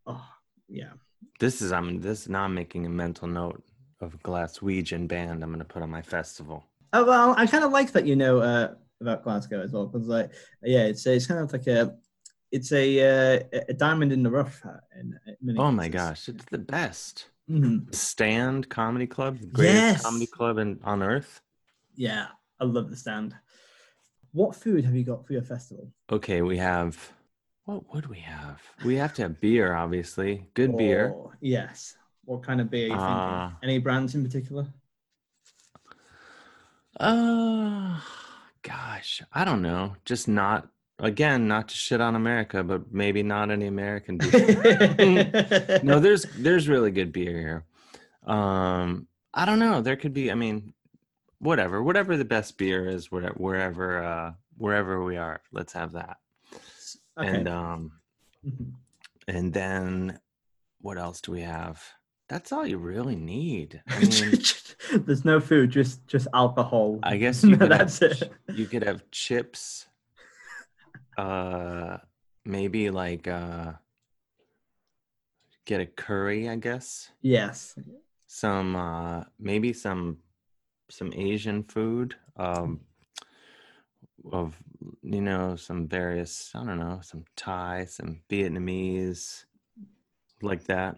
Oh, 0.05 0.25
yeah. 0.67 0.93
This 1.39 1.61
is 1.61 1.71
I'm 1.71 2.01
this 2.01 2.27
now 2.27 2.43
I'm 2.43 2.53
making 2.53 2.85
a 2.85 2.89
mental 2.89 3.27
note 3.27 3.63
of 4.01 4.13
a 4.15 4.17
Glaswegian 4.17 5.07
band 5.07 5.43
I'm 5.43 5.51
gonna 5.51 5.63
put 5.65 5.83
on 5.83 5.89
my 5.89 6.01
festival. 6.01 6.65
Oh 6.93 7.05
well, 7.05 7.33
I 7.37 7.45
kind 7.47 7.63
of 7.63 7.71
like 7.71 7.91
that 7.93 8.05
you 8.07 8.15
know 8.15 8.39
uh, 8.39 8.73
about 8.99 9.23
Glasgow 9.23 9.61
as 9.61 9.71
well 9.71 9.85
because 9.87 10.07
like 10.07 10.31
yeah, 10.63 10.83
it's 10.85 11.05
it's 11.05 11.27
kind 11.27 11.39
of 11.39 11.53
like 11.53 11.67
a 11.67 11.95
it's 12.51 12.71
a 12.71 12.85
uh, 13.01 13.59
a 13.69 13.73
diamond 13.73 14.11
in 14.11 14.23
the 14.23 14.29
rough. 14.29 14.61
uh, 14.65 14.79
In, 14.99 15.17
in 15.25 15.35
many 15.41 15.59
Oh 15.59 15.71
my 15.71 15.87
cases. 15.87 15.93
gosh, 15.93 16.29
it's 16.29 16.45
the 16.45 16.57
best. 16.57 17.27
Mhm. 17.49 17.93
Stand 17.93 18.69
Comedy 18.69 19.07
Club, 19.07 19.39
the 19.39 19.47
greatest 19.47 19.85
Yes. 19.85 20.03
comedy 20.03 20.27
club 20.27 20.57
in, 20.57 20.79
on 20.83 21.03
earth. 21.03 21.41
Yeah, 21.95 22.27
I 22.59 22.65
love 22.65 22.89
the 22.89 22.95
stand. 22.95 23.35
What 24.33 24.55
food 24.55 24.85
have 24.85 24.95
you 24.95 25.03
got 25.03 25.25
for 25.25 25.33
your 25.33 25.41
festival? 25.43 25.91
Okay, 26.11 26.41
we 26.41 26.57
have 26.57 27.11
what 27.65 27.93
would 27.93 28.07
we 28.07 28.19
have? 28.19 28.61
We 28.83 28.95
have 28.95 29.13
to 29.15 29.23
have 29.23 29.39
beer, 29.39 29.75
obviously. 29.75 30.45
Good 30.53 30.77
beer. 30.77 31.15
Yes. 31.41 31.95
What 32.25 32.43
kind 32.43 32.61
of 32.61 32.69
beer 32.69 32.87
are 32.87 32.91
you 32.91 32.99
thinking? 32.99 33.33
Uh, 33.33 33.51
Any 33.63 33.79
brands 33.79 34.15
in 34.15 34.23
particular? 34.23 34.67
Uh 36.99 37.99
gosh, 38.61 39.21
I 39.33 39.43
don't 39.45 39.61
know. 39.61 39.95
Just 40.05 40.27
not 40.27 40.69
again, 41.01 41.47
not 41.47 41.67
to 41.69 41.75
shit 41.75 41.99
on 41.99 42.15
America, 42.15 42.63
but 42.63 42.93
maybe 42.93 43.23
not 43.23 43.51
any 43.51 43.67
American 43.67 44.17
beer. 44.17 45.81
no, 45.83 45.99
there's 45.99 46.25
there's 46.37 46.69
really 46.69 46.91
good 46.91 47.11
beer 47.11 47.37
here. 47.37 48.33
Um, 48.33 49.07
I 49.33 49.45
don't 49.45 49.59
know. 49.59 49.81
There 49.81 49.97
could 49.97 50.13
be. 50.13 50.31
I 50.31 50.35
mean, 50.35 50.73
whatever, 51.39 51.83
whatever 51.83 52.15
the 52.15 52.25
best 52.25 52.57
beer 52.57 52.87
is, 52.87 53.11
wherever 53.11 53.33
wherever 53.35 54.03
uh, 54.03 54.31
wherever 54.57 55.03
we 55.03 55.17
are, 55.17 55.41
let's 55.51 55.73
have 55.73 55.91
that. 55.93 56.17
okay. 57.17 57.27
And 57.27 57.49
um, 57.49 57.91
and 59.27 59.51
then 59.53 60.19
what 60.81 60.97
else 60.97 61.21
do 61.21 61.31
we 61.31 61.41
have? 61.41 61.83
That's 62.29 62.51
all 62.53 62.65
you 62.65 62.77
really 62.77 63.17
need. 63.17 63.81
I 63.89 63.99
mean, 64.05 64.41
There's 65.05 65.25
no 65.25 65.39
food, 65.39 65.71
just 65.71 66.05
just 66.07 66.27
alcohol. 66.33 66.99
I 67.03 67.17
guess 67.17 67.43
you 67.43 67.57
could 67.57 67.71
have 67.71 67.99
That's 67.99 68.01
it. 68.01 68.31
you 68.53 68.67
could 68.67 68.83
have 68.83 69.09
chips. 69.11 69.87
Uh, 71.17 71.97
maybe 72.45 72.89
like 72.89 73.27
uh, 73.27 73.73
get 75.65 75.81
a 75.81 75.85
curry. 75.85 76.49
I 76.49 76.55
guess. 76.55 77.09
Yes. 77.21 77.75
some 78.27 78.75
uh 78.77 79.23
maybe 79.39 79.73
some 79.73 80.17
some 80.89 81.11
asian 81.15 81.63
food 81.63 82.15
um 82.37 82.79
of 84.31 84.55
you 85.03 85.21
know 85.21 85.55
some 85.57 85.85
various 85.87 86.49
i 86.55 86.63
don't 86.63 86.79
know 86.79 86.99
some 87.03 87.25
thai 87.35 87.85
some 87.85 88.21
vietnamese 88.29 89.43
like 90.41 90.63
that 90.63 90.95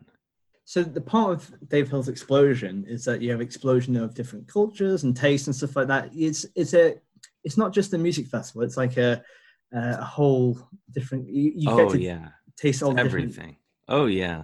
So 0.65 0.84
the 0.84 1.02
part 1.02 1.32
of 1.34 1.69
Dave 1.69 1.89
Hill's 1.89 2.08
explosion 2.08 2.86
is 2.88 3.04
that 3.06 3.21
you 3.21 3.32
have 3.32 3.41
explosion 3.41 3.95
of 3.97 4.13
different 4.13 4.47
cultures 4.47 5.04
and 5.04 5.15
tastes 5.15 5.47
and 5.47 5.56
stuff 5.56 5.76
like 5.76 5.88
that. 5.88 6.10
It's 6.15 6.45
it's 6.56 6.73
a 6.73 6.95
it's 7.43 7.58
not 7.58 7.73
just 7.73 7.93
a 7.93 7.97
music 7.97 8.28
festival. 8.28 8.63
It's 8.63 8.78
like 8.78 8.95
a 8.97 9.21
a 9.73 10.03
whole 10.03 10.57
different. 10.91 11.27
You, 11.27 11.51
you 11.55 11.69
oh 11.69 11.77
get 11.77 11.89
to 11.93 12.01
yeah 12.01 12.27
taste 12.55 12.83
all 12.83 12.97
everything 12.99 13.57
oh 13.89 14.05
yeah 14.05 14.43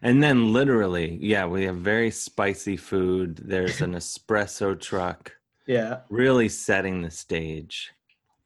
and 0.00 0.22
then 0.22 0.52
literally 0.52 1.18
yeah 1.20 1.44
we 1.44 1.64
have 1.64 1.76
very 1.76 2.10
spicy 2.10 2.76
food 2.76 3.36
there's 3.44 3.80
an 3.80 3.92
espresso 4.02 4.78
truck 4.80 5.32
Yeah, 5.66 6.00
really 6.08 6.48
setting 6.48 7.02
the 7.02 7.10
stage 7.10 7.92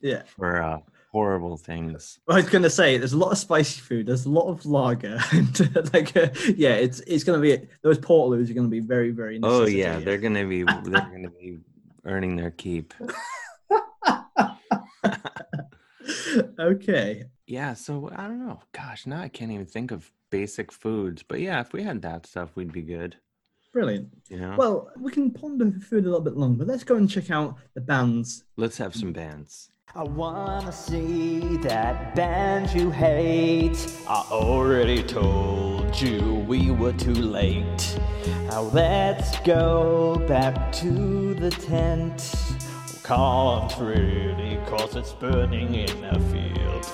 yeah. 0.01 0.23
for 0.37 0.63
uh 0.63 0.79
horrible 1.13 1.57
things 1.57 2.19
I 2.29 2.37
was 2.37 2.49
gonna 2.49 2.71
say 2.71 2.97
there's 2.99 3.13
a 3.13 3.19
lot 3.19 3.33
of 3.33 3.39
spicy 3.39 3.81
food. 3.81 4.07
There's 4.07 4.27
a 4.27 4.31
lot 4.31 4.49
of 4.49 4.67
lager, 4.67 5.19
and 5.33 5.93
like 5.95 6.15
uh, 6.17 6.29
yeah, 6.57 6.75
it's 6.75 7.01
it's 7.07 7.25
gonna 7.25 7.41
be 7.41 7.59
those 7.83 7.99
portaloos 7.99 8.51
are 8.51 8.55
gonna 8.55 8.69
be 8.69 8.81
very 8.81 9.11
very. 9.13 9.39
oh 9.43 9.67
yeah 9.67 9.99
they're 9.99 10.19
gonna 10.19 10.47
be 10.47 10.63
they're 10.63 10.83
gonna 11.15 11.31
be 11.31 11.59
earning 12.05 12.37
their 12.37 12.51
keep 12.51 12.93
okay. 16.59 17.25
Yeah, 17.47 17.75
so 17.75 18.11
I 18.15 18.27
don't 18.27 18.47
know. 18.47 18.61
Gosh, 18.73 19.07
now 19.07 19.21
I 19.21 19.29
can't 19.29 19.53
even 19.53 19.67
think 19.67 19.91
of 19.91 20.13
basic 20.31 20.73
foods. 20.73 21.23
But 21.23 21.41
yeah, 21.41 21.61
if 21.61 21.73
we 21.73 21.83
had 21.83 22.03
that 22.03 22.27
stuff, 22.27 22.51
we'd 22.55 22.73
be 22.73 22.83
good. 22.83 23.17
Brilliant. 23.73 24.09
You 24.29 24.39
know? 24.39 24.55
Well, 24.57 24.91
we 24.99 25.13
can 25.13 25.31
ponder 25.31 25.71
food 25.81 26.05
a 26.05 26.07
little 26.07 26.21
bit 26.21 26.37
longer. 26.37 26.65
Let's 26.65 26.85
go 26.85 26.97
and 26.97 27.11
check 27.11 27.31
out 27.31 27.57
the 27.75 27.81
bands. 27.81 28.45
Let's 28.57 28.79
have 28.79 28.95
some 28.95 29.13
bands. 29.13 29.71
I 29.95 30.03
wanna 30.03 30.73
see 30.73 31.57
that 31.59 32.15
band 32.15 32.79
you 32.79 32.91
hate. 32.91 33.79
I 34.07 34.27
already 34.31 35.03
told 35.03 35.99
you 36.01 36.45
we 36.47 36.71
were 36.71 36.93
too 36.93 37.15
late. 37.15 37.99
Now 38.49 38.63
let's 38.63 39.39
go 39.41 40.17
back 40.29 40.73
to 40.73 41.35
the 41.35 41.51
tent. 41.51 42.56
Can't 43.07 43.73
really, 43.79 44.59
cause 44.67 44.97
it's 44.97 45.13
burning 45.13 45.77
in 45.77 46.01
the 46.01 46.19
field. 46.33 46.85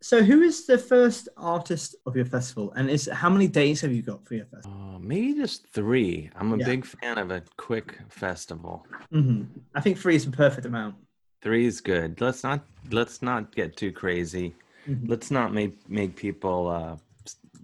So, 0.00 0.22
who 0.22 0.40
is 0.40 0.64
the 0.64 0.78
first 0.78 1.28
artist 1.36 1.96
of 2.06 2.16
your 2.16 2.24
festival, 2.24 2.72
and 2.74 2.88
is 2.88 3.06
how 3.12 3.28
many 3.28 3.48
days 3.48 3.82
have 3.82 3.92
you 3.92 4.00
got 4.00 4.26
for 4.26 4.34
your 4.34 4.46
festival? 4.46 4.83
Uh, 5.04 5.08
maybe 5.08 5.34
just 5.34 5.66
three. 5.68 6.30
I'm 6.36 6.52
a 6.52 6.56
Yeah. 6.58 6.66
big 6.66 6.84
fan 6.86 7.18
of 7.18 7.30
a 7.30 7.42
quick 7.56 7.98
festival. 8.08 8.86
hmm 9.10 9.44
I 9.74 9.80
think 9.80 9.98
three 9.98 10.16
is 10.16 10.24
the 10.24 10.30
perfect 10.32 10.66
amount. 10.66 10.96
Three 11.42 11.66
is 11.66 11.80
good. 11.80 12.20
Let's 12.20 12.42
not 12.42 12.64
let's 12.90 13.20
not 13.22 13.54
get 13.54 13.76
too 13.76 13.92
crazy. 13.92 14.54
Mhm. 14.88 15.08
Let's 15.08 15.30
not 15.30 15.52
make 15.52 15.74
make 15.88 16.16
people 16.16 16.68
uh 16.68 16.96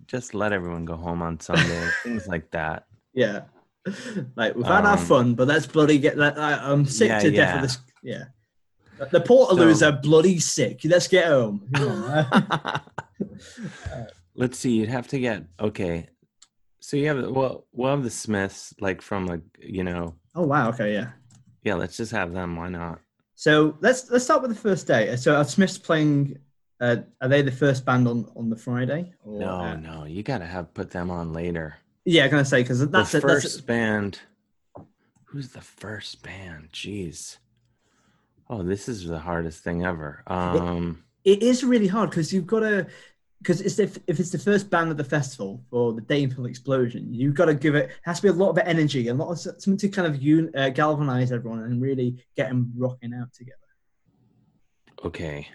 just 0.07 0.35
let 0.35 0.53
everyone 0.53 0.85
go 0.85 0.97
home 0.97 1.23
on 1.23 1.41
Sunday. 1.41 1.89
things 2.03 2.27
like 2.29 2.51
that. 2.51 2.87
Yeah, 3.15 3.43
like 4.37 4.55
we've 4.55 4.67
had 4.67 4.85
our 4.85 4.99
Um, 4.99 5.05
fun, 5.07 5.35
but 5.35 5.49
let's 5.49 5.67
bloody 5.67 5.99
get 5.99 6.17
that. 6.17 6.39
I, 6.39 6.53
I'm 6.71 6.85
sick 6.87 7.09
Yeah, 7.09 7.19
to 7.21 7.31
death 7.31 7.37
yeah. 7.49 7.57
of 7.57 7.63
this. 7.63 7.79
Yeah, 8.03 8.25
the 9.11 9.21
Portaloos 9.21 9.77
So- 9.79 9.89
are 9.89 9.93
bloody 10.01 10.39
sick. 10.39 10.81
Let's 10.85 11.09
get 11.09 11.27
home. 11.27 11.67
On. 11.77 12.81
Let's 14.35 14.59
see. 14.59 14.73
You'd 14.77 14.89
have 14.91 15.09
to 15.09 15.19
get 15.19 15.45
okay. 15.59 16.09
So 16.91 16.97
you 16.97 17.07
have 17.07 17.31
well, 17.31 17.67
we'll 17.73 17.93
have 17.93 18.03
the 18.03 18.11
Smiths 18.11 18.75
like 18.81 19.01
from 19.01 19.25
like 19.27 19.43
you 19.61 19.85
know 19.85 20.17
oh 20.35 20.43
wow. 20.43 20.71
Okay. 20.71 20.93
Yeah. 20.93 21.11
yeah. 21.63 21.75
Let's 21.75 21.97
just 21.97 22.11
have 22.11 22.33
them. 22.33 22.57
Why 22.57 22.69
not? 22.69 22.99
So 23.37 23.79
let's 23.81 24.11
let's 24.11 24.25
start 24.25 24.43
with 24.43 24.51
the 24.51 24.57
first 24.57 24.89
day. 24.89 25.15
So 25.15 25.37
are 25.37 25.45
Smiths 25.45 25.79
playing? 25.79 26.39
Uh, 26.81 26.97
are 27.21 27.29
they 27.29 27.43
the 27.43 27.53
first 27.53 27.85
band 27.85 28.09
on 28.09 28.27
on 28.35 28.51
the 28.51 28.57
Friday? 28.57 29.15
Or, 29.25 29.39
No, 29.39 29.51
uh, 29.51 29.77
no, 29.77 30.05
you 30.05 30.25
gotta 30.25 30.47
have 30.47 30.75
put 30.75 30.91
them 30.91 31.13
on 31.13 31.33
later. 31.33 31.77
Yeah, 32.05 32.25
I'm 32.25 32.31
gonna 32.31 32.45
say 32.45 32.63
because 32.63 32.81
that's 32.91 33.13
the 33.13 33.19
it. 33.19 33.21
That's 33.21 33.43
first 33.45 33.59
it. 33.61 33.67
band. 33.67 34.19
Who's 35.27 35.51
the 35.51 35.61
first 35.61 36.25
band? 36.25 36.71
Jeez. 36.73 37.39
Oh, 38.49 38.65
this 38.65 38.89
is 38.89 39.07
the 39.07 39.21
hardest 39.21 39.63
thing 39.63 39.85
ever. 39.85 40.25
Um, 40.27 41.05
It 41.23 41.41
is 41.41 41.63
really 41.63 41.87
hard 41.87 42.11
because 42.11 42.33
you've 42.33 42.49
got 42.49 42.61
to 42.61 42.89
because 43.43 43.61
it's 43.63 43.79
if, 43.79 43.99
if 44.07 44.21
it's 44.21 44.31
the 44.31 44.39
first 44.39 44.69
band 44.71 44.91
of 44.91 44.97
the 44.97 45.05
festival 45.05 45.63
or 45.71 45.93
the 45.93 46.01
Dave 46.03 46.33
Hill 46.35 46.47
Explosion, 46.47 47.13
you've 47.13 47.35
got 47.35 47.47
to 47.47 47.55
give 47.55 47.75
it 47.75 47.91
has 48.03 48.19
to 48.21 48.25
be 48.25 48.29
a 48.29 48.33
lot 48.33 48.51
of 48.51 48.59
energy, 48.59 49.09
a 49.09 49.15
lot 49.15 49.31
of 49.31 49.39
something 49.39 49.77
to 49.79 49.89
kind 49.89 50.07
of 50.07 50.21
un, 50.21 50.51
uh, 50.55 50.69
galvanize 50.69 51.33
everyone 51.33 51.61
and 51.61 51.81
really 51.81 52.17
get 52.37 52.49
them 52.49 52.73
rocking 52.77 53.15
out 53.15 53.33
together. 53.33 53.57
okay. 55.05 55.49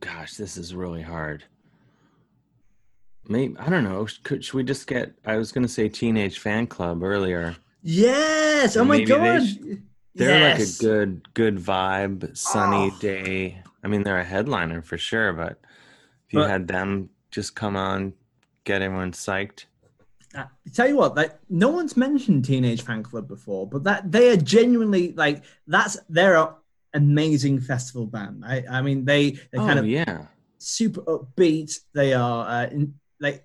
Gosh, 0.00 0.34
this 0.34 0.56
is 0.56 0.74
really 0.74 1.02
hard. 1.02 1.44
Maybe 3.28 3.56
I 3.58 3.70
don't 3.70 3.84
know. 3.84 4.04
Could 4.24 4.44
should 4.44 4.54
we 4.54 4.64
just 4.64 4.86
get? 4.88 5.12
I 5.24 5.36
was 5.36 5.52
gonna 5.52 5.68
say 5.68 5.88
Teenage 5.88 6.42
Fanclub 6.42 7.04
earlier. 7.04 7.54
Yes! 7.82 8.76
Oh 8.76 8.84
my 8.84 8.98
they 8.98 9.04
god! 9.04 9.46
sh- 9.46 9.56
They're 10.14 10.38
yes. 10.38 10.58
like 10.58 10.68
a 10.68 10.82
good, 10.92 11.34
good 11.34 11.56
vibe, 11.58 12.36
sunny 12.36 12.90
Oh. 12.92 12.98
day. 13.00 13.62
I 13.84 13.88
mean, 13.88 14.02
they're 14.02 14.18
a 14.18 14.24
headliner 14.24 14.82
for 14.82 14.98
sure, 14.98 15.32
but 15.32 15.60
if 16.26 16.32
you 16.32 16.40
But- 16.40 16.50
had 16.50 16.66
them 16.68 17.10
just 17.32 17.56
come 17.56 17.74
on, 17.74 18.12
get 18.62 18.82
everyone 18.82 19.10
psyched. 19.10 19.64
Uh, 20.34 20.44
tell 20.72 20.86
you 20.86 20.96
what, 20.96 21.16
like 21.16 21.38
no 21.50 21.68
one's 21.68 21.96
mentioned 21.96 22.44
Teenage 22.44 22.84
Fanclub 22.84 23.26
before, 23.26 23.66
but 23.66 23.82
that 23.84 24.12
they 24.12 24.30
are 24.30 24.36
genuinely 24.36 25.12
like 25.12 25.42
that's 25.66 25.98
they're 26.08 26.36
a 26.36 26.54
amazing 26.94 27.60
festival 27.60 28.06
band. 28.06 28.44
I 28.46 28.64
I 28.70 28.82
mean 28.82 29.04
they 29.04 29.32
they 29.32 29.58
Oh 29.58 29.66
kind 29.66 29.78
of 29.78 29.86
yeah, 29.86 30.26
super 30.58 31.00
upbeat. 31.02 31.80
They 31.94 32.14
are 32.14 32.46
uh, 32.46 32.66
in, 32.70 32.94
like 33.20 33.44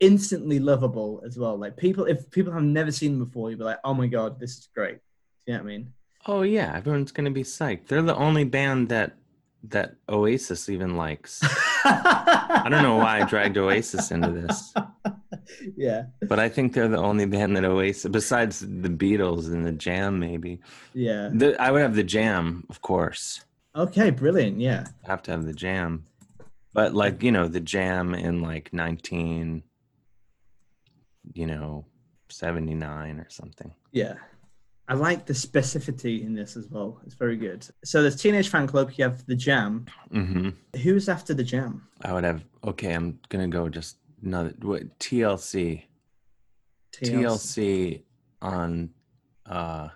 instantly 0.00 0.58
lovable 0.58 1.22
as 1.24 1.38
well. 1.38 1.56
Like 1.56 1.76
people, 1.76 2.04
if 2.04 2.30
people 2.30 2.52
have 2.52 2.62
never 2.62 2.92
seen 2.92 3.18
them 3.18 3.24
before, 3.26 3.50
you'd 3.50 3.58
be 3.58 3.64
like, 3.64 3.80
oh 3.84 3.94
my 3.94 4.06
god, 4.06 4.38
this 4.38 4.58
is 4.58 4.68
great. 4.74 4.98
You 5.46 5.54
know 5.54 5.60
what 5.60 5.64
I 5.64 5.68
mean? 5.68 5.92
Oh 6.26 6.42
yeah, 6.42 6.74
everyone's 6.76 7.12
gonna 7.12 7.30
be 7.30 7.44
psyched. 7.44 7.86
They're 7.86 8.02
the 8.02 8.16
only 8.16 8.44
band 8.44 8.90
that 8.90 9.16
that 9.64 9.96
Oasis 10.08 10.68
even 10.68 10.96
likes. 10.96 11.40
I 11.84 12.66
don't 12.70 12.82
know 12.82 12.96
why 12.96 13.20
I 13.20 13.24
dragged 13.24 13.56
Oasis 13.58 14.10
into 14.10 14.30
this, 14.30 14.74
yeah, 15.76 16.04
but 16.22 16.38
I 16.38 16.48
think 16.48 16.72
they're 16.72 16.88
the 16.88 16.98
only 16.98 17.26
band 17.26 17.56
that 17.56 17.64
Oasis, 17.64 18.10
besides 18.10 18.60
the 18.60 18.88
Beatles 18.88 19.46
and 19.52 19.64
the 19.66 19.72
Jam, 19.72 20.18
maybe. 20.18 20.60
yeah. 20.94 21.30
The, 21.32 21.60
I 21.60 21.70
would 21.70 21.82
have 21.82 21.94
the 21.96 22.04
Jam, 22.04 22.64
of 22.70 22.80
course. 22.82 23.44
Okay, 23.74 24.10
brilliant. 24.10 24.60
Yeah, 24.60 24.86
I 25.04 25.10
have 25.10 25.22
to 25.24 25.30
have 25.32 25.44
the 25.44 25.52
Jam, 25.52 26.04
but 26.72 26.94
like 26.94 27.22
you 27.22 27.32
know, 27.32 27.48
the 27.48 27.60
Jam 27.60 28.14
in 28.14 28.40
like 28.42 28.72
nineteen, 28.72 29.62
you 31.34 31.46
know, 31.46 31.84
seventy 32.28 32.74
nine 32.74 33.18
or 33.18 33.26
something. 33.30 33.72
yeah. 33.92 34.14
I 34.88 34.94
like 34.94 35.26
the 35.26 35.32
specificity 35.32 36.24
in 36.24 36.32
this 36.34 36.56
as 36.56 36.68
well. 36.68 37.00
It's 37.04 37.14
very 37.14 37.36
good. 37.36 37.66
So 37.84 38.02
there's 38.02 38.14
Teenage 38.16 38.50
Fanclub. 38.50 38.96
You 38.96 39.04
have 39.04 39.26
the 39.26 39.34
Jam. 39.34 39.86
hmm 40.12 40.50
Who's 40.82 41.08
after 41.08 41.34
the 41.34 41.42
Jam? 41.42 41.88
I 42.02 42.12
would 42.12 42.24
have. 42.24 42.44
Okay, 42.64 42.92
I'm 42.92 43.18
gonna 43.28 43.48
go 43.48 43.68
just 43.68 43.96
another 44.22 44.54
what, 44.62 44.98
TLC. 44.98 45.82
TLC 46.92 48.02
on. 48.40 48.90
uh 49.44 49.88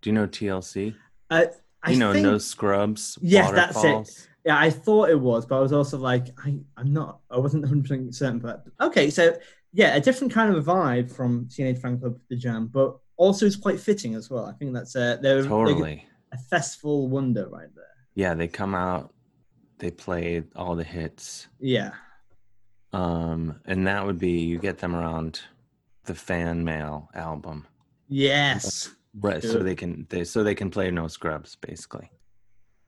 Do 0.00 0.10
you 0.10 0.14
know 0.14 0.26
TLC? 0.26 0.94
Uh, 1.30 1.44
I 1.82 1.92
you 1.92 1.98
know, 1.98 2.12
think, 2.12 2.24
no 2.24 2.38
scrubs. 2.38 3.18
Yes, 3.22 3.50
that's 3.52 3.84
it. 3.84 4.28
Yeah, 4.44 4.58
I 4.58 4.70
thought 4.70 5.10
it 5.10 5.20
was, 5.20 5.46
but 5.46 5.56
I 5.56 5.60
was 5.60 5.72
also 5.72 5.98
like, 5.98 6.28
I, 6.44 6.58
I'm 6.76 6.92
not, 6.92 7.20
I 7.30 7.38
wasn't 7.38 7.64
100% 7.66 8.14
certain. 8.14 8.38
But 8.38 8.64
okay, 8.80 9.10
so 9.10 9.36
yeah, 9.72 9.94
a 9.94 10.00
different 10.00 10.32
kind 10.32 10.54
of 10.54 10.66
a 10.66 10.72
vibe 10.72 11.10
from 11.10 11.46
Teenage 11.48 11.78
Fanclub, 11.78 12.18
The 12.28 12.36
Jam, 12.36 12.66
but 12.66 12.98
also 13.20 13.44
it's 13.44 13.56
quite 13.56 13.78
fitting 13.78 14.14
as 14.14 14.30
well. 14.30 14.46
I 14.46 14.52
think 14.52 14.72
that's 14.72 14.94
a, 14.96 15.18
they're, 15.20 15.42
they're 15.42 15.44
Totally. 15.44 16.06
a 16.32 16.38
festival 16.38 17.06
wonder 17.08 17.48
right 17.48 17.68
there. 17.74 17.84
Yeah, 18.14 18.32
they 18.34 18.48
come 18.48 18.74
out. 18.74 19.12
They 19.78 19.90
play 19.90 20.42
all 20.56 20.74
the 20.74 20.84
hits. 20.84 21.48
Yeah, 21.60 21.92
Um, 22.92 23.60
and 23.66 23.86
that 23.86 24.04
would 24.04 24.18
be 24.18 24.40
you 24.40 24.58
get 24.58 24.78
them 24.78 24.96
around 24.96 25.40
the 26.04 26.14
fan 26.14 26.64
mail 26.64 27.10
album, 27.14 27.66
yes, 28.08 28.90
right? 29.20 29.42
So 29.42 29.58
they 29.62 29.74
can 29.74 30.06
they 30.08 30.24
so 30.24 30.42
they 30.42 30.54
can 30.54 30.70
play 30.70 30.90
no 30.90 31.06
scrubs 31.08 31.56
basically. 31.56 32.10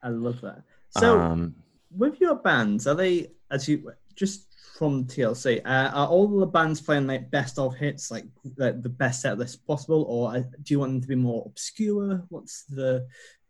I 0.03 0.09
love 0.09 0.41
that. 0.41 0.63
So 0.99 1.21
um, 1.21 1.55
with 1.97 2.21
your 2.21 2.37
bands, 2.37 2.87
are 2.87 2.95
they 2.95 3.31
as 3.51 3.69
you 3.69 3.93
just 4.15 4.52
from 4.79 5.05
TLC? 5.05 5.61
Uh, 5.65 5.91
are 5.93 6.07
all 6.09 6.29
the 6.39 6.47
bands 6.47 6.81
playing 6.81 7.07
like 7.07 7.31
best 7.31 7.59
of 7.59 7.75
hits, 7.77 8.11
like 8.11 8.25
the, 8.57 8.73
the 8.73 8.89
best 8.89 9.21
set 9.23 9.39
list 9.39 9.67
possible, 9.67 10.05
or 10.09 10.35
uh, 10.37 10.41
do 10.63 10.75
you 10.75 10.79
want 10.81 10.93
them 10.93 11.01
to 11.01 11.09
be 11.09 11.15
more 11.15 11.43
obscure? 11.47 12.25
What's 12.29 12.65
the 12.65 13.07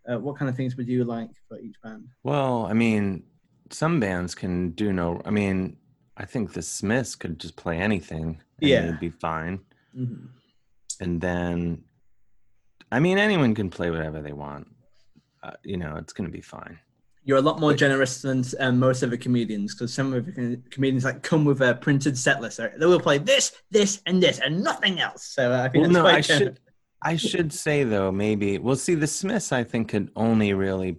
uh, 0.09 0.18
what 0.18 0.37
kind 0.37 0.48
of 0.48 0.57
things 0.57 0.77
would 0.77 0.88
you 0.88 1.05
like 1.05 1.31
for 1.48 1.59
each 1.61 1.77
band? 1.83 2.09
well, 2.25 2.66
I 2.66 2.72
mean, 2.72 3.25
some 3.70 4.01
bands 4.01 4.35
can 4.35 4.70
do 4.70 4.92
no. 4.92 5.20
I 5.25 5.31
mean, 5.31 5.77
I 6.16 6.25
think 6.25 6.53
the 6.53 6.62
Smiths 6.62 7.14
could 7.14 7.38
just 7.38 7.57
play 7.57 7.79
anything. 7.79 8.40
And 8.61 8.68
Yeah. 8.70 8.85
it'd 8.85 9.01
be 9.01 9.11
fine. 9.11 9.61
Mhm. 9.96 10.29
And 11.01 11.20
then, 11.20 11.85
I 12.92 13.01
mean, 13.01 13.18
anyone 13.18 13.55
can 13.55 13.70
play 13.70 13.90
whatever 13.90 14.20
they 14.22 14.33
want. 14.33 14.68
Uh, 15.42 15.53
you 15.64 15.77
know, 15.77 15.96
it's 15.96 16.12
gonna 16.12 16.29
be 16.29 16.40
fine. 16.40 16.79
You're 17.24 17.38
a 17.38 17.42
lot 17.42 17.61
more 17.61 17.72
generous 17.72 18.20
than 18.20 18.42
um, 18.58 18.78
most 18.80 19.02
other 19.04 19.16
comedians 19.16 19.74
because 19.74 19.94
some 19.94 20.12
of 20.12 20.26
the 20.26 20.61
comedians 20.70 21.04
like 21.04 21.22
come 21.22 21.44
with 21.44 21.61
a 21.61 21.74
printed 21.76 22.18
set 22.18 22.40
list. 22.40 22.58
Right? 22.58 22.76
They 22.76 22.87
will 22.87 22.98
play 23.00 23.18
this, 23.18 23.52
this, 23.70 24.02
and 24.06 24.20
this, 24.22 24.40
and 24.40 24.62
nothing 24.62 24.98
else. 25.00 25.24
So 25.26 25.52
uh, 25.52 25.62
I 25.62 25.68
think 25.68 25.82
Well, 25.85 25.92
that's 25.92 26.04
no, 26.04 26.06
I 26.06 26.20
generous. 26.20 26.38
should. 26.38 26.61
I 27.04 27.16
should 27.16 27.52
say 27.52 27.85
though, 27.85 28.11
maybe. 28.12 28.58
Well, 28.58 28.76
see, 28.76 28.94
the 28.96 29.06
Smiths, 29.06 29.52
I 29.52 29.62
think, 29.64 29.88
could 29.88 30.11
only 30.16 30.52
really. 30.52 30.98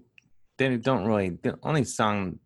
They 0.58 0.78
don't 0.78 1.06
really. 1.06 1.30
The 1.42 1.58
only 1.64 1.84
song. 1.84 2.40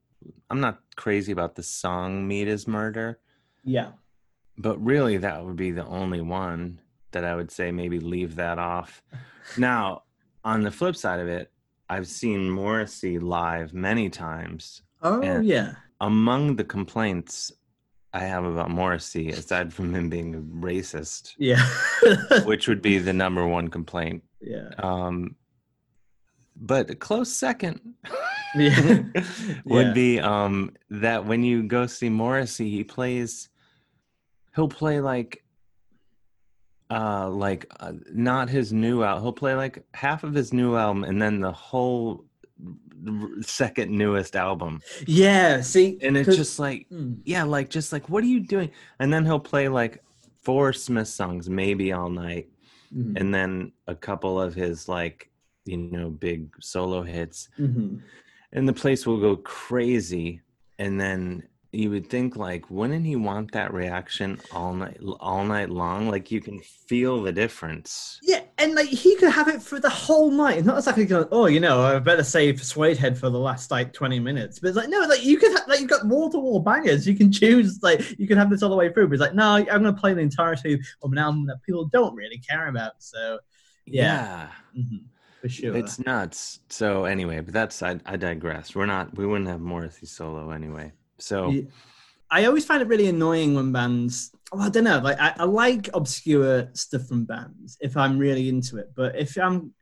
I'm 0.49 0.59
not 0.61 0.79
crazy 0.95 1.31
about 1.31 1.55
the 1.55 1.63
song 1.63 2.27
"Meat 2.27 2.47
Is 2.47 2.67
Murder," 2.67 3.19
Yeah. 3.63 3.91
but 4.57 4.83
really, 4.83 5.17
that 5.17 5.45
would 5.45 5.55
be 5.57 5.71
the 5.71 5.85
only 5.85 6.21
one 6.21 6.79
that 7.11 7.25
I 7.25 7.35
would 7.35 7.51
say 7.51 7.71
maybe 7.71 7.99
leave 7.99 8.35
that 8.37 8.57
off. 8.59 9.01
Now, 9.57 10.03
on 10.43 10.61
the 10.61 10.71
flip 10.71 10.95
side 10.95 11.19
of 11.19 11.27
it, 11.27 11.51
I've 11.89 12.07
seen 12.07 12.49
Morrissey 12.49 13.19
live 13.19 13.73
many 13.73 14.09
times. 14.09 14.81
Oh 15.01 15.21
Yeah. 15.21 15.41
yeah. 15.41 15.73
Among 16.01 16.55
the 16.55 16.63
complaints 16.63 17.51
I 18.13 18.19
have 18.19 18.45
about 18.45 18.69
Morrissey, 18.71 19.29
aside 19.29 19.73
from 19.73 19.93
him 19.93 20.09
being 20.09 20.35
a 20.35 20.39
racist, 20.39 21.33
Yeah. 21.37 21.61
which 22.45 22.67
would 22.67 22.81
be 22.81 22.97
the 22.99 23.13
number 23.13 23.45
one 23.47 23.67
complaint 23.69 24.23
yeah. 24.41 24.69
Um, 24.79 25.35
but 26.55 26.89
a 26.89 26.95
close 26.95 27.31
second 27.31 27.79
Yeah. 28.55 29.03
would 29.65 29.87
Yeah. 29.87 29.93
be 29.93 30.19
um, 30.19 30.73
that 30.89 31.25
when 31.25 31.43
you 31.43 31.63
go 31.63 31.85
see 31.87 32.09
Morrissey, 32.09 32.69
he 32.69 32.83
plays. 32.83 33.49
He'll 34.55 34.67
play 34.69 34.99
like, 34.99 35.43
uh, 36.89 37.29
like 37.29 37.65
uh, 37.79 37.93
not 38.13 38.49
his 38.49 38.71
new 38.71 39.03
album. 39.03 39.23
He'll 39.23 39.33
play 39.33 39.55
like 39.55 39.83
half 39.93 40.23
of 40.23 40.33
his 40.33 40.53
new 40.53 40.75
album, 40.75 41.03
and 41.03 41.21
then 41.21 41.39
the 41.41 41.51
whole 41.51 42.25
second 43.41 43.91
newest 43.91 44.35
album, 44.35 44.81
Yeah. 45.05 45.61
See, 45.61 45.97
and 46.01 46.17
it's 46.17 46.35
just 46.35 46.59
like, 46.59 46.87
Hmm. 46.89 47.13
yeah, 47.25 47.43
like 47.43 47.69
just 47.69 47.93
like, 47.93 48.09
what 48.09 48.23
are 48.23 48.27
you 48.27 48.39
doing? 48.39 48.71
And 48.99 49.13
then 49.13 49.23
he'll 49.25 49.39
play 49.39 49.69
like 49.69 50.03
four 50.41 50.73
Smith 50.73 51.07
songs, 51.07 51.49
maybe 51.49 51.91
all 51.91 52.09
night 52.09 52.49
Mhm. 52.95 53.19
and 53.19 53.33
then 53.33 53.71
a 53.87 53.93
couple 53.95 54.39
of 54.41 54.55
his 54.55 54.87
like 54.87 55.29
you 55.65 55.75
know 55.77 56.09
big 56.09 56.47
solo 56.61 57.01
hits 57.03 57.49
Mhm. 57.59 57.99
and 58.53 58.65
the 58.67 58.71
place 58.73 59.05
will 59.05 59.19
go 59.19 59.35
crazy 59.35 60.39
and 60.79 60.97
then 60.97 61.43
you 61.71 61.89
would 61.89 62.09
think 62.09 62.35
like 62.35 62.69
wouldn't 62.69 63.05
he 63.05 63.15
want 63.15 63.51
that 63.51 63.73
reaction 63.73 64.39
all 64.51 64.73
night 64.73 64.97
all 65.19 65.43
night 65.43 65.69
long 65.69 66.09
like 66.09 66.31
you 66.31 66.39
can 66.41 66.59
feel 66.61 67.21
the 67.21 67.31
difference 67.31 68.19
Yeah, 68.23 68.41
and 68.57 68.73
like 68.73 68.87
he 68.87 69.15
could 69.17 69.31
have 69.31 69.47
it 69.49 69.61
for 69.61 69.79
the 69.79 69.89
whole 69.89 70.31
night. 70.31 70.65
Not 70.65 70.77
exactly 70.77 71.05
going, 71.05 71.27
oh, 71.31 71.45
you 71.47 71.59
know, 71.59 71.81
I 71.83 71.99
better 71.99 72.23
save 72.23 72.55
Suedehead 72.55 73.17
for 73.17 73.29
the 73.29 73.37
last 73.39 73.69
like 73.71 73.93
20 73.93 74.19
minutes. 74.19 74.59
But 74.59 74.69
it's 74.69 74.77
like, 74.77 74.89
no, 74.89 74.99
like 75.01 75.23
you 75.23 75.37
could 75.37 75.51
have, 75.51 75.67
like 75.67 75.79
you've 75.79 75.89
got 75.89 76.05
wall 76.07 76.29
to 76.31 76.39
wall 76.39 76.59
bangers. 76.59 77.07
You 77.07 77.15
can 77.15 77.31
choose, 77.31 77.79
like, 77.83 78.17
you 78.19 78.27
can 78.27 78.37
have 78.37 78.49
this 78.49 78.63
all 78.63 78.69
the 78.69 78.75
way 78.75 78.91
through. 78.91 79.07
But 79.07 79.13
it's 79.15 79.21
like, 79.21 79.35
no, 79.35 79.43
I'm 79.55 79.65
going 79.65 79.83
to 79.83 79.93
play 79.93 80.13
the 80.13 80.21
entirety 80.21 80.79
of 81.03 81.11
an 81.11 81.17
album 81.17 81.45
that 81.47 81.61
people 81.63 81.85
don't 81.85 82.15
really 82.15 82.39
care 82.39 82.67
about. 82.67 82.93
So, 82.99 83.39
yeah, 83.85 84.49
mhm, 84.77 85.03
for 85.41 85.49
sure. 85.49 85.75
it's 85.75 85.99
nuts 85.99 86.59
so 86.69 87.05
anyway 87.05 87.39
but 87.41 87.53
that's 87.53 87.81
I, 87.83 87.99
I 88.05 88.17
digress 88.17 88.75
we're 88.75 88.85
not 88.85 89.15
we 89.15 89.25
wouldn't 89.25 89.49
have 89.49 89.61
morrissey 89.61 90.05
solo 90.07 90.49
anyway 90.51 90.91
so 91.19 91.49
Yeah. 91.49 91.63
I 92.29 92.45
always 92.45 92.65
find 92.65 92.81
it 92.81 92.87
really 92.87 93.07
annoying 93.07 93.55
when 93.55 93.71
bands. 93.71 94.31
Well, 94.51 94.63
I 94.63 94.69
don't 94.69 94.83
know. 94.83 94.99
Like 94.99 95.19
I, 95.19 95.33
I 95.37 95.43
like 95.45 95.89
obscure 95.93 96.69
stuff 96.73 97.07
from 97.07 97.23
bands 97.23 97.77
if 97.79 97.95
I'm 97.95 98.17
really 98.17 98.49
into 98.49 98.77
it. 98.77 98.91
But 98.95 99.15
if 99.15 99.37
I'm, 99.37 99.73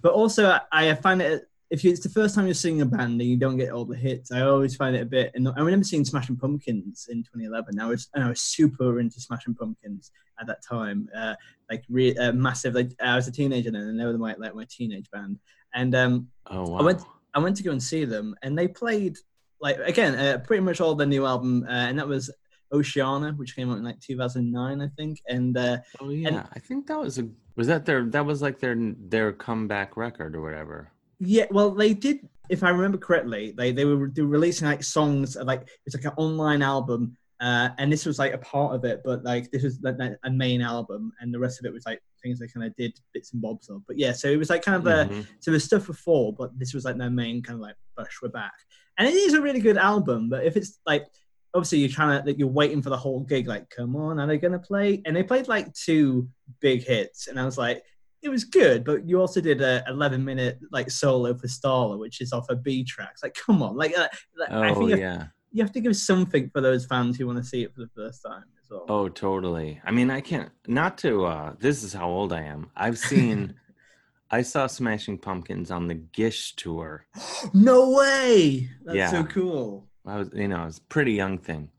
but 0.00 0.12
also 0.12 0.58
I, 0.70 0.90
I 0.90 0.94
find 0.94 1.20
it 1.20 1.48
if 1.70 1.84
you, 1.84 1.90
it's 1.90 2.00
the 2.00 2.08
first 2.08 2.34
time 2.34 2.46
you're 2.46 2.54
seeing 2.54 2.80
a 2.80 2.86
band 2.86 3.20
and 3.20 3.28
you 3.28 3.36
don't 3.36 3.58
get 3.58 3.72
all 3.72 3.84
the 3.84 3.96
hits, 3.96 4.32
I 4.32 4.40
always 4.40 4.74
find 4.74 4.96
it 4.96 5.02
a 5.02 5.06
bit. 5.06 5.32
And 5.34 5.48
I 5.48 5.60
remember 5.60 5.84
seeing 5.84 6.04
Smashing 6.04 6.36
Pumpkins 6.36 7.08
in 7.10 7.18
2011. 7.18 7.78
I 7.78 7.86
was 7.86 8.08
and 8.14 8.24
I 8.24 8.28
was 8.30 8.40
super 8.40 9.00
into 9.00 9.20
Smashing 9.20 9.54
Pumpkins 9.54 10.10
at 10.40 10.46
that 10.46 10.62
time. 10.62 11.08
Uh, 11.14 11.34
like 11.70 11.84
re, 11.90 12.16
uh, 12.16 12.32
massive. 12.32 12.74
Like 12.74 12.92
I 13.02 13.16
was 13.16 13.28
a 13.28 13.32
teenager 13.32 13.70
then, 13.70 13.82
and 13.82 14.00
they 14.00 14.04
were 14.06 14.16
my 14.16 14.34
like 14.38 14.54
my 14.54 14.66
teenage 14.68 15.10
band. 15.10 15.38
And 15.74 15.94
um, 15.94 16.28
oh 16.46 16.70
wow 16.70 16.78
I 16.78 16.82
went 16.82 17.02
I 17.34 17.38
went 17.40 17.56
to 17.56 17.62
go 17.62 17.72
and 17.72 17.82
see 17.82 18.06
them, 18.06 18.34
and 18.42 18.56
they 18.56 18.68
played 18.68 19.18
like 19.60 19.78
again 19.78 20.14
uh, 20.14 20.38
pretty 20.38 20.62
much 20.62 20.80
all 20.80 20.94
their 20.94 21.06
new 21.06 21.26
album, 21.26 21.64
uh, 21.68 21.72
and 21.72 21.98
that 21.98 22.08
was 22.08 22.30
Oceania, 22.72 23.32
which 23.32 23.56
came 23.56 23.70
out 23.70 23.78
in 23.78 23.84
like 23.84 24.00
2009, 24.00 24.80
I 24.80 24.88
think. 24.96 25.20
And 25.26 25.56
uh, 25.56 25.78
oh 26.00 26.10
yeah 26.10 26.46
i 26.54 26.58
think 26.58 26.86
that 26.86 26.98
was 26.98 27.18
a 27.18 27.28
was 27.56 27.66
that 27.66 27.86
their 27.86 28.04
that 28.06 28.24
was 28.24 28.42
like 28.42 28.60
their 28.60 28.76
their 28.78 29.32
comeback 29.32 29.96
record 29.96 30.36
or 30.36 30.42
whatever 30.42 30.92
yeah, 31.20 31.46
well, 31.50 31.70
they 31.70 31.94
did, 31.94 32.28
if 32.48 32.62
I 32.62 32.70
remember 32.70 32.98
correctly, 32.98 33.52
they 33.56 33.72
they 33.72 33.84
were, 33.84 34.08
they 34.08 34.22
were 34.22 34.28
releasing 34.28 34.68
like 34.68 34.84
songs, 34.84 35.36
like 35.36 35.68
it's 35.84 35.96
like 35.96 36.04
an 36.04 36.12
online 36.16 36.62
album. 36.62 37.16
Uh, 37.40 37.68
and 37.78 37.92
this 37.92 38.04
was 38.04 38.18
like 38.18 38.32
a 38.32 38.38
part 38.38 38.74
of 38.74 38.84
it, 38.84 39.00
but 39.04 39.22
like 39.22 39.50
this 39.50 39.62
was 39.62 39.78
like 39.82 39.96
a 40.24 40.30
main 40.30 40.60
album, 40.60 41.12
and 41.20 41.32
the 41.32 41.38
rest 41.38 41.60
of 41.60 41.66
it 41.66 41.72
was 41.72 41.86
like 41.86 42.02
things 42.20 42.40
they 42.40 42.48
kind 42.48 42.66
of 42.66 42.74
did 42.74 42.98
bits 43.14 43.32
and 43.32 43.40
bobs 43.40 43.68
of. 43.68 43.86
But 43.86 43.96
yeah, 43.96 44.12
so 44.12 44.28
it 44.28 44.38
was 44.38 44.50
like 44.50 44.62
kind 44.62 44.76
of 44.76 44.86
a 44.86 45.12
Mhm. 45.12 45.26
So 45.38 45.52
there's 45.52 45.64
stuff 45.64 45.86
before, 45.86 46.32
but 46.32 46.58
this 46.58 46.74
was 46.74 46.84
like 46.84 46.98
their 46.98 47.10
main 47.10 47.42
kind 47.42 47.54
of 47.54 47.60
like 47.60 47.76
push. 47.96 48.20
We're 48.20 48.30
back, 48.30 48.54
and 48.98 49.06
it 49.06 49.14
is 49.14 49.34
a 49.34 49.40
really 49.40 49.60
good 49.60 49.78
album. 49.78 50.28
But 50.28 50.44
if 50.44 50.56
it's 50.56 50.80
like 50.84 51.06
obviously 51.54 51.78
you're 51.78 51.88
trying 51.88 52.20
to 52.20 52.26
like 52.26 52.38
you're 52.38 52.48
waiting 52.48 52.82
for 52.82 52.90
the 52.90 52.96
whole 52.96 53.20
gig, 53.20 53.46
like 53.46 53.70
come 53.70 53.94
on, 53.94 54.18
are 54.18 54.26
they 54.26 54.38
gonna 54.38 54.58
play? 54.58 55.00
And 55.06 55.14
they 55.14 55.22
played 55.22 55.46
like 55.46 55.72
two 55.74 56.28
big 56.60 56.82
hits, 56.82 57.28
and 57.28 57.38
I 57.38 57.44
was 57.44 57.56
like, 57.56 57.84
it 58.20 58.30
was 58.30 58.42
good. 58.42 58.82
But 58.84 59.08
you 59.08 59.20
also 59.20 59.40
did 59.40 59.60
a 59.62 59.84
11 59.86 60.24
minute 60.24 60.58
like 60.72 60.90
solo 60.90 61.34
for 61.34 61.46
Starla, 61.46 62.00
which 62.00 62.20
is 62.20 62.32
off 62.32 62.46
a 62.50 62.56
B 62.56 62.82
tracks. 62.82 63.22
Like 63.22 63.34
come 63.34 63.62
on, 63.62 63.76
like, 63.76 63.96
uh, 63.96 64.08
like 64.36 64.50
I 64.50 64.70
oh 64.70 64.88
think 64.88 64.98
yeah 64.98 65.26
you 65.50 65.62
have 65.62 65.72
to 65.72 65.80
give 65.80 65.96
something 65.96 66.50
for 66.50 66.60
those 66.60 66.86
fans 66.86 67.16
who 67.16 67.26
want 67.26 67.38
to 67.38 67.44
see 67.44 67.62
it 67.62 67.74
for 67.74 67.80
the 67.80 67.90
first 67.94 68.22
time 68.22 68.44
as 68.62 68.70
well. 68.70 68.84
Oh, 68.88 69.08
totally. 69.08 69.80
I 69.84 69.90
mean, 69.90 70.10
I 70.10 70.20
can't 70.20 70.50
not 70.66 70.98
to 70.98 71.24
uh 71.24 71.54
this 71.58 71.82
is 71.82 71.92
how 71.92 72.08
old 72.08 72.32
I 72.32 72.42
am. 72.42 72.70
I've 72.76 72.98
seen 72.98 73.54
I 74.30 74.42
saw 74.42 74.66
Smashing 74.66 75.18
Pumpkins 75.18 75.70
on 75.70 75.88
the 75.88 75.94
Gish 75.94 76.54
tour. 76.54 77.06
no 77.54 77.90
way! 77.90 78.68
That's 78.84 79.10
so 79.10 79.24
cool. 79.24 79.88
I 80.06 80.18
was, 80.18 80.30
you 80.34 80.48
know, 80.48 80.56
I 80.56 80.66
was 80.66 80.78
a 80.78 80.82
pretty 80.82 81.12
young 81.12 81.38
thing. 81.38 81.70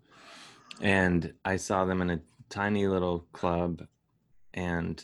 And 0.81 1.33
I 1.45 1.57
saw 1.57 1.85
them 1.85 2.01
in 2.01 2.09
a 2.09 2.21
tiny 2.49 2.87
little 2.87 3.27
club 3.33 3.85
and 4.53 5.03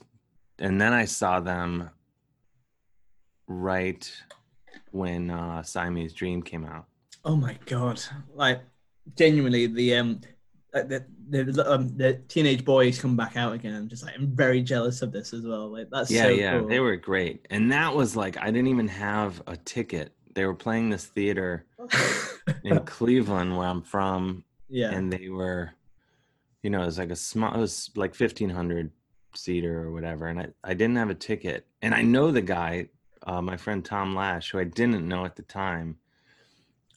and 0.58 0.80
then 0.80 0.94
I 0.94 1.06
saw 1.06 1.40
them 1.40 1.90
right 3.48 4.12
when 4.92 5.30
uh 5.30 5.62
Siamese 5.62 6.14
Dream 6.14 6.42
came 6.42 6.66
out. 6.66 6.86
Oh 7.26 7.36
my 7.36 7.58
god! 7.66 8.02
Like 8.34 8.62
genuinely, 9.18 9.68
the 9.68 9.96
um, 9.96 10.22
like 10.74 10.88
the 10.88 11.06
the 11.30 11.72
um, 11.72 11.98
the 11.98 12.14
teenage 12.28 12.64
boys 12.64 13.02
come 13.02 13.18
back 13.18 13.36
out 13.36 13.54
again. 13.54 13.76
I'm 13.76 13.90
just 13.90 14.06
like 14.06 14.16
I'm 14.16 14.36
very 14.36 14.62
jealous 14.62 15.02
of 15.02 15.12
this 15.12 15.34
as 15.34 15.46
well. 15.46 15.70
Like 15.70 15.90
that's 15.92 16.12
Yeah, 16.12 16.24
so 16.24 16.30
yeah, 16.30 16.60
cool. 16.60 16.68
they 16.68 16.80
were 16.80 16.96
great. 16.96 17.48
And 17.50 17.72
that 17.72 17.94
was 17.94 18.16
like 18.16 18.38
I 18.38 18.46
didn't 18.46 18.68
even 18.68 18.88
have 18.88 19.42
a 19.48 19.58
ticket. 19.58 20.14
They 20.34 20.46
were 20.46 20.54
playing 20.54 20.90
this 20.90 21.06
theater 21.06 21.66
in 22.64 22.80
Cleveland 22.86 23.58
where 23.58 23.68
I'm 23.68 23.82
from 23.82 24.44
yeah. 24.70 24.92
and 24.92 25.12
they 25.12 25.30
were 25.30 25.72
you 26.64 26.70
know 26.70 26.82
it 26.82 26.86
was 26.86 26.98
like 26.98 27.12
a 27.12 27.16
small 27.16 27.54
it 27.54 27.60
was 27.60 27.92
like 27.96 28.20
1500 28.20 28.92
seater 29.36 29.84
or 29.84 29.92
whatever 29.92 30.28
and 30.28 30.40
I, 30.40 30.48
I 30.64 30.74
didn't 30.74 30.96
have 30.96 31.10
a 31.10 31.16
ticket 31.16 31.66
and 31.82 31.94
i 31.94 32.02
know 32.02 32.32
the 32.32 32.42
guy 32.42 32.88
uh, 33.28 33.42
my 33.42 33.58
friend 33.58 33.84
tom 33.84 34.16
lash 34.16 34.52
who 34.52 34.60
i 34.60 34.64
didn't 34.64 35.08
know 35.08 35.26
at 35.26 35.36
the 35.36 35.42
time 35.44 35.98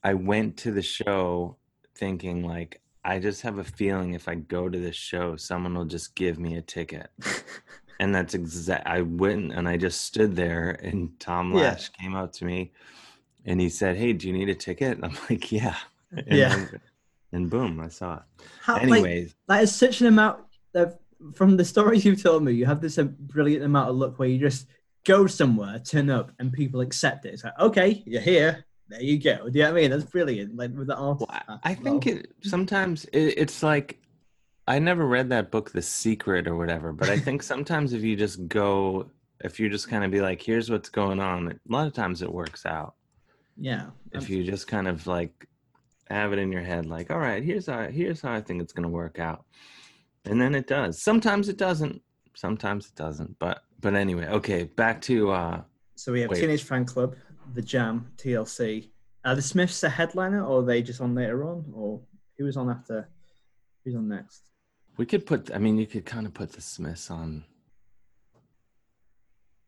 i 0.05 0.15
went 0.15 0.57
to 0.57 0.71
the 0.71 0.83
show 0.83 1.57
thinking 1.95 2.43
like 2.45 2.81
i 3.05 3.19
just 3.19 3.43
have 3.43 3.59
a 3.59 3.65
feeling 3.65 4.15
if 4.15 4.29
i 4.29 4.35
go 4.35 4.69
to 4.69 4.79
this 4.79 4.97
show 4.97 5.37
someone 5.37 5.75
will 5.75 5.85
just 5.85 6.15
give 6.15 6.39
me 6.39 6.57
a 6.57 6.63
ticket 6.63 7.11
and 8.01 8.15
that's 8.15 8.35
exact 8.35 8.87
i 8.87 9.01
went 9.01 9.53
and 9.53 9.69
i 9.69 9.77
just 9.77 10.03
stood 10.03 10.35
there 10.37 10.71
and 10.83 11.19
tom 11.19 11.53
Yeah. 11.53 11.71
lash 11.71 11.89
came 11.91 12.15
up 12.15 12.33
to 12.35 12.45
me 12.45 12.73
and 13.45 13.61
he 13.61 13.69
said 13.69 13.97
hey 13.97 14.13
do 14.13 14.27
you 14.29 14.33
need 14.33 14.49
a 14.49 14.55
ticket 14.55 14.97
and 14.97 15.05
i'm 15.05 15.17
like 15.31 15.51
yeah 15.53 15.77
and 16.13 16.39
Yeah. 16.39 16.67
And 17.33 17.51
boom 17.51 17.79
i 17.81 17.89
saw 17.89 18.17
it 18.17 18.23
How, 18.63 18.75
like, 18.75 18.85
anyways 18.85 19.35
that 19.49 19.63
is 19.63 19.75
such 19.75 20.01
an 20.01 20.07
amount 20.07 20.41
of 20.75 20.97
from 21.35 21.57
the 21.57 21.65
stories 21.65 22.05
you've 22.05 22.23
told 22.23 22.45
me. 22.45 22.53
You 22.53 22.65
have 22.67 22.81
this 22.81 22.97
uh, 22.97 23.03
brilliant 23.03 23.65
amount 23.65 23.91
of 23.91 23.97
luck 23.97 24.19
where 24.21 24.29
you 24.29 24.39
just 24.39 24.69
go 25.05 25.27
somewhere, 25.27 25.81
turn 25.81 26.11
up, 26.11 26.31
and 26.39 26.53
people 26.53 26.81
accept 26.81 27.25
it. 27.25 27.35
It's 27.35 27.43
like, 27.43 27.59
okay, 27.59 28.05
you're 28.07 28.21
here. 28.23 28.65
There 28.89 29.03
you 29.03 29.19
go. 29.19 29.49
Do 29.49 29.59
you 29.59 29.65
know 29.65 29.73
what 29.73 29.79
I 29.79 29.81
mean? 29.83 29.91
That's 29.91 30.05
brilliant. 30.05 30.57
Like 30.57 30.75
with 30.75 30.87
the 30.87 30.97
art. 30.97 31.21
Well, 31.21 31.61
I- 31.63 31.75
think 31.75 32.07
it 32.07 32.33
sometimes 32.43 33.05
it, 33.07 33.35
it's 33.37 33.63
like 33.63 33.99
I 34.67 34.79
never 34.79 35.07
read 35.07 35.31
that 35.31 35.51
book, 35.51 35.73
The 35.73 35.83
Secret 35.83 36.47
or 36.47 36.57
whatever, 36.57 36.93
but 36.93 37.09
I 37.09 37.19
think 37.27 37.43
sometimes 37.43 37.93
if 37.93 38.03
you 38.03 38.17
just 38.17 38.49
go, 38.49 39.11
if 39.41 39.59
you 39.59 39.69
just 39.69 39.89
kind 39.89 40.05
of 40.05 40.11
be 40.11 40.21
like, 40.21 40.43
here's 40.43 40.71
what's 40.71 40.89
going 40.89 41.21
on, 41.21 41.49
a 41.49 41.73
lot 41.73 41.87
of 41.87 41.95
times 41.95 42.23
it 42.23 42.33
works 42.33 42.67
out. 42.67 42.95
Yeah. 43.57 43.87
If 44.13 44.31
you 44.31 44.45
just 44.45 44.67
kind 44.69 44.87
of 44.87 45.07
like 45.07 45.49
have 46.09 46.33
it 46.33 46.39
in 46.39 46.53
your 46.53 46.63
head, 46.63 46.87
like, 46.87 47.11
all 47.11 47.19
right, 47.19 47.43
here's 47.43 47.67
how 47.67 47.89
here's 47.89 48.21
how 48.21 48.33
I 48.33 48.41
think 48.41 48.63
it's 48.63 48.73
gonna 48.73 48.89
work 48.89 49.19
out, 49.19 49.45
and 50.25 50.41
then 50.41 50.55
it 50.55 50.67
does. 50.67 51.03
Sometimes 51.03 51.49
it 51.49 51.57
doesn't. 51.57 52.01
Sometimes 52.35 52.87
it 52.87 52.95
doesn't. 52.95 53.39
But 53.39 53.63
but 53.81 53.95
anyway, 53.95 54.27
okay, 54.29 54.65
back 54.65 55.01
to 55.03 55.31
uh 55.31 55.63
So 55.97 56.13
we 56.13 56.21
have 56.21 56.31
Wait. 56.31 56.41
Teenage 56.41 56.65
Fanclub, 56.67 57.17
The 57.55 57.63
Jam, 57.63 58.13
TLC. 58.17 58.91
Are 59.25 59.35
the 59.35 59.43
Smiths 59.43 59.83
a 59.83 59.89
headliner, 59.89 60.45
or 60.45 60.61
are 60.61 60.65
they 60.65 60.83
just 60.83 61.01
on 61.01 61.15
later 61.15 61.45
on, 61.45 61.65
or 61.75 62.01
who 62.37 62.45
was 62.45 62.57
on 62.57 62.71
after? 62.71 63.09
Who's 63.85 63.95
on 63.95 64.09
next? 64.09 64.43
We 64.97 65.07
could 65.07 65.27
put. 65.27 65.51
I 65.55 65.59
mean, 65.59 65.77
you 65.77 65.87
could 65.87 66.05
kind 66.05 66.27
of 66.27 66.35
put 66.35 66.53
the 66.53 66.61
Smiths 66.61 67.11
on. 67.11 67.45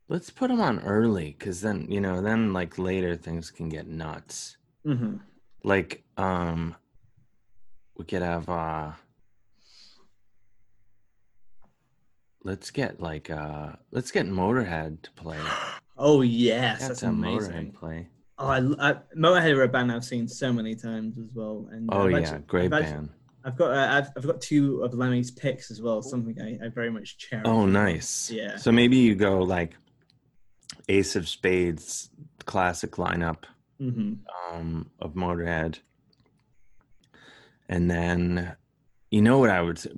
Let's 0.08 0.30
put 0.30 0.48
them 0.48 0.60
on 0.60 0.80
early, 0.80 1.36
because 1.38 1.60
then 1.60 1.86
you 1.90 2.00
know, 2.00 2.20
then 2.20 2.52
like 2.52 2.78
later 2.78 3.16
things 3.16 3.50
can 3.50 3.68
get 3.68 3.86
nuts. 3.86 4.56
hmm 4.84 5.16
Like, 5.64 6.04
um, 6.16 6.76
we 7.96 8.04
could 8.04 8.22
have. 8.22 8.48
uh 8.48 8.92
Let's 12.42 12.70
get 12.70 13.00
like 13.00 13.28
uh 13.28 13.72
let's 13.90 14.10
get 14.10 14.26
Motorhead 14.26 15.02
to 15.02 15.10
play. 15.10 15.38
Oh 16.02 16.22
yes, 16.22 16.78
That's 16.80 16.88
that's 16.88 17.02
amazing. 17.02 17.52
Motorhead 17.52 17.74
play. 17.74 18.08
Oh, 18.38 18.46
I, 18.48 18.58
I, 18.90 18.94
Motorhead 19.16 19.54
are 19.54 19.62
a 19.64 19.68
band 19.68 19.92
I've 19.92 20.04
seen 20.04 20.26
so 20.26 20.50
many 20.52 20.74
times 20.74 21.18
as 21.18 21.34
well. 21.34 21.68
And 21.70 21.88
Oh 21.92 22.06
I've 22.06 22.10
yeah, 22.12 22.18
actually- 22.18 22.38
great 22.46 22.64
I've 22.66 22.72
actually- 22.82 22.92
band. 22.94 23.08
I've 23.44 23.56
got 23.56 23.70
uh, 23.70 23.88
I've, 23.90 24.08
I've 24.16 24.26
got 24.26 24.40
two 24.40 24.82
of 24.82 24.92
Lemmy's 24.94 25.30
picks 25.30 25.70
as 25.70 25.80
well. 25.80 26.02
Something 26.02 26.40
I, 26.40 26.66
I 26.66 26.68
very 26.68 26.90
much 26.90 27.16
cherish. 27.18 27.46
Oh 27.46 27.64
nice. 27.66 28.30
Yeah. 28.30 28.56
So 28.56 28.70
maybe 28.72 28.96
you 28.98 29.14
go 29.14 29.38
like 29.42 29.76
Ace 30.88 31.16
of 31.16 31.28
Spades 31.28 32.10
classic 32.46 32.92
lineup. 32.92 33.44
hmm 33.78 34.14
um, 34.52 34.90
of 35.00 35.14
Motorhead. 35.14 35.78
And 37.68 37.90
then, 37.90 38.56
you 39.10 39.22
know 39.22 39.38
what 39.38 39.50
I 39.50 39.62
would 39.62 39.78
say? 39.78 39.90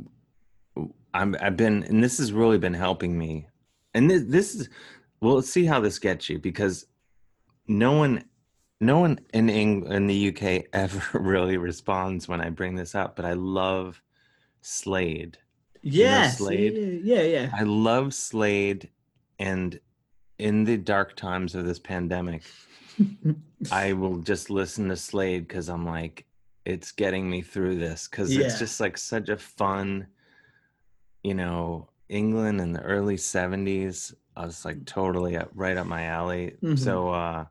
I'm, 1.14 1.36
I've 1.40 1.56
been, 1.56 1.82
and 1.84 2.02
this 2.04 2.18
has 2.18 2.32
really 2.32 2.58
been 2.58 2.74
helping 2.74 3.16
me. 3.18 3.48
And 3.94 4.10
this, 4.10 4.22
this 4.26 4.54
is, 4.54 4.68
well, 5.22 5.36
let's 5.36 5.48
see 5.50 5.64
how 5.64 5.80
this 5.80 5.98
gets 5.98 6.28
you 6.28 6.38
because 6.38 6.86
no 7.68 7.92
one, 7.92 8.24
no 8.80 8.98
one 8.98 9.20
in 9.32 9.48
Eng- 9.48 9.86
in 9.86 10.06
the 10.08 10.28
UK 10.28 10.66
ever 10.72 11.18
really 11.18 11.56
responds 11.56 12.28
when 12.28 12.40
I 12.40 12.50
bring 12.50 12.74
this 12.74 12.94
up. 12.94 13.16
But 13.16 13.24
I 13.24 13.32
love 13.34 14.02
Slade. 14.60 15.38
Yes. 15.82 16.38
Slade? 16.38 17.00
Yeah, 17.04 17.22
yeah. 17.22 17.50
I 17.54 17.62
love 17.62 18.12
Slade, 18.14 18.90
and 19.38 19.78
in 20.38 20.64
the 20.64 20.76
dark 20.76 21.16
times 21.16 21.54
of 21.54 21.64
this 21.64 21.78
pandemic. 21.78 22.42
I 23.72 23.92
will 23.94 24.18
just 24.18 24.50
listen 24.50 24.88
to 24.88 24.96
Slade 24.96 25.46
because 25.48 25.68
I'm 25.68 25.86
like, 25.86 26.26
it's 26.64 26.92
getting 26.92 27.28
me 27.30 27.42
through 27.42 27.76
this 27.76 28.06
because 28.08 28.34
Yeah. 28.36 28.46
it's 28.46 28.58
just 28.58 28.80
like 28.80 28.98
such 28.98 29.28
a 29.28 29.36
fun, 29.36 30.06
you 31.22 31.34
know, 31.34 31.88
England 32.08 32.60
in 32.60 32.72
the 32.72 32.82
early 32.82 33.16
70s. 33.16 34.14
I 34.36 34.44
was 34.46 34.64
like 34.64 34.84
totally 34.86 35.36
up, 35.36 35.50
right 35.54 35.76
up 35.76 35.86
my 35.86 36.04
alley. 36.04 36.54
Mhm. 36.62 36.78
So 36.78 37.08
uh, 37.10 37.44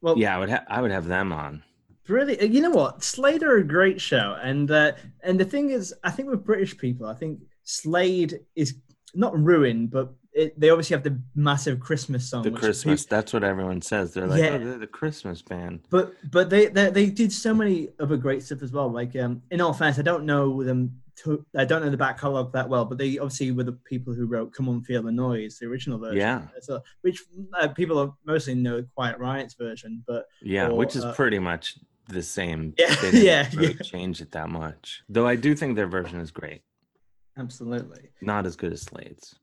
well, 0.00 0.18
yeah, 0.18 0.34
I 0.34 0.38
would 0.38 0.50
ha- 0.50 0.64
I 0.68 0.80
would 0.82 0.90
have 0.90 1.06
them 1.06 1.32
on. 1.32 1.62
Really, 2.08 2.44
you 2.52 2.60
know 2.60 2.70
what? 2.70 3.04
Slade 3.04 3.42
are 3.42 3.56
a 3.58 3.64
great 3.64 4.00
show, 4.00 4.36
and 4.42 4.70
uh, 4.70 4.92
and 5.22 5.38
the 5.38 5.44
thing 5.44 5.70
is, 5.70 5.94
I 6.02 6.10
think 6.10 6.28
with 6.28 6.44
British 6.44 6.76
people, 6.76 7.06
I 7.06 7.14
think 7.14 7.38
Slade 7.64 8.40
is 8.56 8.74
not 9.14 9.38
ruined, 9.38 9.90
but 9.90 10.12
it, 10.32 10.58
they 10.58 10.70
obviously 10.70 10.94
have 10.94 11.02
the 11.04 11.20
massive 11.34 11.78
Christmas 11.80 12.28
song. 12.28 12.42
The 12.42 12.50
Christmas. 12.50 13.04
people- 13.04 13.16
That's 13.16 13.32
what 13.32 13.44
everyone 13.44 13.82
says. 13.82 14.12
They're 14.14 14.26
like, 14.26 14.42
Yeah. 14.42 14.50
oh, 14.50 14.58
they're 14.58 14.78
the 14.78 14.86
Christmas 14.86 15.42
band. 15.42 15.80
but 15.90 16.14
but 16.30 16.50
they, 16.50 16.66
they 16.66 16.90
they 16.90 17.10
did 17.10 17.32
so 17.32 17.54
many 17.54 17.88
other 18.00 18.16
great 18.16 18.42
stuff 18.42 18.62
as 18.62 18.72
well. 18.72 18.90
Like 18.90 19.14
um, 19.16 19.42
in 19.50 19.60
all 19.60 19.72
fairness, 19.72 19.98
I 19.98 20.02
don't 20.02 20.24
know 20.24 20.62
them. 20.64 21.00
To, 21.24 21.44
I 21.56 21.64
don't 21.64 21.82
know 21.82 21.90
the 21.90 21.96
back 21.96 22.18
catalog 22.20 22.52
that 22.52 22.68
well, 22.68 22.84
but 22.84 22.98
they 22.98 23.18
obviously 23.18 23.50
were 23.52 23.64
the 23.64 23.72
people 23.72 24.14
who 24.14 24.26
wrote 24.26 24.52
"Come 24.52 24.68
On 24.68 24.82
Feel 24.82 25.02
the 25.02 25.12
Noise," 25.12 25.58
the 25.58 25.66
original 25.66 25.98
version. 25.98 26.18
Yeah. 26.18 26.42
So, 26.60 26.82
which 27.02 27.22
uh, 27.60 27.68
people 27.68 28.16
mostly 28.24 28.54
know 28.54 28.84
Quiet 28.94 29.18
Riot's 29.18 29.54
version, 29.54 30.02
but 30.06 30.26
Yeah, 30.42 30.68
Or, 30.68 30.76
which 30.76 30.96
is 30.96 31.04
uh, 31.04 31.12
pretty 31.14 31.38
much 31.38 31.78
the 32.08 32.22
same. 32.22 32.74
Yeah, 32.78 32.94
They 32.96 33.10
didn't 33.10 33.24
yeah, 33.26 33.48
really 33.54 33.74
yeah. 33.74 33.82
change 33.82 34.20
it 34.20 34.32
that 34.32 34.48
much. 34.50 35.02
Though 35.08 35.26
I 35.26 35.36
do 35.36 35.54
think 35.54 35.76
their 35.76 35.86
version 35.86 36.20
is 36.20 36.30
great. 36.30 36.62
absolutely. 37.36 38.10
Not 38.20 38.46
as 38.46 38.56
good 38.56 38.72
as 38.72 38.82
Slade's. 38.82 39.34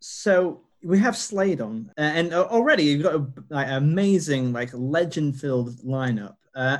So 0.00 0.62
we 0.82 0.98
have 0.98 1.16
Slade 1.16 1.60
on, 1.60 1.90
uh, 1.98 2.00
and 2.02 2.32
uh, 2.34 2.42
already 2.44 2.84
you've 2.84 3.02
got 3.02 3.14
a 3.14 3.26
like, 3.48 3.68
amazing, 3.70 4.52
like 4.52 4.70
legend-filled 4.72 5.70
lineup. 5.84 6.36
Uh, 6.54 6.78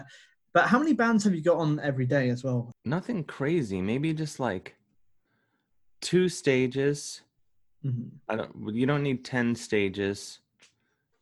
but 0.56 0.68
how 0.68 0.78
many 0.78 0.94
bands 0.94 1.22
have 1.24 1.34
you 1.34 1.42
got 1.42 1.58
on 1.58 1.78
every 1.80 2.06
day 2.06 2.30
as 2.30 2.42
well? 2.42 2.72
Nothing 2.86 3.24
crazy. 3.24 3.82
Maybe 3.82 4.14
just 4.14 4.40
like 4.40 4.74
two 6.00 6.30
stages. 6.30 7.20
Mhm. 7.84 8.12
I 8.26 8.36
don't. 8.36 8.74
You 8.74 8.86
don't 8.86 9.02
need 9.02 9.22
ten 9.22 9.54
stages. 9.54 10.38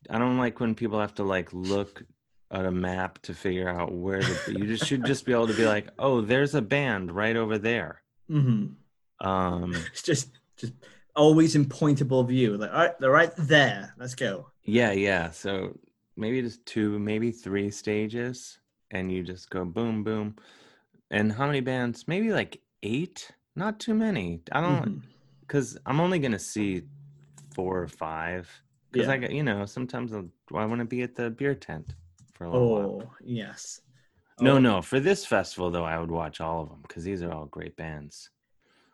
I 0.09 0.20
don't 0.20 0.38
like 0.38 0.61
when 0.61 0.77
people 0.77 1.01
have 1.01 1.16
to 1.16 1.25
like 1.25 1.53
look 1.53 2.05
at 2.53 2.64
a 2.64 2.70
map 2.70 3.18
to 3.22 3.35
figure 3.35 3.68
out 3.68 3.91
where 3.93 4.22
to 4.22 4.37
be. 4.47 4.61
You 4.61 4.66
just 4.68 4.87
should 4.87 5.05
just 5.05 5.26
be 5.26 5.32
able 5.32 5.49
to 5.49 5.55
be 5.55 5.66
like, 5.66 5.89
oh, 5.99 6.20
there's 6.20 6.55
a 6.55 6.62
band 6.62 7.11
right 7.11 7.35
over 7.35 7.59
there. 7.59 8.03
Mm-hmm. 8.30 9.26
Um, 9.26 9.74
It's 9.93 10.03
just, 10.03 10.30
just 10.57 10.74
always 11.16 11.57
in 11.57 11.64
pointable 11.64 12.24
view. 12.28 12.57
Like, 12.57 12.70
all 12.70 12.76
right, 12.76 12.99
they're 13.01 13.11
right 13.11 13.32
there. 13.37 13.95
Let's 13.99 14.14
go. 14.14 14.53
yeah, 14.62 14.93
yeah. 14.93 15.32
So 15.32 15.76
maybe 16.16 16.41
just 16.41 16.64
two, 16.66 17.01
maybe 17.01 17.32
three 17.32 17.72
stages, 17.72 18.61
and 18.95 19.12
you 19.12 19.22
just 19.22 19.51
go 19.51 19.64
boom, 19.64 20.03
boom. 20.05 20.36
And 21.11 21.32
how 21.32 21.47
many 21.47 21.61
bands? 21.61 22.09
Maybe 22.09 22.32
like 22.32 22.61
eight. 22.82 23.30
Not 23.57 23.78
too 23.78 23.95
many. 23.95 24.40
I 24.53 24.61
don't. 24.61 25.03
Because 25.40 25.76
I'm 25.84 26.01
only 26.01 26.18
gonna 26.18 26.38
see 26.38 26.82
four 27.55 27.82
or 27.82 27.88
five. 27.88 28.49
Because 28.90 29.09
Yeah. 29.09 29.14
I 29.14 29.16
got 29.18 29.32
you 29.32 29.42
know 29.42 29.66
sometimes 29.66 30.12
I'll, 30.12 30.28
I 30.55 30.64
want 30.64 30.80
to 30.80 30.84
be 30.86 31.03
at 31.03 31.14
the 31.14 31.30
beer 31.30 31.55
tent 31.55 31.95
for 32.32 32.45
a 32.45 32.51
little 32.51 32.70
while. 32.70 33.03
Oh 33.05 33.11
yes. 33.22 33.80
No, 34.40 34.59
no. 34.59 34.82
For 34.82 34.99
this 34.99 35.24
festival, 35.24 35.70
though, 35.70 35.84
I 35.84 35.99
would 36.01 36.11
watch 36.11 36.40
all 36.40 36.62
of 36.62 36.68
them 36.68 36.80
because 36.82 37.05
these 37.05 37.22
are 37.22 37.32
all 37.32 37.47
great 37.47 37.76
bands. 37.76 38.30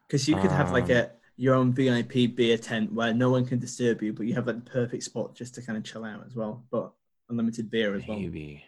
Because 0.07 0.29
you 0.29 0.37
could 0.37 0.51
have 0.51 0.73
like 0.73 0.85
Um, 0.85 0.91
a 0.91 1.11
your 1.37 1.55
own 1.55 1.73
VIP 1.73 2.35
beer 2.35 2.59
tent 2.59 2.93
where 2.93 3.15
no 3.15 3.31
one 3.31 3.47
can 3.47 3.59
disturb 3.59 4.03
you, 4.03 4.13
but 4.13 4.27
you 4.27 4.35
have 4.35 4.47
like 4.47 4.63
the 4.63 4.71
perfect 4.71 5.03
spot 5.05 5.35
just 5.35 5.55
to 5.55 5.63
kind 5.63 5.79
of 5.79 5.85
chill 5.85 6.05
out 6.05 6.27
as 6.27 6.35
well. 6.35 6.63
But 6.71 6.93
unlimited 7.31 7.71
beer 7.71 7.95
as 7.95 8.07
well. 8.07 8.19
Maybe. 8.19 8.63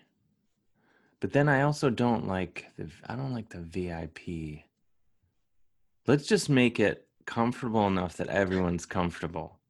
But 1.23 1.33
then 1.33 1.49
I 1.49 1.63
also 1.63 1.89
don't 1.89 2.27
like 2.27 2.67
the 2.77 2.91
I 3.09 3.15
don't 3.15 3.33
like 3.33 3.49
the 3.49 3.61
VIP. 3.61 4.65
Let's 6.09 6.27
just 6.27 6.49
make 6.49 6.81
it 6.81 7.07
comfortable 7.27 7.87
enough 7.87 8.17
that 8.17 8.27
everyone's 8.27 8.87
comfortable. 8.87 9.61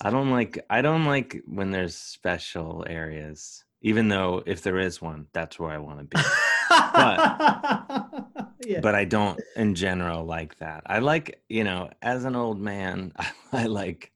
I 0.00 0.10
don't 0.10 0.30
like 0.30 0.64
I 0.70 0.80
don't 0.80 1.06
like 1.06 1.42
when 1.44 1.72
there's 1.72 1.96
special 1.96 2.86
areas. 2.88 3.64
Even 3.82 4.06
though 4.06 4.44
if 4.46 4.62
there 4.62 4.78
is 4.78 5.02
one, 5.02 5.26
that's 5.32 5.58
where 5.58 5.72
I 5.72 5.78
want 5.78 5.98
to 5.98 6.04
be. 6.04 6.22
yeah. 8.70 8.78
But 8.80 8.94
I 8.94 9.06
don't 9.06 9.40
in 9.56 9.74
general 9.74 10.24
like 10.24 10.58
that. 10.58 10.84
I 10.86 11.00
like, 11.00 11.42
you 11.48 11.64
know, 11.64 11.90
as 12.00 12.24
an 12.24 12.36
old 12.36 12.60
man, 12.60 13.12
I 13.52 13.66
like 13.66 14.12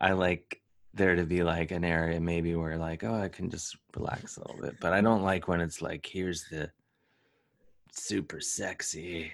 I 0.00 0.12
like 0.12 0.61
there 0.94 1.16
to 1.16 1.24
be 1.24 1.42
like 1.42 1.70
an 1.70 1.84
area 1.84 2.20
maybe 2.20 2.54
where 2.54 2.76
like, 2.76 3.02
oh, 3.04 3.14
I 3.14 3.28
can 3.28 3.48
just 3.50 3.76
relax 3.96 4.36
a 4.36 4.40
little 4.40 4.60
bit. 4.60 4.76
But 4.80 4.92
I 4.92 5.00
don't 5.00 5.22
like 5.22 5.48
when 5.48 5.60
it's 5.60 5.80
like, 5.82 6.04
here's 6.06 6.44
the 6.50 6.70
super 7.92 8.40
sexy, 8.40 9.32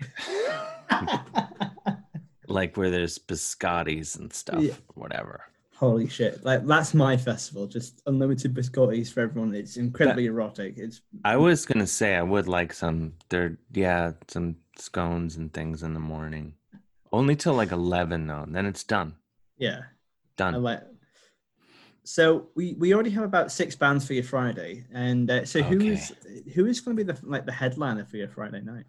like 2.48 2.76
where 2.76 2.90
there's 2.90 3.18
biscottis 3.18 4.18
and 4.18 4.32
stuff, 4.32 4.62
Yeah. 4.62 4.74
whatever. 4.94 5.42
Holy 5.76 6.08
shit! 6.08 6.44
Like 6.44 6.66
that's 6.66 6.92
my 6.92 7.16
festival. 7.16 7.68
Just 7.68 8.02
unlimited 8.06 8.52
biscottis 8.52 9.12
for 9.12 9.20
everyone. 9.20 9.54
It's 9.54 9.76
incredibly 9.76 10.26
erotic. 10.26 10.76
It's 10.76 11.02
I 11.24 11.36
was 11.36 11.64
gonna 11.66 11.86
say 11.86 12.16
I 12.16 12.22
would 12.22 12.48
like 12.48 12.72
some 12.72 13.12
there 13.28 13.56
yeah, 13.72 14.10
some 14.26 14.56
scones 14.76 15.36
and 15.36 15.52
things 15.54 15.84
in 15.84 15.94
the 15.94 16.00
morning. 16.00 16.54
Only 17.12 17.36
till 17.36 17.54
like 17.54 17.70
eleven 17.70 18.26
though, 18.26 18.42
and 18.42 18.52
then 18.56 18.66
it's 18.66 18.82
done. 18.82 19.14
yeah. 19.56 19.82
I 20.40 20.50
Done. 20.50 20.62
like. 20.62 20.82
So 22.08 22.48
we 22.54 22.72
we 22.78 22.94
already 22.94 23.10
have 23.10 23.24
about 23.24 23.52
six 23.52 23.76
bands 23.76 24.06
for 24.06 24.14
your 24.14 24.24
Friday, 24.24 24.86
and 24.94 25.30
uh, 25.30 25.44
so 25.44 25.60
who 25.60 25.78
is 25.78 26.10
who 26.54 26.64
is 26.64 26.80
going 26.80 26.96
to 26.96 27.04
be 27.04 27.12
the 27.12 27.18
like 27.22 27.44
the 27.44 27.52
headliner 27.52 28.06
for 28.06 28.16
your 28.16 28.28
Friday 28.28 28.62
night? 28.62 28.86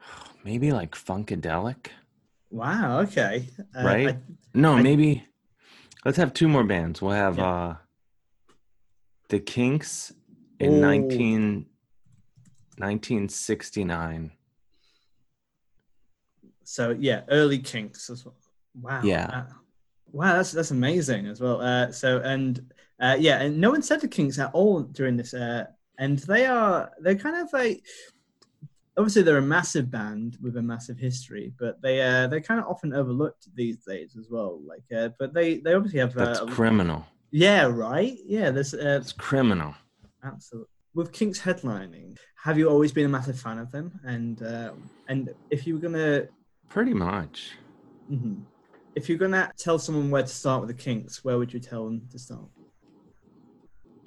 Maybe 0.44 0.72
like 0.72 0.96
Funkadelic. 0.96 1.86
Wow. 2.50 2.98
Okay. 3.02 3.48
Uh, 3.78 3.84
Right? 3.84 4.08
I- 4.08 4.18
No, 4.52 4.72
I- 4.74 4.82
maybe 4.82 5.24
let's 6.04 6.16
have 6.18 6.34
two 6.34 6.48
more 6.48 6.64
bands. 6.64 7.00
We'll 7.00 7.12
have 7.12 7.38
Yeah. 7.38 7.46
uh 7.54 7.76
the 9.28 9.38
Kinks 9.38 10.12
in 10.58 10.72
Oh. 10.74 10.80
19, 10.80 11.66
1969. 12.78 14.32
so 16.64 16.90
yeah, 16.98 17.22
early 17.28 17.58
Kinks 17.60 18.10
as 18.10 18.24
well. 18.24 18.34
Wow. 18.74 19.02
Yeah. 19.04 19.26
Uh, 19.32 19.52
wow, 20.12 20.36
that's 20.36 20.52
that's 20.52 20.70
amazing 20.70 21.26
as 21.26 21.40
well. 21.40 21.60
Uh, 21.60 21.90
so 21.90 22.18
and 22.20 22.72
uh, 23.00 23.16
yeah, 23.18 23.40
and 23.40 23.58
no 23.60 23.70
one 23.70 23.82
said 23.82 24.00
the 24.00 24.08
Kinks 24.08 24.38
at 24.38 24.50
all 24.52 24.82
during 24.82 25.16
this. 25.16 25.34
Uh, 25.34 25.64
and 25.98 26.18
they 26.20 26.46
are 26.46 26.90
they're 27.00 27.14
kind 27.16 27.36
of 27.36 27.52
like 27.52 27.84
obviously 28.96 29.22
they're 29.22 29.38
a 29.38 29.42
massive 29.42 29.90
band 29.90 30.36
with 30.42 30.56
a 30.56 30.62
massive 30.62 30.98
history, 30.98 31.52
but 31.58 31.80
they 31.82 32.00
uh, 32.00 32.26
they're 32.28 32.40
kind 32.40 32.60
of 32.60 32.66
often 32.66 32.92
overlooked 32.94 33.46
these 33.54 33.78
days 33.84 34.16
as 34.18 34.28
well. 34.30 34.60
Like, 34.66 34.84
uh, 34.96 35.10
but 35.18 35.32
they 35.34 35.58
they 35.58 35.74
obviously 35.74 36.00
have 36.00 36.14
That's 36.14 36.40
uh, 36.40 36.46
criminal. 36.46 37.06
yeah, 37.30 37.64
right, 37.66 38.16
yeah. 38.26 38.50
this 38.50 38.74
uh, 38.74 38.98
It's 39.00 39.12
criminal. 39.12 39.74
Absolutely. 40.24 40.68
With 40.94 41.10
Kinks 41.12 41.40
headlining, 41.40 42.18
have 42.44 42.58
you 42.58 42.68
always 42.68 42.92
been 42.92 43.06
a 43.06 43.08
massive 43.08 43.40
fan 43.40 43.58
of 43.58 43.70
them? 43.72 43.98
And 44.04 44.42
uh, 44.42 44.72
and 45.08 45.30
if 45.50 45.66
you 45.66 45.74
were 45.74 45.80
gonna, 45.80 46.26
Pretty 46.68 46.94
much. 46.94 47.52
mhm. 48.10 48.42
If 48.94 49.08
you're 49.08 49.18
gonna 49.18 49.50
tell 49.56 49.78
someone 49.78 50.10
where 50.10 50.22
to 50.22 50.28
start 50.28 50.60
with 50.60 50.68
the 50.76 50.82
Kinks, 50.82 51.24
where 51.24 51.38
would 51.38 51.52
you 51.52 51.60
tell 51.60 51.84
them 51.84 52.02
to 52.10 52.18
start? 52.18 52.44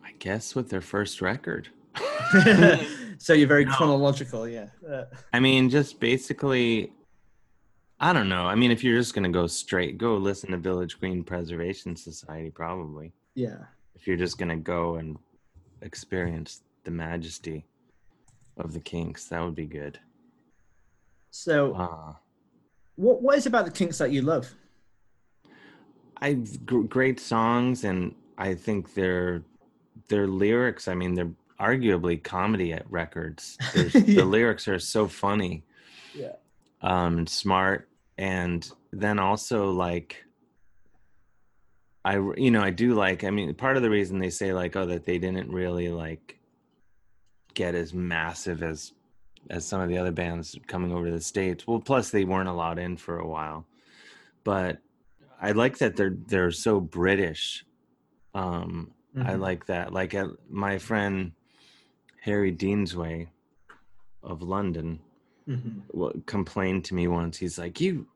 I 0.04 0.12
guess 0.20 0.56
with 0.56 0.70
their 0.70 0.82
first 0.82 1.22
record. 1.22 1.70
so 3.18 3.34
you're 3.34 3.48
very 3.48 3.66
No. 3.66 3.72
chronological, 3.74 4.48
yeah. 4.48 4.68
I 5.34 5.40
mean, 5.40 5.70
just 5.70 6.00
basically, 6.00 6.92
I 8.00 8.14
don't 8.14 8.30
know. 8.30 8.46
I 8.46 8.56
mean, 8.56 8.72
if 8.72 8.84
you're 8.84 8.98
just 8.98 9.14
going 9.14 9.24
to 9.24 9.30
go 9.30 9.48
straight, 9.48 9.98
go 9.98 10.18
listen 10.18 10.52
to 10.52 10.58
Village 10.58 11.00
Green 11.00 11.24
Preservation 11.24 11.96
Society, 11.96 12.50
probably. 12.52 13.14
yeah. 13.36 13.58
If 13.96 14.06
you're 14.08 14.18
just 14.18 14.38
going 14.38 14.50
to 14.50 14.58
go 14.58 14.96
and 14.96 15.18
experience 15.82 16.62
the 16.84 16.92
majesty 16.92 17.66
of 18.58 18.74
the 18.74 18.80
Kinks, 18.82 19.26
that 19.30 19.42
would 19.42 19.56
be 19.56 19.66
good. 19.66 19.98
So 21.32 21.74
Uh, 21.74 22.14
what 22.96 23.22
what 23.22 23.38
is 23.38 23.46
about 23.46 23.66
the 23.66 23.72
Kinks 23.72 23.98
that 24.00 24.12
you 24.12 24.22
love? 24.22 24.54
I 26.26 26.34
gr- 26.66 26.82
great 26.98 27.20
songs, 27.20 27.84
and 27.84 28.16
I 28.38 28.56
think 28.56 28.94
their 28.94 29.44
their 30.08 30.28
lyrics. 30.28 30.88
I 30.88 30.94
mean, 30.96 31.14
they're 31.16 31.32
arguably 31.60 32.22
comedy 32.22 32.74
at 32.74 32.90
records. 32.92 33.58
Yeah. 33.76 33.90
The 34.22 34.26
lyrics 34.26 34.68
are 34.68 34.80
so 34.80 35.08
funny. 35.08 35.64
Yeah. 36.14 36.36
um 36.82 37.28
smart 37.28 37.90
and 38.18 38.70
then 38.92 39.20
also 39.20 39.72
like 39.72 40.24
I 42.06 42.16
you 42.38 42.52
know 42.52 42.62
i 42.62 42.70
do 42.70 42.94
like 42.94 43.24
i 43.24 43.30
mean 43.32 43.54
part 43.56 43.76
of 43.78 43.84
the 43.84 43.90
reason 43.90 44.20
they 44.20 44.30
say 44.30 44.54
like 44.54 44.76
oh 44.78 44.86
that 44.86 45.04
they 45.06 45.18
didn't 45.18 45.50
really 45.52 45.90
like 45.90 46.38
get 47.54 47.76
as 47.76 47.94
massive 47.94 48.64
as 48.64 48.94
as 49.50 49.66
some 49.66 49.82
of 49.82 49.90
the 49.90 49.98
other 49.98 50.12
bands 50.12 50.58
coming 50.68 50.92
over 50.94 51.06
to 51.08 51.12
the 51.12 51.22
states 51.22 51.68
well 51.68 51.80
plus 51.80 52.12
they 52.12 52.24
weren't 52.24 52.48
allowed 52.56 52.80
in 52.80 52.96
for 52.96 53.20
a 53.20 53.28
while 53.28 53.66
but 54.44 54.80
i 55.42 55.52
like 55.52 55.78
that 55.80 55.96
they're 55.96 56.18
they're 56.28 56.52
so 56.52 56.80
british 56.80 57.66
um 58.34 58.92
I 59.18 59.36
Mhm. 59.36 59.40
like 59.40 59.66
that. 59.68 59.94
Like 59.94 60.14
uh, 60.14 60.28
my 60.50 60.78
friend 60.78 61.32
Harry 62.24 62.52
Deansway 62.54 63.30
of 64.22 64.42
London 64.42 65.00
Mhm. 65.48 65.84
w- 65.94 66.22
complained 66.26 66.84
to 66.86 66.96
me 66.96 67.08
once. 67.08 67.38
He's 67.38 67.58
like, 67.58 67.80
"You, 67.80 68.08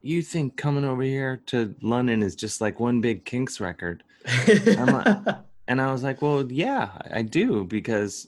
you 0.00 0.20
think 0.20 0.56
coming 0.56 0.84
over 0.84 1.02
here 1.02 1.36
to 1.46 1.76
London 1.80 2.24
is 2.24 2.34
just 2.34 2.60
like 2.60 2.80
one 2.80 3.00
big 3.00 3.24
Kinks 3.24 3.60
record?" 3.60 4.02
And 5.68 5.80
I 5.80 5.92
was 5.92 6.02
like, 6.02 6.20
"Well, 6.22 6.50
yeah, 6.50 6.90
I 7.02 7.20
I 7.20 7.22
do 7.22 7.62
because 7.64 8.26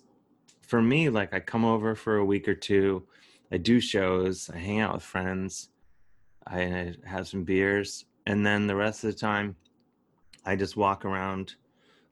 for 0.63 0.81
me, 0.81 1.09
like, 1.11 1.35
I 1.35 1.41
come 1.41 1.65
over 1.65 1.97
for 1.97 2.17
a 2.19 2.25
week 2.25 2.47
or 2.47 2.55
two, 2.55 3.03
I 3.51 3.57
do 3.59 3.81
shows, 3.81 4.49
I 4.51 4.59
hang 4.59 4.79
out 4.79 4.95
with 4.95 5.03
friends, 5.03 5.69
I, 6.47 6.61
I 6.63 6.95
have 7.05 7.27
some 7.27 7.43
beers, 7.43 8.05
and 8.27 8.45
then 8.47 8.67
the 8.67 8.77
rest 8.77 9.05
of 9.05 9.13
the 9.13 9.19
time, 9.19 9.57
I 10.45 10.57
just 10.57 10.77
walk 10.77 11.05
around 11.05 11.55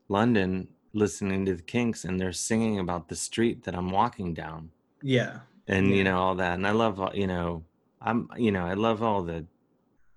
London 0.08 0.68
listening 0.92 1.46
to 1.46 1.54
the 1.54 1.62
Kinks, 1.62 2.04
and 2.04 2.20
they're 2.20 2.32
singing 2.32 2.78
about 2.78 3.08
the 3.08 3.16
street 3.16 3.62
that 3.64 3.74
I'm 3.74 3.90
walking 3.90 4.34
down." 4.34 4.70
yeah. 5.02 5.40
and 5.68 5.88
Yeah. 5.88 5.96
you 5.96 6.04
know 6.04 6.18
all 6.18 6.34
that 6.34 6.54
and 6.54 6.66
i 6.66 6.72
love 6.72 6.98
all- 7.00 7.14
you 7.14 7.26
know 7.28 7.62
i'm 8.00 8.28
you 8.36 8.50
know 8.50 8.64
i 8.66 8.74
love 8.74 9.00
all 9.00 9.22
the 9.22 9.46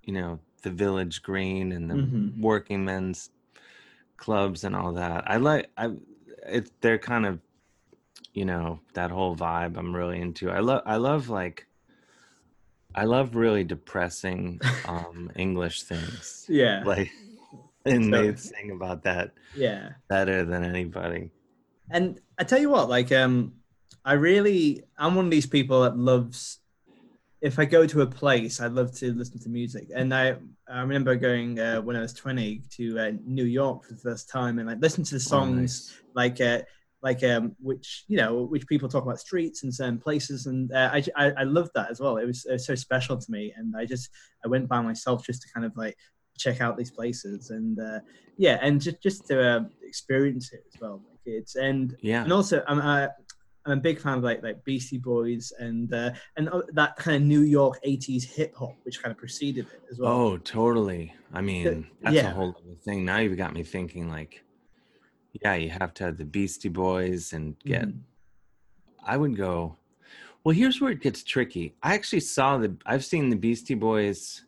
you 0.04 0.12
know 0.14 0.40
the 0.64 0.72
village 0.72 1.22
green 1.22 1.72
and 1.72 1.88
the 1.90 1.94
Mhm. 1.96 2.40
working 2.42 2.84
men's 2.84 3.30
clubs 4.18 4.64
and 4.64 4.76
all 4.76 4.92
that 4.94 5.24
i 5.30 5.38
like 5.38 5.70
i 5.78 5.92
it's 6.48 6.72
they're 6.82 6.98
kind 6.98 7.26
of 7.28 7.40
you 8.34 8.44
know 8.46 8.80
that 8.94 9.12
whole 9.12 9.36
vibe 9.36 9.78
i'm 9.78 9.96
really 9.96 10.20
into 10.20 10.50
i 10.50 10.60
love 10.60 10.82
i 10.86 10.96
love 10.96 11.30
like 11.30 11.68
i 12.96 13.04
love 13.04 13.36
really 13.36 13.64
depressing 13.64 14.60
um 14.88 15.32
english 15.36 15.84
things 15.84 16.46
Yeah. 16.50 16.84
like 16.86 17.12
and 17.86 18.14
they 18.14 18.36
sing 18.36 18.72
about 18.72 19.04
that 19.04 19.32
yeah. 19.56 19.90
better 20.08 20.44
than 20.46 20.64
anybody 20.64 21.32
And 21.90 22.20
I 22.40 22.44
tell 22.44 22.60
you 22.60 22.70
what, 22.70 22.90
like, 22.90 23.12
um, 23.12 23.54
I 24.04 24.14
really, 24.14 24.84
I'm 24.98 25.16
one 25.16 25.26
of 25.26 25.32
these 25.32 25.46
people 25.46 25.82
that 25.84 25.98
loves. 25.98 26.60
If 27.42 27.60
I 27.60 27.66
go 27.66 27.86
to 27.86 28.02
a 28.02 28.08
place, 28.08 28.60
I 28.60 28.68
love 28.68 28.92
to 28.98 29.14
listen 29.14 29.40
to 29.42 29.50
music, 29.50 29.90
and 29.94 30.14
I, 30.14 30.36
I 30.68 30.82
remember 30.82 31.16
going 31.16 31.60
uh, 31.60 31.80
when 31.82 31.96
I 31.96 32.00
was 32.02 32.14
20 32.14 32.64
to 32.72 33.00
uh, 33.00 33.12
New 33.24 33.44
York 33.46 33.84
for 33.86 33.94
the 33.94 34.00
first 34.00 34.30
time, 34.30 34.58
and 34.58 34.68
like 34.68 34.80
listen 34.82 35.04
to 35.04 35.16
the 35.16 35.20
Oh, 35.20 35.30
songs 35.30 35.62
nice. 35.62 36.02
like, 36.16 36.42
uh, 36.42 36.62
like 37.06 37.24
um, 37.24 37.56
which 37.60 38.04
you 38.08 38.18
know, 38.18 38.42
which 38.46 38.66
people 38.66 38.90
talk 38.90 39.04
about 39.04 39.20
streets 39.20 39.64
and 39.64 39.72
certain 39.72 40.00
places, 40.00 40.48
and 40.48 40.72
uh, 40.74 40.90
I, 40.92 41.04
I, 41.16 41.32
I 41.38 41.44
loved 41.44 41.70
that 41.76 41.92
as 41.92 42.00
well. 42.00 42.18
It 42.18 42.26
was, 42.26 42.48
it 42.48 42.54
was 42.54 42.66
so 42.66 42.74
special 42.74 43.16
to 43.16 43.32
me, 43.32 43.54
and 43.56 43.76
I 43.78 43.86
just, 43.86 44.10
I 44.44 44.48
went 44.48 44.68
by 44.68 44.82
myself 44.82 45.24
just 45.24 45.44
to 45.44 45.48
kind 45.54 45.68
of 45.68 45.78
like 45.78 45.96
check 46.36 46.62
out 46.62 46.78
these 46.78 46.90
places, 46.90 47.52
and 47.52 47.80
uh, 47.80 48.00
yeah, 48.38 48.58
and 48.60 48.82
just 48.82 49.04
just 49.04 49.28
to 49.28 49.40
uh, 49.40 49.60
experience 49.84 50.52
it 50.52 50.64
as 50.74 50.82
well. 50.82 51.04
Like 51.08 51.20
it's 51.26 51.56
and 51.56 51.96
yeah 52.02 52.24
and 52.24 52.34
also 52.34 52.64
I'm 52.68 52.80
uh, 52.80 53.10
I'm 53.68 53.78
a 53.78 53.82
big 53.82 54.00
fan 54.00 54.18
of 54.18 54.24
like 54.24 54.42
like 54.42 54.64
Beastie 54.64 54.98
Boys 54.98 55.54
and 55.60 55.94
uh, 55.94 56.10
and 56.38 56.50
uh, 56.50 56.64
that 56.74 56.96
kind 56.96 57.18
of 57.18 57.22
New 57.22 57.42
York 57.42 57.78
'80s 57.86 58.24
hip 58.24 58.56
hop, 58.56 58.76
which 58.82 59.04
kind 59.04 59.12
of 59.12 59.20
preceded 59.20 59.68
it 59.68 59.82
as 59.92 60.00
well. 60.00 60.12
Oh, 60.12 60.38
totally. 60.38 61.14
I 61.34 61.42
mean, 61.42 61.86
that's 62.02 62.16
yeah. 62.16 62.32
a 62.32 62.34
whole 62.34 62.50
other 62.50 62.76
thing. 62.84 63.06
Now 63.06 63.20
you've 63.20 63.38
got 63.38 63.54
me 63.54 63.62
thinking 63.62 64.10
like, 64.10 64.44
yeah, 65.42 65.56
you 65.56 65.70
have 65.70 65.94
to 65.96 66.06
have 66.06 66.18
the 66.18 66.26
Beastie 66.26 66.70
Boys 66.70 67.34
and 67.34 67.58
get 67.60 67.88
Mhm. 67.88 68.00
I 69.04 69.18
would 69.18 69.36
go. 69.36 69.78
Well, 70.44 70.56
here's 70.56 70.80
where 70.82 70.92
it 70.92 71.02
gets 71.02 71.24
tricky. 71.24 71.76
I 71.84 71.94
actually 71.96 72.20
saw 72.22 72.58
the. 72.58 72.76
I've 72.86 73.04
seen 73.06 73.30
the 73.30 73.36
Beastie 73.36 73.76
Boys. 73.76 74.44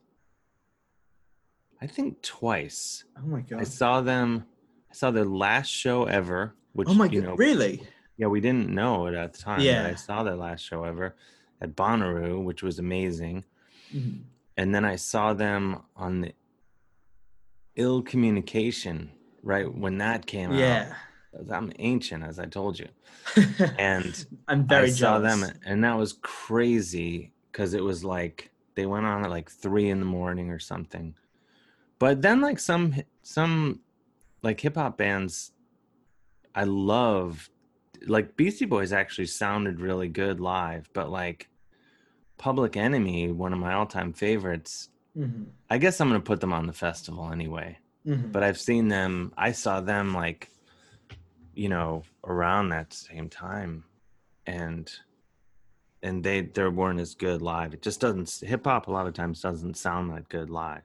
I 1.82 1.88
think 1.88 2.22
twice. 2.22 3.04
Oh 3.18 3.28
my 3.28 3.42
god! 3.42 3.62
I 3.62 3.64
saw 3.64 4.02
them. 4.02 4.46
I 4.90 4.94
saw 4.94 5.12
their 5.12 5.26
last 5.26 5.68
show 5.70 6.06
ever. 6.06 6.56
Which 6.74 6.88
Oh 6.90 6.94
my 6.94 7.08
god. 7.08 7.24
know, 7.24 7.36
Really? 7.36 7.82
yeah, 8.18 8.28
we 8.28 8.40
didn't 8.42 8.70
know 8.70 9.08
it 9.08 9.14
at 9.16 9.34
the 9.34 9.40
time. 9.40 9.62
Yeah. 9.62 9.88
I 9.88 9.96
saw 9.96 10.24
their 10.24 10.36
last 10.36 10.62
show 10.64 10.84
ever 10.84 11.16
at 11.62 11.76
Bonnaroo, 11.76 12.44
which 12.44 12.62
was 12.64 12.78
amazing. 12.80 13.44
Mhm. 13.94 14.22
And 14.58 14.74
then 14.74 14.86
I 14.86 14.96
saw 14.96 15.34
them 15.34 15.84
on 15.96 16.22
the 16.22 16.34
Ill 17.76 18.02
Communication 18.02 19.12
right 19.48 19.74
when 19.74 19.98
that 20.00 20.26
came 20.26 20.52
out. 20.52 20.60
Yeah. 20.60 20.94
I'm 21.52 21.72
ancient, 21.80 22.24
as 22.24 22.40
I 22.40 22.46
told 22.46 22.80
you. 22.80 22.88
And 23.80 24.26
I'm 24.48 24.68
very 24.68 24.88
I 24.88 24.90
saw 24.92 25.20
jealous. 25.20 25.42
them, 25.42 25.60
and 25.66 25.84
that 25.84 25.98
was 25.98 26.14
crazy 26.22 27.32
because 27.52 27.74
it 27.74 27.84
was 27.84 28.04
like 28.04 28.52
they 28.76 28.86
went 28.86 29.06
on 29.06 29.24
at 29.24 29.30
like 29.30 29.50
three 29.50 29.90
in 29.90 30.00
the 30.00 30.06
morning 30.06 30.50
or 30.50 30.60
something. 30.60 31.16
But 32.00 32.22
then, 32.22 32.42
like 32.42 32.60
some 32.60 32.96
some 33.22 33.82
like 34.42 34.60
hip 34.60 34.76
hop 34.76 34.98
bands, 34.98 35.52
I 36.56 36.64
love. 36.64 37.50
Like 38.06 38.38
Beastie 38.38 38.66
Boys 38.66 38.94
actually 38.94 39.26
sounded 39.28 39.82
really 39.82 40.08
good 40.08 40.40
live, 40.40 40.90
but 40.94 41.10
like 41.10 41.50
Public 42.38 42.78
Enemy, 42.78 43.32
one 43.32 43.54
of 43.54 43.60
my 43.60 43.74
all 43.74 43.86
time 43.88 44.14
favorites. 44.14 44.90
Mhm. 45.18 45.48
I 45.70 45.78
guess 45.78 46.00
I'm 46.00 46.08
gonna 46.10 46.20
put 46.22 46.40
them 46.40 46.54
on 46.54 46.68
the 46.68 46.74
festival 46.74 47.32
anyway. 47.32 47.78
Mhm. 48.08 48.32
But 48.32 48.44
I've 48.44 48.60
seen 48.60 48.88
them. 48.88 49.34
I 49.38 49.52
saw 49.52 49.82
them 49.82 50.14
like, 50.14 50.50
you 51.54 51.70
know, 51.70 52.04
around 52.24 52.70
that 52.70 52.94
same 52.94 53.30
time, 53.30 53.84
and 54.46 54.90
and 56.02 56.24
they 56.24 56.42
they 56.42 56.68
weren't 56.68 57.00
as 57.00 57.16
good 57.16 57.42
live. 57.42 57.74
It 57.74 57.82
just 57.82 58.00
doesn't. 58.00 58.48
Hip 58.48 58.64
hop 58.66 58.88
a 58.88 58.92
lot 58.92 59.08
of 59.08 59.14
times 59.14 59.42
doesn't 59.42 59.76
sound 59.78 60.12
that 60.12 60.30
good 60.30 60.50
live. 60.50 60.84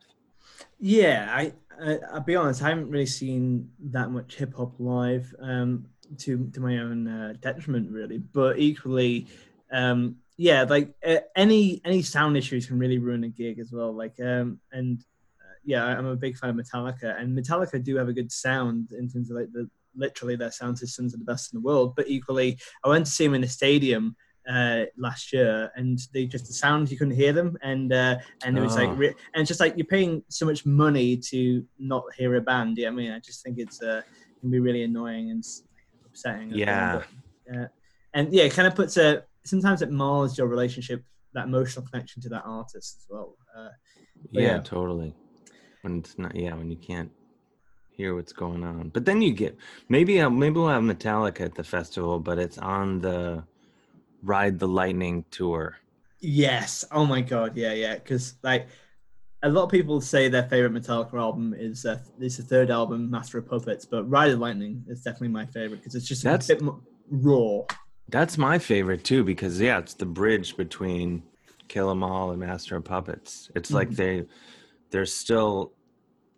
Yeah, 0.80 1.28
I, 1.30 1.52
I 1.80 1.98
I'll 2.12 2.20
be 2.20 2.34
honest. 2.34 2.62
I 2.62 2.70
haven't 2.70 2.90
really 2.90 3.06
seen 3.06 3.70
that 3.90 4.10
much 4.10 4.36
hip 4.36 4.54
hop 4.54 4.74
live, 4.78 5.32
um, 5.40 5.86
to 6.18 6.50
to 6.54 6.60
my 6.60 6.78
own 6.78 7.06
uh, 7.06 7.34
detriment, 7.40 7.90
really. 7.90 8.18
But 8.18 8.58
equally, 8.58 9.28
um, 9.70 10.16
yeah, 10.36 10.64
like 10.64 10.92
uh, 11.06 11.18
any 11.36 11.80
any 11.84 12.02
sound 12.02 12.36
issues 12.36 12.66
can 12.66 12.78
really 12.78 12.98
ruin 12.98 13.24
a 13.24 13.28
gig 13.28 13.60
as 13.60 13.70
well. 13.70 13.92
Like, 13.92 14.18
um, 14.20 14.58
and 14.72 15.04
yeah, 15.64 15.84
I'm 15.84 16.06
a 16.06 16.16
big 16.16 16.36
fan 16.36 16.50
of 16.50 16.56
Metallica, 16.56 17.20
and 17.20 17.36
Metallica 17.36 17.82
do 17.82 17.96
have 17.96 18.08
a 18.08 18.12
good 18.12 18.30
sound 18.32 18.90
in 18.92 19.08
terms 19.08 19.30
of 19.30 19.36
like 19.36 19.52
the 19.52 19.68
literally 19.94 20.36
their 20.36 20.50
sound 20.50 20.78
systems 20.78 21.14
are 21.14 21.18
the 21.18 21.24
best 21.24 21.52
in 21.52 21.58
the 21.60 21.64
world. 21.66 21.94
But 21.96 22.08
equally, 22.08 22.58
I 22.84 22.88
went 22.88 23.06
to 23.06 23.12
see 23.12 23.24
them 23.24 23.34
in 23.34 23.44
a 23.44 23.48
stadium 23.48 24.16
uh 24.48 24.86
last 24.98 25.32
year 25.32 25.70
and 25.76 26.00
they 26.12 26.26
just 26.26 26.48
the 26.48 26.52
sound 26.52 26.90
you 26.90 26.98
couldn't 26.98 27.14
hear 27.14 27.32
them 27.32 27.56
and 27.62 27.92
uh 27.92 28.16
and 28.44 28.58
it 28.58 28.60
was 28.60 28.74
like 28.74 28.88
Oh. 28.90 28.94
re- 28.94 29.14
and 29.34 29.40
it's 29.40 29.46
just 29.46 29.60
like 29.60 29.74
you're 29.76 29.86
paying 29.86 30.20
so 30.30 30.44
much 30.44 30.66
money 30.66 31.16
to 31.16 31.64
not 31.78 32.02
hear 32.18 32.34
a 32.34 32.40
band 32.40 32.76
yeah 32.76 32.88
i 32.88 32.90
mean 32.90 33.12
i 33.12 33.20
just 33.20 33.44
think 33.44 33.58
it's 33.60 33.80
uh 33.80 34.02
can 34.40 34.50
be 34.50 34.58
really 34.58 34.82
annoying 34.82 35.30
and 35.30 35.44
upsetting 36.04 36.50
Yeah. 36.50 37.02
uh, 37.54 37.66
and 38.14 38.34
yeah 38.34 38.42
it 38.42 38.52
kind 38.52 38.66
of 38.66 38.74
puts 38.74 38.96
a 38.96 39.22
sometimes 39.44 39.80
it 39.80 39.92
mars 39.92 40.36
your 40.36 40.48
relationship 40.48 41.04
that 41.34 41.46
emotional 41.46 41.86
connection 41.86 42.20
to 42.22 42.28
that 42.30 42.42
artist 42.44 42.96
as 42.98 43.06
well 43.08 43.36
uh 43.56 43.68
Yeah, 44.32 44.40
yeah. 44.56 44.58
totally. 44.62 45.14
When 45.82 45.98
it's 45.98 46.16
not, 46.18 46.34
yeah, 46.34 46.54
when 46.54 46.70
you 46.70 46.76
can't 46.76 47.10
hear 47.90 48.14
what's 48.14 48.32
going 48.32 48.64
on. 48.64 48.88
But 48.90 49.04
then 49.04 49.20
you 49.20 49.32
get 49.32 49.56
maybe 49.88 50.20
uh, 50.20 50.30
maybe 50.30 50.54
we'll 50.54 50.68
have 50.68 50.82
Metallica 50.82 51.40
at 51.42 51.54
the 51.54 51.64
festival, 51.64 52.18
but 52.20 52.38
it's 52.38 52.56
on 52.58 53.00
the 53.00 53.44
Ride 54.22 54.58
the 54.58 54.68
Lightning 54.68 55.24
tour. 55.30 55.76
Yes. 56.20 56.84
Oh 56.92 57.04
my 57.04 57.20
god. 57.20 57.56
Yeah, 57.56 57.72
yeah. 57.72 57.94
Because 57.94 58.34
like 58.44 58.68
a 59.42 59.48
lot 59.48 59.64
of 59.64 59.70
people 59.70 60.00
say 60.00 60.28
their 60.28 60.44
favorite 60.44 60.72
Metallica 60.72 61.14
album 61.14 61.52
is 61.58 61.84
uh, 61.84 61.98
is 62.20 62.36
the 62.36 62.44
third 62.44 62.70
album, 62.70 63.10
Master 63.10 63.38
of 63.38 63.48
Puppets, 63.48 63.84
but 63.84 64.04
Ride 64.08 64.30
the 64.30 64.36
Lightning 64.36 64.84
is 64.88 65.02
definitely 65.02 65.28
my 65.28 65.46
favorite 65.46 65.78
because 65.78 65.96
it's 65.96 66.06
just 66.06 66.22
That's- 66.22 66.48
a 66.48 66.54
bit 66.54 66.62
more 66.62 66.80
raw. 67.10 67.62
That's 68.08 68.38
my 68.38 68.58
favorite 68.58 69.02
too 69.04 69.24
because 69.24 69.60
yeah, 69.60 69.78
it's 69.78 69.94
the 69.94 70.06
bridge 70.06 70.56
between 70.56 71.24
Kill 71.66 71.90
'Em 71.90 72.02
All 72.04 72.30
and 72.30 72.38
Master 72.40 72.76
of 72.76 72.84
Puppets. 72.84 73.50
It's 73.56 73.72
like 73.72 73.90
Mhm. 73.90 73.96
they 73.96 74.24
they're 74.92 75.06
still 75.06 75.72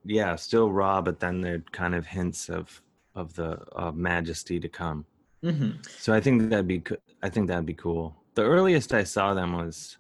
yeah, 0.07 0.37
still 0.37 0.71
raw, 0.71 1.01
but 1.01 1.19
then 1.19 1.41
they're 1.41 1.65
kind 1.73 1.95
of 1.95 2.07
hints 2.07 2.49
of 2.49 2.81
of 3.15 3.35
the 3.35 3.59
majesty 3.95 4.59
to 4.61 4.69
come. 4.69 5.05
hmm 5.43 5.73
So 5.99 6.13
I 6.15 6.21
think 6.21 6.49
that'd 6.51 6.67
be 6.67 6.83
I 7.23 7.29
think 7.29 7.49
that'd 7.49 7.67
be 7.67 7.75
cool. 7.75 8.17
The 8.35 8.43
earliest 8.43 8.93
I 8.95 9.05
saw 9.05 9.35
them 9.35 9.53
was 9.53 9.99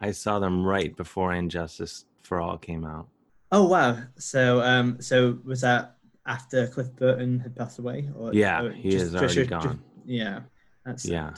I 0.00 0.10
saw 0.12 0.38
them 0.38 0.64
right 0.64 0.94
before 0.96 1.32
And 1.32 1.50
Justice 1.50 2.04
for 2.22 2.40
All 2.40 2.58
came 2.58 2.84
out. 2.84 3.08
Oh 3.52 3.64
wow. 3.64 3.98
So 4.18 4.60
um, 4.62 5.00
so 5.00 5.38
was 5.44 5.60
that 5.62 5.96
after 6.26 6.66
Cliff 6.68 6.90
Burton 6.96 7.38
had 7.38 7.54
passed 7.54 7.78
away? 7.78 8.08
Or 8.16 8.32
Yeah, 8.34 8.62
or 8.62 8.72
he 8.72 8.94
is 8.94 9.14
already 9.14 9.46
gone. 9.46 9.82
yeah. 10.06 10.40
That's 10.86 11.04
Yeah. 11.04 11.30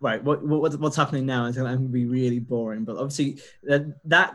right 0.00 0.22
what, 0.22 0.44
what 0.44 0.60
what's- 0.62 0.76
what's 0.76 0.96
happening 0.96 1.26
now 1.26 1.44
is 1.46 1.56
going 1.56 1.70
to 1.72 1.88
be 2.00 2.04
really 2.06 2.38
boring 2.40 2.84
but 2.84 2.96
obviously 2.96 3.38
that, 3.62 3.82
that 4.14 4.30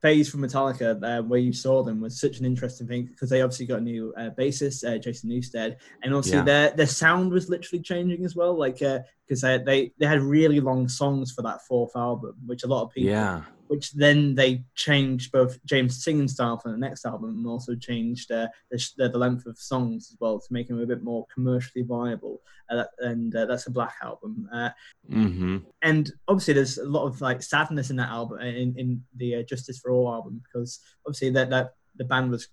phase 0.00 0.28
from 0.30 0.40
metallica 0.42 1.02
uh, 1.02 1.22
where 1.22 1.40
you 1.40 1.52
saw 1.52 1.82
them 1.82 2.00
was 2.00 2.20
such 2.20 2.38
an 2.38 2.44
interesting 2.46 2.86
thing 2.86 3.06
because 3.06 3.28
they 3.30 3.42
obviously 3.42 3.66
got 3.66 3.78
a 3.80 3.82
new 3.82 4.14
uh, 4.16 4.30
bassist 4.38 4.84
uh, 4.88 4.96
jason 4.98 5.28
newsted 5.30 5.76
and 6.02 6.14
also 6.14 6.36
Yeah. 6.36 6.42
their 6.42 6.70
their 6.70 6.86
sound 6.86 7.32
was 7.32 7.48
literally 7.48 7.82
changing 7.82 8.24
as 8.24 8.36
well 8.36 8.56
like 8.56 8.78
because 8.78 9.42
uh, 9.44 9.58
they 9.58 9.92
they 9.98 10.06
had 10.06 10.20
really 10.22 10.60
long 10.60 10.88
songs 10.88 11.32
for 11.32 11.42
that 11.42 11.62
fourth 11.66 11.96
album 11.96 12.34
which 12.46 12.62
a 12.62 12.68
lot 12.68 12.84
of 12.84 12.90
people 12.92 13.10
Yeah. 13.10 13.42
which 13.66 13.92
then 13.92 14.34
they 14.34 14.64
changed 14.74 15.32
both 15.32 15.58
James' 15.66 16.02
singing 16.04 16.28
style 16.28 16.58
for 16.58 16.70
the 16.70 16.78
next 16.78 17.04
album 17.04 17.30
and 17.36 17.46
also 17.46 17.74
changed 17.74 18.30
uh, 18.30 18.46
the, 18.70 19.08
the, 19.08 19.18
length 19.18 19.44
of 19.46 19.58
songs 19.58 20.08
as 20.10 20.16
well 20.20 20.38
to 20.38 20.52
make 20.52 20.68
them 20.68 20.80
a 20.80 20.86
bit 20.86 21.02
more 21.02 21.26
commercially 21.34 21.82
viable. 21.82 22.40
Uh, 22.70 22.76
that- 22.76 22.90
and 23.00 23.34
uh, 23.36 23.44
that's 23.44 23.66
a 23.66 23.70
Black 23.70 23.94
album. 24.02 24.48
Uh, 24.52 24.70
Mhm. 25.10 25.64
and 25.82 26.12
obviously, 26.28 26.54
there's 26.54 26.78
a 26.78 26.84
lot 26.84 27.06
of 27.06 27.20
like 27.20 27.42
sadness 27.42 27.90
in 27.90 27.96
that 27.96 28.08
album, 28.10 28.40
in, 28.40 28.74
in 28.78 29.02
the 29.16 29.36
uh, 29.36 29.42
Justice 29.42 29.78
for 29.78 29.87
All 29.90 30.12
album, 30.12 30.42
because 30.44 30.80
obviously 31.06 31.30
that, 31.30 31.50
that 31.50 31.74
the 31.96 32.04
band 32.04 32.30
was 32.30 32.48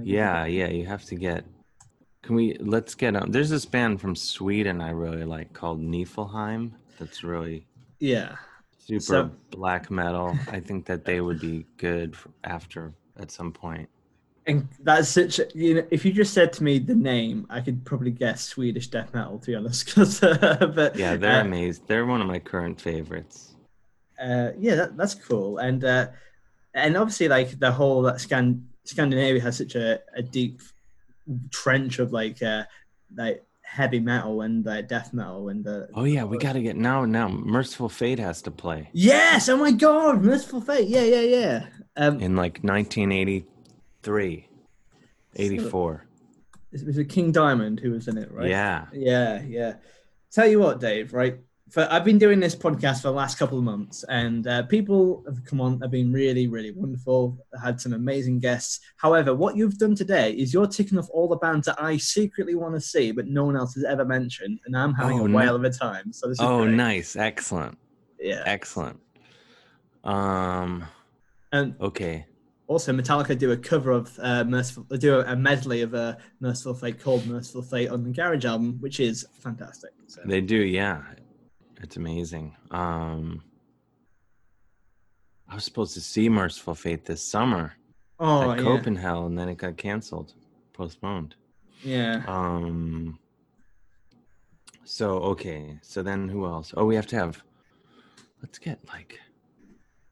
Yeah, 0.03 0.45
yeah, 0.45 0.67
you 0.67 0.85
have 0.85 1.03
to 1.05 1.15
get. 1.15 1.45
Can 2.21 2.35
we? 2.35 2.57
Let's 2.59 2.95
get 2.95 3.15
on. 3.15 3.31
There's 3.31 3.49
this 3.49 3.65
band 3.65 4.01
from 4.01 4.15
Sweden 4.15 4.81
I 4.81 4.91
really 4.91 5.23
like 5.25 5.53
called 5.53 5.81
Nifelheim. 5.81 6.71
That's 6.99 7.23
really 7.23 7.65
yeah. 7.99 8.35
super 8.79 8.99
So- 9.01 9.31
black 9.51 9.89
metal. 9.89 10.37
I 10.51 10.59
think 10.59 10.85
that 10.85 11.05
they 11.05 11.21
would 11.21 11.39
be 11.39 11.65
good 11.77 12.15
after 12.43 12.93
at 13.17 13.31
some 13.31 13.51
point. 13.51 13.89
And 14.47 14.67
that's 14.83 15.09
such 15.09 15.39
you 15.55 15.73
know, 15.75 15.87
if 15.89 16.05
you 16.05 16.13
just 16.13 16.33
said 16.33 16.53
to 16.53 16.63
me 16.63 16.77
the 16.77 16.93
name, 16.93 17.47
I 17.49 17.61
could 17.61 17.83
probably 17.83 18.11
guess 18.11 18.43
Swedish 18.43 18.87
death 18.87 19.11
metal 19.13 19.39
to 19.39 19.47
be 19.47 19.55
honest. 19.55 19.87
'cause, 19.95 20.21
uh, 20.21 20.71
but 20.75 20.95
Yeah, 20.95 21.15
they're 21.15 21.41
uh, 21.41 21.45
amazing. 21.45 21.83
They're 21.87 22.05
one 22.05 22.21
of 22.21 22.27
my 22.27 22.39
current 22.39 22.79
favorites. 22.79 23.55
uh, 24.21 24.51
yeah, 24.59 24.75
that, 24.75 24.97
that's 24.97 25.15
cool. 25.15 25.57
And 25.57 25.83
uh, 25.83 26.07
and 26.75 26.95
obviously, 26.95 27.27
like 27.27 27.57
the 27.59 27.71
whole 27.71 28.01
that 28.03 28.21
Scan- 28.21 28.67
Scandinavia 28.83 29.41
has 29.41 29.57
such 29.57 29.73
a, 29.75 29.99
a 30.15 30.21
deep 30.21 30.61
trench 31.51 31.99
of 31.99 32.13
like 32.13 32.41
uh, 32.43 32.63
like 33.15 33.43
heavy 33.63 33.99
metal 33.99 34.41
and 34.41 34.67
uh, 34.67 34.81
death 34.83 35.11
metal 35.11 35.49
and 35.49 35.67
uh, 35.67 35.87
Oh 35.95 36.03
yeah, 36.03 36.23
we 36.23 36.37
got 36.37 36.53
to 36.53 36.61
get 36.61 36.75
now. 36.77 37.03
Now, 37.05 37.27
Mercyful 37.27 37.89
Fate 37.89 38.19
has 38.19 38.41
to 38.43 38.51
play 38.51 38.89
yes, 38.93 39.49
oh 39.49 39.57
my 39.57 39.71
god, 39.71 40.21
Mercyful 40.21 40.61
Fate, 40.61 40.87
yeah, 40.87 41.01
yeah, 41.03 41.21
yeah. 41.21 41.65
Um, 41.97 42.19
in 42.19 42.35
like 42.35 42.63
1983, 44.07 44.47
84. 45.35 46.05
it 46.71 46.85
was 46.85 46.97
a 46.97 47.05
King 47.05 47.31
Diamond 47.31 47.79
who 47.79 47.91
was 47.91 48.07
in 48.07 48.17
it, 48.17 48.31
right? 48.31 48.49
Yeah. 48.49 48.85
Yeah, 48.93 49.41
yeah. 49.43 49.73
Tell 50.31 50.47
you 50.47 50.59
what, 50.59 50.79
Dave, 50.79 51.13
right? 51.13 51.39
For 51.71 51.87
I've 51.89 52.05
been 52.05 52.19
doing 52.19 52.39
this 52.39 52.55
podcast 52.55 52.97
for 53.01 53.07
the 53.07 53.13
last 53.13 53.39
couple 53.39 53.57
of 53.57 53.63
months, 53.63 54.03
and 54.07 54.45
uh, 54.45 54.63
people 54.63 55.23
have 55.25 55.43
come 55.45 55.59
on, 55.59 55.81
have 55.81 55.89
been 55.89 56.13
really, 56.13 56.47
really 56.47 56.71
wonderful. 56.71 57.39
Had 57.61 57.81
some 57.81 57.93
amazing 57.93 58.39
guests. 58.39 58.81
However, 58.97 59.33
what 59.33 59.55
you've 59.55 59.79
done 59.79 59.95
today 59.95 60.31
is 60.33 60.53
you're 60.53 60.67
ticking 60.67 60.99
off 60.99 61.09
all 61.11 61.27
the 61.27 61.37
bands 61.37 61.65
that 61.65 61.81
I 61.81 61.97
secretly 61.97 62.53
want 62.53 62.75
to 62.75 62.81
see, 62.81 63.11
but 63.11 63.25
no 63.27 63.45
one 63.45 63.55
else 63.57 63.73
has 63.75 63.83
ever 63.83 64.05
mentioned, 64.05 64.59
and 64.67 64.77
I'm 64.77 64.93
having 64.93 65.19
Oh, 65.21 65.25
a 65.25 65.27
no- 65.27 65.37
whale 65.37 65.55
of 65.55 65.63
a 65.63 65.71
time. 65.71 66.13
So 66.13 66.27
this 66.27 66.37
is 66.39 66.45
Oh, 66.45 66.63
great. 66.65 66.75
nice, 66.75 67.15
excellent, 67.15 67.79
yeah. 68.19 68.43
excellent. 68.45 68.99
Um. 70.03 70.85
And 71.51 71.75
Okay. 71.81 72.25
Also, 72.67 72.91
Metallica 72.91 73.37
do 73.37 73.51
a 73.51 73.57
cover 73.57 73.91
of 73.91 74.17
uh, 74.19 74.43
Mercyful, 74.43 74.85
do 74.97 75.19
a 75.19 75.35
medley 75.35 75.81
of 75.81 75.93
uh, 75.93 76.15
Mercyful 76.39 76.73
Fate 76.73 76.99
called 76.99 77.25
Mercyful 77.27 77.61
Fate 77.61 77.89
on 77.89 78.03
the 78.03 78.09
Garage 78.09 78.45
album, 78.45 78.77
which 78.79 78.99
is 78.99 79.25
fantastic. 79.39 79.91
So. 80.07 80.21
They 80.25 80.41
do, 80.41 80.57
yeah. 80.57 81.01
It's 81.81 81.97
amazing. 81.97 82.55
Um 82.71 83.43
I 85.47 85.53
was 85.53 85.63
supposed 85.63 85.93
to 85.93 86.01
see 86.01 86.29
Mercyful 86.29 86.73
Fate 86.75 87.05
this 87.05 87.21
summer 87.21 87.73
oh, 88.19 88.51
at 88.51 88.57
yeah. 88.57 88.63
Copenhagen, 88.63 89.25
and 89.25 89.37
then 89.37 89.49
it 89.49 89.57
got 89.57 89.77
canceled, 89.77 90.33
postponed. 90.73 91.35
yeah. 91.83 92.23
Um 92.27 93.19
so 94.83 95.17
okay, 95.17 95.77
so 95.81 96.01
then 96.01 96.27
who 96.27 96.45
else? 96.45 96.73
Oh, 96.75 96.85
we 96.85 96.95
have 96.95 97.07
to 97.07 97.15
have 97.15 97.43
let's 98.41 98.57
get 98.57 98.79
like 98.87 99.19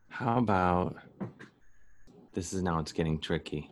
how 0.10 0.38
about 0.38 0.98
this 2.34 2.54
is 2.54 2.62
now 2.64 2.80
it's 2.80 2.92
getting 2.92 3.20
tricky. 3.20 3.70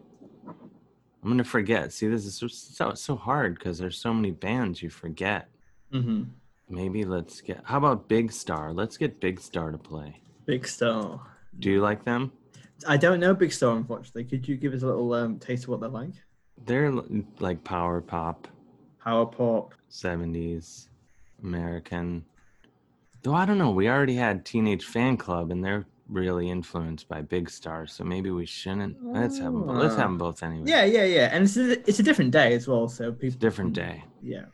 I'm 0.48 1.30
gonna 1.30 1.44
forget. 1.44 1.94
See, 1.94 2.08
this 2.08 2.26
is 2.26 2.36
so 2.38 2.94
so, 2.94 3.16
hard 3.16 3.56
because 3.56 3.78
there's 3.78 3.98
so 3.98 4.14
many 4.14 4.32
bands 4.32 4.82
you 4.82 4.90
forget. 4.90 5.48
hmm 5.92 6.24
Maybe 6.70 7.04
let's 7.04 7.42
get. 7.42 7.62
How 7.66 7.78
about 7.78 8.08
Big 8.08 8.32
Star? 8.32 8.72
Let's 8.72 8.96
get 8.98 9.20
Big 9.20 9.42
Star 9.42 9.72
to 9.72 9.78
play. 9.78 10.22
Big 10.46 10.66
Star. 10.66 11.20
Do 11.60 11.70
you 11.70 11.82
like 11.82 12.06
them? 12.06 12.32
I 12.88 12.96
don't 12.98 13.20
know 13.20 13.34
Big 13.34 13.52
Star, 13.52 13.76
unfortunately. 13.76 14.24
Could 14.24 14.48
you 14.48 14.56
give 14.56 14.74
us 14.74 14.82
a 14.82 14.86
little 14.88 15.14
um, 15.14 15.38
taste 15.38 15.64
of 15.64 15.70
what 15.70 15.82
they're 15.82 15.90
like? 15.90 16.14
They're 16.66 16.92
like 17.40 17.64
power 17.64 18.00
pop, 18.02 18.48
Power 19.04 19.26
pop. 19.26 19.74
70s, 19.92 20.88
American. 21.44 22.24
Though 23.24 23.34
I 23.34 23.46
don't 23.46 23.58
know. 23.58 23.72
We 23.72 23.90
already 23.90 24.16
had 24.16 24.46
Teenage 24.46 24.86
Fanclub, 24.86 25.52
and 25.52 25.64
they're 25.64 25.86
really 26.12 26.50
influenced 26.50 27.08
by 27.08 27.22
Big 27.22 27.50
stars, 27.50 27.94
So 27.94 28.04
maybe 28.04 28.30
we 28.30 28.46
shouldn't. 28.46 28.98
Let's 29.02 29.38
have 29.40 29.54
them. 29.54 29.68
Let's 29.68 29.96
have 29.96 30.10
them 30.10 30.18
both 30.18 30.44
anyway. 30.44 30.70
Yeah, 30.70 30.86
yeah, 30.86 31.06
yeah. 31.06 31.30
And 31.32 31.46
it's 31.46 31.58
a, 31.58 31.80
it's 31.88 32.00
a 32.00 32.04
different 32.04 32.32
day 32.32 32.54
as 32.54 32.68
well. 32.68 32.88
So 32.88 33.12
people. 33.12 33.28
It's 33.28 33.36
a 33.36 33.40
different 33.40 33.74
day. 33.74 34.04
Yeah. 34.22 34.46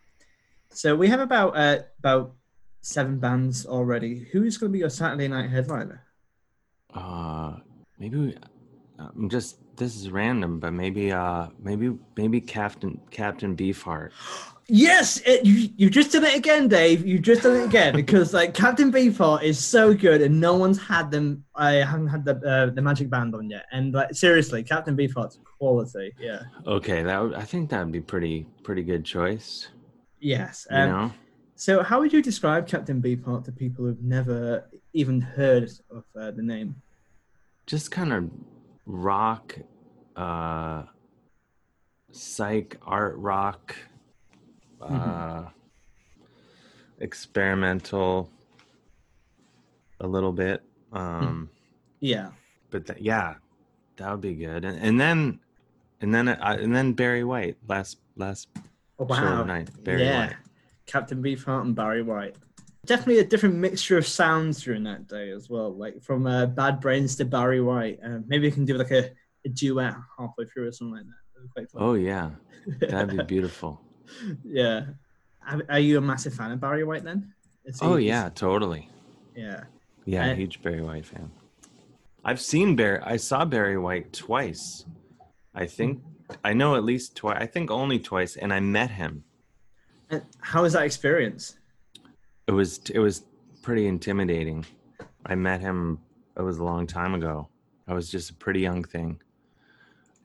So 0.70 0.95
we 0.95 1.08
have 1.08 1.20
about 1.20 1.58
uh, 1.58 1.80
about 1.99 2.34
seven 2.82 3.20
bands 3.20 3.66
already. 3.66 4.28
Who's 4.32 4.58
going 4.58 4.72
to 4.72 4.74
be 4.74 4.80
your 4.80 4.89
Saturday 4.89 5.28
night 5.28 5.49
headliner? 5.49 6.03
Uh, 6.93 7.58
maybe 7.99 8.18
we, 8.18 8.38
I'm 8.99 9.30
just. 9.30 9.58
This 9.76 9.95
is 9.95 10.10
random, 10.10 10.60
but 10.60 10.74
maybe 10.74 11.12
uh 11.12 11.49
maybe 11.60 11.95
maybe 12.16 12.41
Captain 12.41 12.99
Captain 13.12 13.55
Beefheart. 13.55 14.12
Yes, 14.70 15.22
it, 15.26 15.45
you 15.45 15.70
you 15.78 15.89
just 15.89 16.11
done 16.11 16.26
it 16.26 16.36
again, 16.36 16.68
Dave. 16.68 17.05
You 17.07 17.20
just 17.20 17.43
done 17.43 17.55
it 17.55 17.63
again 17.65 17.95
because 17.95 18.34
like 18.34 18.53
Captain 18.53 18.91
Beefheart 18.91 19.41
is 19.43 19.63
so 19.63 19.93
good, 19.93 20.22
and 20.22 20.41
no 20.41 20.55
one's 20.55 20.78
had 20.78 21.09
them. 21.09 21.45
I 21.55 21.76
haven't 21.76 22.07
had 22.07 22.26
the 22.26 22.36
uh, 22.45 22.74
the 22.74 22.82
Magic 22.82 23.09
Band 23.09 23.34
on 23.34 23.49
yet, 23.49 23.65
and 23.72 23.93
like 23.93 24.13
seriously, 24.13 24.63
Captain 24.63 24.97
Beefheart's 24.97 25.39
quality. 25.57 26.13
Yeah. 26.20 26.41
Okay, 26.65 27.01
that 27.03 27.18
would, 27.22 27.34
I 27.34 27.43
think 27.43 27.70
that 27.70 27.82
would 27.84 27.93
be 27.93 28.01
pretty 28.01 28.45
pretty 28.63 28.84
good 28.84 29.05
choice. 29.05 29.70
Yes. 30.20 30.68
You 30.70 30.78
Um, 30.78 30.89
know, 30.89 31.11
So, 31.55 31.82
how 31.82 31.99
would 32.01 32.11
you 32.11 32.22
describe 32.22 32.68
Captain 32.68 33.01
Beefheart 33.01 33.45
to 33.45 33.53
people 33.53 33.86
who've 33.86 34.03
never 34.03 34.68
even 34.91 35.22
heard 35.22 35.72
of 35.89 36.03
uh, 36.20 36.32
the 36.32 36.43
name? 36.43 36.76
just 37.68 37.89
kind 37.91 38.11
of 38.13 38.30
rock, 38.86 39.55
uh, 40.15 40.84
psych 42.11 42.78
art 42.82 43.15
rock, 43.18 43.76
uh, 44.82 45.46
experimental, 47.00 48.30
a 50.00 50.08
little 50.08 50.32
bit. 50.34 50.64
Um, 50.92 51.50
Yeah. 52.00 52.32
but 52.70 52.86
that, 52.88 53.02
yeah, 53.02 53.36
that 53.98 54.12
would 54.12 54.22
be 54.22 54.36
good. 54.36 54.66
And, 54.66 54.78
and 54.80 55.00
then, 55.00 55.40
and 56.02 56.14
then, 56.14 56.28
uh, 56.28 56.58
and 56.60 56.76
then 56.76 56.94
Barry 56.94 57.24
White 57.24 57.58
last 57.68 57.98
last 58.16 58.48
Oh, 59.00 59.06
show 59.08 59.14
wow. 59.22 59.44
night. 59.44 59.70
Barry 59.84 60.04
yeah. 60.04 60.28
White. 60.28 60.36
Captain 60.88 61.22
Beefheart 61.22 61.62
and 61.62 61.76
Barry 61.76 62.02
White. 62.02 62.36
Definitely 62.86 63.20
a 63.20 63.26
different 63.26 63.56
mixture 63.56 63.98
of 63.98 64.08
sounds 64.08 64.64
during 64.64 64.84
that 64.86 65.08
day 65.08 65.30
as 65.30 65.50
well, 65.50 65.72
like 65.76 66.02
from 66.02 66.26
uh, 66.26 66.46
Bad 66.48 66.80
Brains 66.80 67.16
to 67.18 67.26
Barry 67.26 67.62
White. 67.62 68.00
Uh, 68.04 68.20
maybe 68.28 68.46
you 68.48 68.52
can 68.52 68.66
do 68.66 68.76
like 68.76 68.92
a, 68.92 69.12
a 69.46 69.50
duet 69.50 69.94
halfway 70.18 70.46
through 70.46 70.68
or 70.68 70.72
something 70.72 70.96
like 70.96 71.06
that. 71.06 71.12
That 71.36 71.42
would 71.42 71.48
be 71.48 71.54
quite 71.54 71.70
fun. 71.72 71.82
Oh 71.84 71.94
yeah, 71.96 72.30
that'd 72.80 73.16
be 73.18 73.24
beautiful. 73.36 73.82
Yeah. 74.43 74.86
Are, 75.70 75.80
you 75.80 75.97
a 75.97 76.01
massive 76.01 76.34
fan 76.34 76.51
of 76.51 76.60
Barry 76.60 76.84
White 76.84 77.03
then? 77.03 77.34
Oh 77.82 77.95
yeah, 77.95 78.30
totally. 78.30 78.89
yeah. 79.36 79.64
Yeah, 80.05 80.32
Uh, 80.32 80.36
huge 80.36 80.62
Barry 80.62 80.82
White 80.82 81.05
fan. 81.05 81.30
I've 82.24 82.39
seen 82.41 82.76
Barry. 82.76 82.99
I 83.03 83.18
saw 83.18 83.45
Barry 83.45 83.78
White 83.78 84.14
twice. 84.14 84.86
I 85.53 85.66
think 85.66 86.01
I 86.43 86.53
know 86.53 86.76
at 86.76 86.84
least 86.84 87.16
twice. 87.16 87.38
I 87.39 87.45
think 87.45 87.72
only 87.72 87.99
twice, 87.99 88.36
and 88.36 88.53
I 88.53 88.60
met 88.60 88.91
him. 88.91 89.24
And 90.10 90.22
how 90.39 90.64
was 90.64 90.74
that 90.74 90.84
experience? 90.84 91.58
It 92.47 92.51
was 92.51 92.80
it 92.93 92.99
was 92.99 93.24
pretty 93.62 93.88
intimidating. 93.88 94.66
I 95.26 95.36
met 95.36 95.62
him. 95.62 95.99
It 96.38 96.41
was 96.41 96.58
a 96.60 96.64
long 96.64 96.88
time 96.88 97.14
ago. 97.14 97.49
I 97.88 97.93
was 97.93 98.10
just 98.10 98.30
a 98.30 98.34
pretty 98.34 98.60
young 98.62 98.84
thing, 98.84 99.22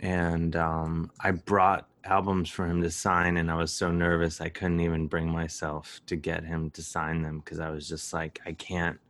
and 0.01 0.55
um, 0.57 1.11
I 1.21 1.33
brought 1.33 1.89
albums 2.05 2.51
for 2.51 2.67
him 2.67 2.83
to 2.83 2.91
sign, 2.91 3.37
and 3.37 3.51
I 3.51 3.55
was 3.57 3.73
so 3.73 3.91
nervous 3.91 4.41
I 4.41 4.49
couldn't 4.49 4.81
even 4.81 5.07
bring 5.09 5.29
myself 5.31 6.01
to 6.07 6.17
get 6.17 6.45
him 6.45 6.71
to 6.73 6.83
sign 6.83 7.23
them 7.23 7.39
because 7.41 7.61
I 7.61 7.71
was 7.71 7.89
just 7.89 8.13
like, 8.13 8.41
I 8.47 8.53
can't 8.53 9.01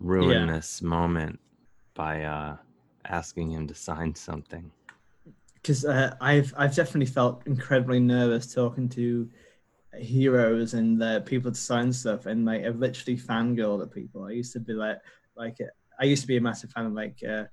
ruin 0.00 0.46
Yeah. 0.46 0.46
this 0.46 0.82
moment 0.82 1.38
by 1.94 2.22
uh, 2.24 2.56
asking 3.04 3.50
him 3.52 3.66
to 3.68 3.74
sign 3.74 4.14
something. 4.14 4.70
because 5.54 5.84
uh, 5.84 6.14
I've 6.20 6.52
I've 6.56 6.74
definitely 6.74 7.06
felt 7.12 7.42
incredibly 7.46 8.00
nervous 8.00 8.52
talking 8.54 8.88
to 8.90 9.28
heroes 9.98 10.74
and 10.74 11.02
uh, 11.02 11.20
people 11.20 11.50
to 11.52 11.58
sign 11.58 11.92
stuff, 11.92 12.26
and 12.26 12.44
like 12.44 12.64
I've 12.64 12.78
literally 12.78 13.18
fangirled 13.18 13.82
at 13.82 13.92
people. 13.92 14.24
I 14.24 14.32
used 14.32 14.52
to 14.54 14.60
be 14.60 14.72
like 14.74 14.98
like 15.36 15.58
uh, 15.60 15.66
I 16.00 16.04
used 16.04 16.22
to 16.22 16.28
be 16.28 16.36
a 16.36 16.40
massive 16.40 16.70
fan 16.70 16.86
of 16.86 16.92
like 16.92 17.18
uh, 17.28 17.44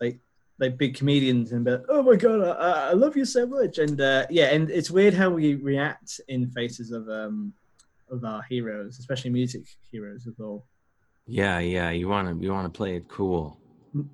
like 0.00 0.20
like 0.58 0.78
big 0.78 0.94
comedians 0.94 1.52
and 1.52 1.64
be 1.64 1.72
like, 1.72 1.84
oh 1.88 2.02
my 2.02 2.16
god, 2.16 2.40
I, 2.42 2.90
I 2.90 2.92
love 2.92 3.16
you 3.16 3.24
so 3.24 3.46
much, 3.46 3.78
and 3.78 4.00
uh, 4.00 4.26
yeah, 4.30 4.46
and 4.46 4.70
it's 4.70 4.90
weird 4.90 5.14
how 5.14 5.30
we 5.30 5.54
react 5.56 6.20
in 6.28 6.48
faces 6.50 6.90
of 6.92 7.08
um 7.08 7.52
of 8.10 8.24
our 8.24 8.42
heroes, 8.42 8.98
especially 8.98 9.30
music 9.30 9.62
heroes 9.90 10.26
as 10.26 10.34
well. 10.38 10.66
Yeah, 11.26 11.58
yeah. 11.58 11.90
You 11.90 12.08
want 12.08 12.28
to 12.38 12.44
you 12.44 12.52
want 12.52 12.72
to 12.72 12.76
play 12.76 12.96
it 12.96 13.08
cool. 13.08 13.58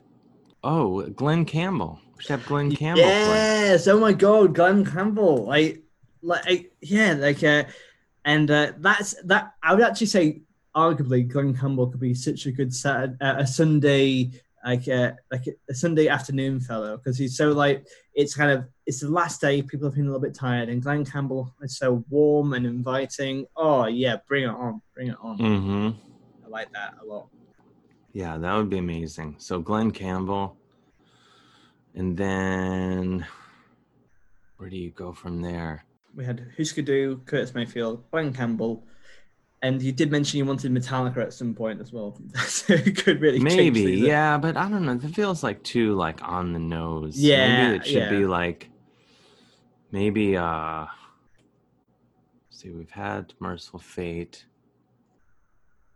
Oh, 0.63 1.01
Glen 1.09 1.45
Campbell. 1.45 1.99
We 2.17 2.23
should 2.23 2.31
have 2.39 2.45
Glen 2.45 2.73
Campbell 2.75 3.03
play. 3.03 3.09
Yes. 3.11 3.87
Oh 3.87 3.99
my 3.99 4.13
God, 4.13 4.55
Glen 4.55 4.85
Campbell. 4.85 5.45
Like, 5.45 5.83
like, 6.21 6.43
I- 6.47 6.65
yeah, 6.81 7.13
like, 7.13 7.43
uh, 7.43 7.65
and 8.23 8.49
uh, 8.49 8.71
that's 8.77 9.15
that. 9.25 9.53
I 9.61 9.73
would 9.75 9.83
actually 9.83 10.07
say, 10.07 10.41
arguably, 10.75 11.27
Glen 11.27 11.55
Campbell 11.55 11.87
could 11.87 11.99
be 11.99 12.13
such 12.13 12.45
a 12.45 12.51
good 12.51 12.73
Saturday, 12.73 13.15
uh, 13.21 13.37
a 13.37 13.47
Sunday, 13.47 14.31
like, 14.65 14.87
uh, 14.87 15.11
like 15.31 15.45
a 15.69 15.73
Sunday 15.73 16.07
afternoon 16.07 16.59
fellow, 16.59 16.97
because 16.97 17.17
he's 17.17 17.37
so 17.37 17.51
like, 17.51 17.87
it's 18.13 18.35
kind 18.35 18.51
of, 18.51 18.65
it's 18.85 18.99
the 18.99 19.09
last 19.09 19.41
day. 19.41 19.61
People 19.61 19.87
are 19.87 19.91
feeling 19.91 20.07
a 20.07 20.11
little 20.11 20.21
bit 20.21 20.35
tired, 20.35 20.69
and 20.69 20.81
Glen 20.81 21.05
Campbell 21.05 21.53
is 21.61 21.77
so 21.77 22.03
warm 22.09 22.53
and 22.53 22.65
inviting. 22.65 23.45
Oh 23.55 23.85
yeah, 23.87 24.17
bring 24.27 24.43
it 24.43 24.49
on, 24.49 24.81
bring 24.93 25.07
it 25.07 25.17
on. 25.21 25.37
Mm-hmm. 25.37 25.89
I 26.45 26.49
like 26.49 26.71
that 26.73 26.95
a 27.01 27.05
lot. 27.05 27.27
Yeah, 28.13 28.37
that 28.37 28.55
would 28.55 28.69
be 28.69 28.77
amazing. 28.77 29.35
So 29.39 29.59
Glen 29.59 29.91
Campbell, 29.91 30.57
and 31.95 32.15
then 32.15 33.25
where 34.57 34.69
do 34.69 34.77
you 34.77 34.91
go 34.91 35.11
from 35.11 35.41
there? 35.41 35.83
we 36.15 36.25
had 36.25 36.47
Husker 36.57 36.81
Du, 36.81 37.21
Curtis 37.25 37.53
Mayfield, 37.53 38.09
Glen 38.11 38.33
Campbell, 38.33 38.83
and 39.65 39.81
you 39.81 39.91
did 39.91 40.11
mention 40.11 40.37
you 40.37 40.45
wanted 40.45 40.71
Metallica 40.71 41.17
at 41.17 41.33
some 41.33 41.55
point 41.55 41.81
as 41.81 41.91
well. 41.91 42.15
so 42.47 42.73
it 42.73 43.03
could 43.03 43.19
really 43.19 43.39
Maybe, 43.39 43.93
yeah, 43.93 44.37
but 44.37 44.55
I 44.57 44.69
don't 44.69 44.85
know. 44.85 44.93
It 44.93 45.15
feels 45.15 45.41
like 45.41 45.63
too 45.63 45.95
like 45.95 46.21
on 46.21 46.53
the 46.53 46.59
nose. 46.59 47.17
Yeah, 47.17 47.71
maybe 47.71 47.77
it 47.77 47.85
should 47.87 48.09
be 48.09 48.25
like 48.25 48.69
maybe. 49.91 50.37
uh 50.37 50.85
See, 52.49 52.69
we've 52.69 52.91
had 52.91 53.33
Mercyful 53.39 53.79
Fate. 53.79 54.45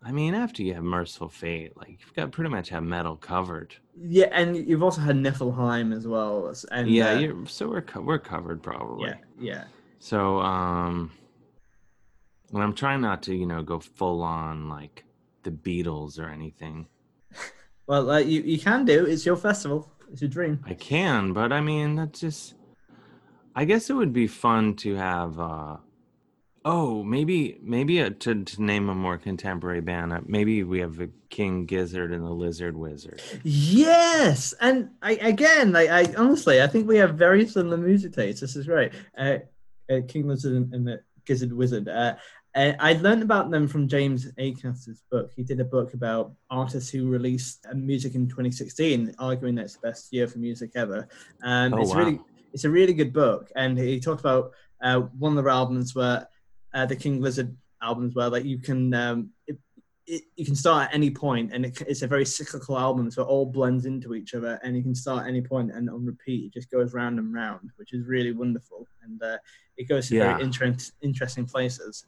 I 0.04 0.12
mean, 0.12 0.34
after 0.34 0.62
you 0.64 0.74
have 0.74 0.84
Mercyful 0.84 1.30
Fate, 1.30 1.78
like 1.78 1.90
you've 1.90 2.14
got 2.16 2.32
pretty 2.32 2.50
much 2.50 2.70
have 2.70 2.84
metal 2.84 3.16
covered. 3.16 3.76
Yeah, 4.02 4.28
and 4.32 4.56
you've 4.68 4.84
also 4.84 5.02
had 5.02 5.16
Nifelheim 5.16 5.96
as 5.96 6.08
well. 6.08 6.54
And 6.72 6.90
yeah, 6.90 7.12
uh, 7.12 7.20
you're, 7.20 7.46
so 7.46 7.70
we're 7.70 7.82
co- 7.82 8.02
we're 8.02 8.20
covered 8.20 8.62
probably. 8.64 9.10
yeah, 9.10 9.16
yeah. 9.40 9.64
So, 10.00 10.40
um, 10.40 11.12
and 12.54 12.62
I'm 12.64 12.74
trying 12.74 13.02
not 13.02 13.24
to, 13.24 13.36
you 13.36 13.46
know, 13.46 13.62
go 13.64 13.80
full 13.80 14.22
on 14.24 14.70
like 14.70 15.04
the 15.44 15.52
Beatles 15.52 16.20
or 16.20 16.30
anything. 16.30 16.88
Well, 17.88 18.12
uh, 18.12 18.20
you 18.20 18.42
you 18.42 18.60
can 18.60 18.86
do. 18.86 19.06
It's 19.06 19.26
your 19.26 19.36
festival. 19.36 19.92
It's 20.12 20.22
your 20.22 20.30
dream. 20.30 20.60
I 20.64 20.76
can, 20.76 21.34
but 21.34 21.52
I 21.52 21.60
mean, 21.60 21.96
that's 21.96 22.20
just. 22.20 22.54
I 23.56 23.66
guess 23.66 23.90
it 23.90 23.94
would 23.94 24.14
be 24.14 24.28
fun 24.28 24.76
to 24.84 24.94
have. 24.94 25.40
uh 25.40 25.78
Oh, 26.66 27.02
maybe 27.04 27.58
maybe 27.64 28.00
uh 28.04 28.12
to 28.20 28.44
to 28.44 28.62
name 28.62 28.90
a 28.90 28.94
more 28.94 29.18
contemporary 29.18 29.82
band. 29.82 30.14
uh, 30.14 30.20
Maybe 30.28 30.62
we 30.64 30.82
have 30.82 30.98
the 30.98 31.10
King 31.32 31.66
Gizzard 31.66 32.14
and 32.14 32.24
the 32.24 32.30
Lizard 32.30 32.78
Wizard. 32.78 33.24
Yes, 33.44 34.54
and 34.62 34.90
I 35.02 35.14
again, 35.14 35.76
I, 35.76 35.88
I 36.02 36.14
honestly, 36.16 36.62
I 36.62 36.68
think 36.68 36.88
we 36.88 36.98
have 36.98 37.16
very 37.16 37.48
similar 37.48 37.78
music 37.78 38.14
tastes. 38.14 38.42
This 38.42 38.56
is 38.56 38.68
great. 38.68 38.92
Uh, 39.18 39.38
uh, 39.90 40.02
King 40.08 40.28
Lizard 40.28 40.54
and, 40.54 40.72
and 40.76 40.88
the 40.88 41.00
Gizzard 41.26 41.54
Wizard. 41.54 41.88
Uh, 42.60 42.74
I 42.80 42.92
learned 42.94 43.24
about 43.24 43.52
them 43.52 43.70
from 43.70 43.88
James 43.88 44.28
Acaster's 44.38 45.02
book. 45.10 45.32
He 45.34 45.44
did 45.44 45.62
a 45.62 45.64
book 45.64 45.94
about 45.94 46.34
artists 46.50 46.90
who 46.90 47.08
released 47.08 47.66
uh, 47.72 47.74
music 47.74 48.16
in 48.16 48.28
2016, 48.28 49.16
arguing 49.18 49.56
that 49.56 49.64
it's 49.64 49.78
the 49.78 49.88
best 49.88 50.12
year 50.12 50.28
for 50.28 50.40
music 50.40 50.72
ever. 50.76 51.08
Um, 51.42 51.74
Oh, 51.74 51.82
it's 51.82 51.92
wow. 51.92 52.00
really, 52.00 52.20
it's 52.52 52.66
a 52.66 52.70
really 52.70 52.92
good 52.92 53.14
book, 53.14 53.50
and 53.56 53.78
he 53.78 53.98
talked 54.02 54.20
about 54.20 54.52
uh, 54.84 55.00
one 55.18 55.38
of 55.38 55.42
their 55.42 55.54
albums 55.54 55.96
where 55.96 56.28
uh, 56.74 56.86
the 56.86 56.98
King 56.98 57.22
Lizard 57.22 57.56
albums 57.82 58.14
where 58.14 58.30
like 58.30 58.44
you 58.44 58.60
can 58.60 58.94
um, 58.94 59.30
it, 59.48 59.58
it, 60.06 60.24
you 60.36 60.44
can 60.46 60.56
start 60.56 60.90
at 60.90 60.94
any 60.94 61.10
point 61.10 61.54
and 61.54 61.66
it, 61.66 61.82
it's 61.88 62.02
a 62.02 62.08
very 62.08 62.26
cyclical 62.26 62.78
album 62.78 63.10
so 63.10 63.22
it 63.22 63.26
all 63.28 63.46
blends 63.46 63.86
into 63.86 64.14
each 64.16 64.34
other 64.34 64.60
and 64.64 64.76
you 64.76 64.84
can 64.84 64.94
start 64.94 65.24
at 65.24 65.30
any 65.30 65.42
point 65.42 65.72
and 65.72 65.90
on 65.90 66.06
repeat 66.06 66.48
it 66.48 66.54
just 66.54 66.70
goes 66.70 66.94
round 66.94 67.20
and 67.20 67.34
round 67.34 67.70
which 67.78 67.94
is 67.94 68.06
really 68.06 68.34
wonderful 68.34 68.86
and 69.04 69.24
uh, 69.24 69.38
it 69.78 69.88
goes 69.88 70.10
to 70.10 70.16
Yeah. 70.16 70.32
very 70.34 70.44
interest, 70.44 70.92
interesting 71.02 71.46
places 71.46 72.06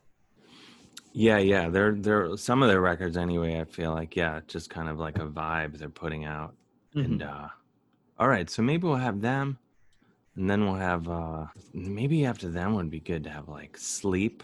Yeah, 1.14 1.38
yeah. 1.40 1.70
They're 1.70 1.94
they're 1.96 2.38
some 2.38 2.64
of 2.64 2.70
their 2.70 2.82
records 2.82 3.18
anyway. 3.18 3.60
I 3.60 3.66
feel 3.66 3.92
like 3.94 4.16
yeah, 4.16 4.40
just 4.48 4.70
kind 4.70 4.88
of 4.90 5.00
like 5.00 5.18
a 5.18 5.28
vibe 5.28 5.78
they're 5.78 5.90
putting 5.90 6.26
out, 6.26 6.56
Mhm. 6.96 7.06
and 7.06 7.24
uh 7.24 7.48
All 8.20 8.28
right, 8.28 8.50
so 8.50 8.62
maybe 8.62 8.86
we'll 8.88 8.96
have 8.98 9.20
them, 9.22 9.58
and 10.36 10.50
then 10.50 10.64
we'll 10.66 10.76
have 10.76 11.10
uh 11.10 11.48
maybe 11.74 12.26
after 12.26 12.50
them 12.50 12.76
would 12.76 12.90
be 12.90 13.00
good 13.00 13.24
to 13.26 13.30
have 13.30 13.50
like 13.50 13.78
sleep. 13.78 14.44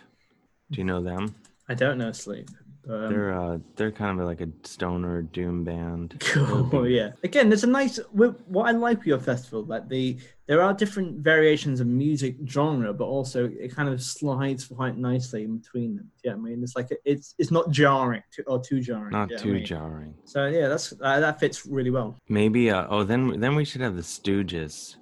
Do 0.72 0.80
you 0.80 0.84
know 0.86 1.02
them? 1.02 1.36
I 1.70 1.74
don't 1.74 1.98
know 1.98 2.12
sleep. 2.12 2.50
But, 2.88 2.94
um, 3.04 3.10
They're 3.10 3.34
uh 3.34 3.58
they're 3.76 3.92
kind 3.92 4.20
of 4.20 4.26
like 4.26 4.40
a 4.40 4.48
stoner 4.64 5.22
doom 5.22 5.64
band. 5.66 6.16
Cool. 6.22 6.88
Yeah. 6.88 7.12
Again, 7.24 7.50
there's 7.50 7.66
a 7.66 7.68
nice. 7.68 8.00
What 8.14 8.68
I 8.68 8.72
like 8.72 9.00
with 9.00 9.08
your 9.08 9.20
festival 9.20 9.64
that 9.66 9.90
the 9.90 10.18
there 10.48 10.62
are 10.62 10.74
different 10.74 11.20
variations 11.20 11.82
of 11.82 11.88
music 11.88 12.38
genre, 12.48 12.94
but 12.94 13.04
also 13.06 13.50
it 13.60 13.76
kind 13.76 13.90
of 13.90 14.02
slides 14.02 14.66
quite 14.68 14.98
nicely 14.98 15.44
in 15.44 15.58
between 15.58 15.98
them. 15.98 16.10
Yeah, 16.24 16.34
I 16.34 16.36
mean, 16.38 16.64
it's 16.64 16.76
like 16.78 16.90
it's 17.04 17.36
it's 17.38 17.52
not 17.52 17.70
jarring 17.72 18.24
too, 18.32 18.44
or 18.48 18.62
too 18.64 18.80
jarring. 18.80 19.12
Not 19.12 19.30
you 19.30 19.36
know 19.36 19.42
I 19.42 19.44
too 19.44 19.54
mean? 19.54 19.66
jarring. 19.66 20.14
So 20.24 20.46
yeah, 20.48 20.70
that's 20.70 20.94
uh, 21.02 21.20
that 21.20 21.40
fits 21.42 21.66
really 21.66 21.90
well. 21.92 22.16
Maybe 22.30 22.72
uh 22.72 22.88
oh 22.90 23.04
then 23.04 23.40
then 23.42 23.56
we 23.56 23.66
should 23.66 23.82
have 23.82 23.96
the 23.98 24.02
Stooges. 24.02 24.96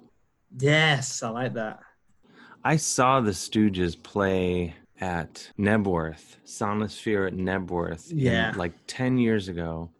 Yes, 0.58 1.22
I 1.22 1.28
like 1.28 1.54
that. 1.54 1.80
I 2.64 2.76
saw 2.76 3.20
the 3.20 3.30
Stooges 3.30 4.00
play 4.02 4.74
at 5.00 5.50
Knebworth, 5.58 6.36
Sonisphere 6.44 7.26
at 7.26 7.34
Knebworth. 7.34 8.10
Yeah. 8.14 8.52
like 8.56 8.72
ten 8.86 9.18
years 9.18 9.48
ago. 9.48 9.90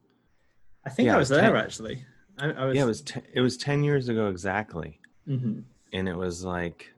I 0.85 0.91
think 0.91 1.07
Yeah, 1.07 1.17
I 1.17 1.19
was 1.19 1.29
there 1.29 1.57
actually. 1.57 2.05
I, 2.39 2.51
I 2.51 2.65
was. 2.67 2.77
Yeah, 2.77 2.83
it 2.83 2.87
was 2.87 3.01
te- 3.03 3.21
it 3.33 3.41
was 3.41 3.57
ten 3.57 3.83
years 3.83 4.09
ago 4.09 4.29
exactly, 4.29 5.01
mhm, 5.29 5.65
and 5.93 6.09
it 6.09 6.17
was 6.17 6.45
like 6.45 6.93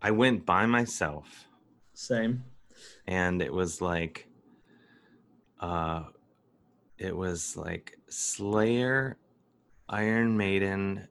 I 0.00 0.10
went 0.12 0.46
by 0.46 0.66
myself, 0.66 1.46
same. 1.94 2.44
and 3.06 3.42
it 3.42 3.52
was 3.52 3.80
like, 3.80 4.26
uh, 5.60 6.04
it 6.98 7.16
was 7.16 7.56
like 7.56 7.98
Slayer, 8.08 9.16
Iron 9.88 10.36
Maiden, 10.36 11.08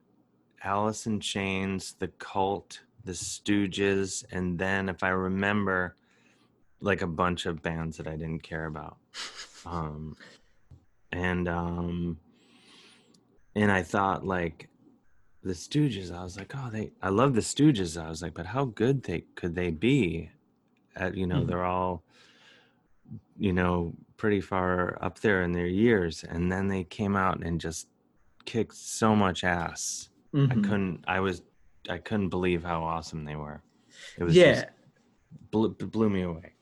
Alice 0.64 1.06
in 1.06 1.20
Chains, 1.20 1.96
The 2.00 2.08
Cult, 2.08 2.82
The 3.04 3.14
Stooges, 3.14 4.24
and 4.32 4.58
then 4.60 4.90
if 4.90 5.04
I 5.04 5.10
remember, 5.10 5.96
like 6.80 7.02
a 7.02 7.08
bunch 7.08 7.46
of 7.46 7.62
bands 7.62 7.98
that 7.98 8.08
I 8.08 8.16
didn't 8.16 8.44
care 8.44 8.66
about. 8.66 8.98
Um, 9.66 10.16
and 11.12 11.48
um, 11.48 12.18
and 13.56 13.72
I 13.72 13.84
thought 13.84 14.26
like 14.26 14.70
the 15.44 15.54
Stooges. 15.54 16.16
I 16.16 16.24
was 16.24 16.38
like, 16.38 16.54
oh, 16.56 16.70
they. 16.72 16.92
I 17.02 17.10
love 17.10 17.34
the 17.34 17.42
Stooges. 17.42 18.02
I 18.02 18.10
was 18.10 18.22
like, 18.22 18.34
but 18.34 18.46
how 18.48 18.66
good 18.66 19.04
they 19.04 19.22
could 19.36 19.56
they 19.56 19.72
be? 19.72 20.30
At 20.96 21.16
you 21.16 21.26
know, 21.26 21.42
Mhm. 21.42 21.48
they're 21.48 21.66
all, 21.66 22.04
you 23.38 23.54
know, 23.54 23.94
pretty 24.18 24.42
far 24.42 24.98
up 25.04 25.20
there 25.20 25.42
in 25.42 25.52
their 25.54 25.68
years, 25.68 26.24
and 26.24 26.52
then 26.52 26.68
they 26.68 26.84
came 26.84 27.16
out 27.16 27.44
and 27.44 27.60
just 27.60 27.88
kicked 28.46 28.76
so 28.76 29.16
much 29.16 29.44
ass. 29.44 30.10
I 30.34 30.56
Mhm. 30.56 30.64
couldn't. 30.64 31.04
I 31.08 31.20
was. 31.20 31.42
I 31.90 31.98
couldn't 31.98 32.30
believe 32.30 32.64
how 32.64 32.84
awesome 32.84 33.26
they 33.26 33.36
were. 33.36 33.62
It 34.18 34.24
was 34.24 34.36
Yeah, 34.36 34.54
just 34.54 34.66
blew, 35.52 35.70
blew 35.70 36.10
me 36.10 36.24
away. 36.24 36.54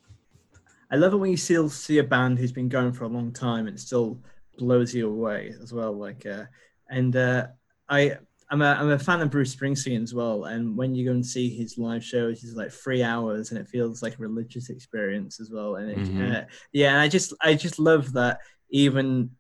I 0.92 0.96
love 0.96 1.14
it 1.14 1.18
when 1.18 1.32
you 1.32 1.38
still 1.38 1.70
see 1.70 2.00
a 2.00 2.04
band 2.04 2.40
who's 2.40 2.52
been 2.52 2.70
going 2.70 2.94
for 2.94 3.04
a 3.04 3.10
long 3.10 3.32
time 3.32 3.68
and 3.68 3.80
still 3.80 4.20
blows 4.58 4.94
you 4.94 5.08
away 5.10 5.54
as 5.62 5.72
well. 5.72 5.94
Like, 5.94 6.26
uh, 6.26 6.46
and 6.90 7.16
uh, 7.16 7.48
I, 7.88 8.18
I'm 8.50 8.62
a, 8.64 8.66
I'm 8.80 8.90
a 8.90 8.98
fan 8.98 9.22
of 9.22 9.30
Bruce 9.30 9.56
Springsteen 9.56 10.02
as 10.02 10.14
well. 10.16 10.46
And 10.46 10.76
when 10.76 10.96
you 10.96 11.06
go 11.06 11.12
and 11.12 11.24
see 11.26 11.56
his 11.56 11.78
live 11.78 12.04
shows, 12.04 12.42
he's 12.42 12.56
like 12.56 12.72
three 12.72 13.04
hours, 13.04 13.52
and 13.52 13.60
it 13.60 13.68
feels 13.68 14.02
like 14.02 14.16
a 14.18 14.22
religious 14.22 14.70
experience 14.72 15.40
as 15.40 15.52
well. 15.52 15.76
And 15.76 15.92
it, 15.92 15.98
Mhm. 16.00 16.36
uh, 16.36 16.46
yeah, 16.74 16.90
and 16.94 17.00
I 17.00 17.08
just, 17.08 17.34
I 17.42 17.54
just 17.54 17.78
love 17.78 18.14
that 18.14 18.40
even 18.72 19.32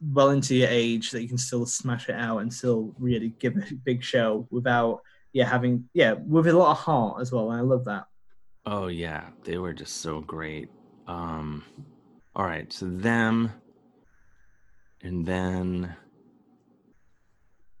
well 0.00 0.30
into 0.30 0.54
your 0.54 0.68
age 0.68 1.10
that 1.10 1.22
you 1.22 1.28
can 1.28 1.38
still 1.38 1.66
smash 1.66 2.08
it 2.08 2.14
out 2.14 2.38
and 2.38 2.52
still 2.52 2.94
really 2.98 3.34
give 3.38 3.56
a 3.56 3.74
big 3.84 4.02
show 4.02 4.46
without, 4.50 5.00
yeah, 5.32 5.44
having, 5.44 5.88
yeah, 5.92 6.12
with 6.12 6.46
a 6.46 6.52
lot 6.52 6.72
of 6.72 6.78
heart 6.78 7.20
as 7.20 7.30
well. 7.30 7.50
And 7.50 7.60
I 7.60 7.62
love 7.62 7.84
that. 7.84 8.06
Oh 8.66 8.88
yeah, 8.88 9.28
they 9.44 9.58
were 9.58 9.72
just 9.72 9.98
so 9.98 10.20
great. 10.20 10.70
Um 11.06 11.64
all 12.34 12.44
right, 12.44 12.72
so 12.72 12.86
them 12.86 13.52
and 15.02 15.26
then 15.26 15.94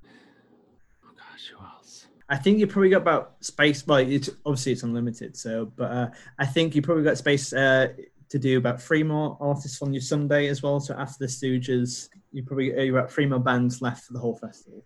oh 0.04 1.12
gosh, 1.16 1.52
who 1.54 1.64
else? 1.64 2.06
I 2.28 2.36
think 2.36 2.58
you 2.58 2.66
probably 2.66 2.90
got 2.90 3.02
about 3.02 3.36
space. 3.44 3.86
Well, 3.86 3.98
it's 3.98 4.30
obviously 4.44 4.72
it's 4.72 4.82
unlimited. 4.82 5.36
So, 5.36 5.72
but 5.76 5.90
uh, 5.90 6.10
I 6.38 6.46
think 6.46 6.74
you 6.74 6.82
probably 6.82 7.04
got 7.04 7.18
space 7.18 7.52
uh, 7.52 7.88
to 8.30 8.38
do 8.38 8.58
about 8.58 8.80
three 8.80 9.02
more 9.02 9.36
artists 9.40 9.82
on 9.82 9.92
your 9.92 10.00
Sunday 10.00 10.46
as 10.48 10.62
well. 10.62 10.80
So 10.80 10.94
after 10.94 11.16
the 11.20 11.26
Stooges, 11.26 12.08
you 12.32 12.42
probably 12.44 12.74
uh, 12.76 12.82
you 12.82 12.92
got 12.92 13.10
three 13.10 13.26
more 13.26 13.40
bands 13.40 13.82
left 13.82 14.04
for 14.04 14.12
the 14.12 14.18
whole 14.18 14.36
festival. 14.36 14.84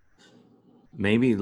Maybe 0.97 1.37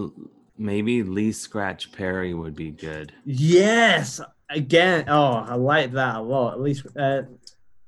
maybe 0.58 1.02
Lee 1.02 1.32
Scratch 1.32 1.92
Perry 1.92 2.34
would 2.34 2.54
be 2.54 2.70
good. 2.70 3.12
Yes, 3.24 4.20
again. 4.50 5.04
Oh, 5.08 5.44
I 5.46 5.54
like 5.54 5.92
that 5.92 6.16
a 6.16 6.20
lot. 6.20 6.54
At 6.54 6.60
least 6.60 6.86
uh, 6.96 7.22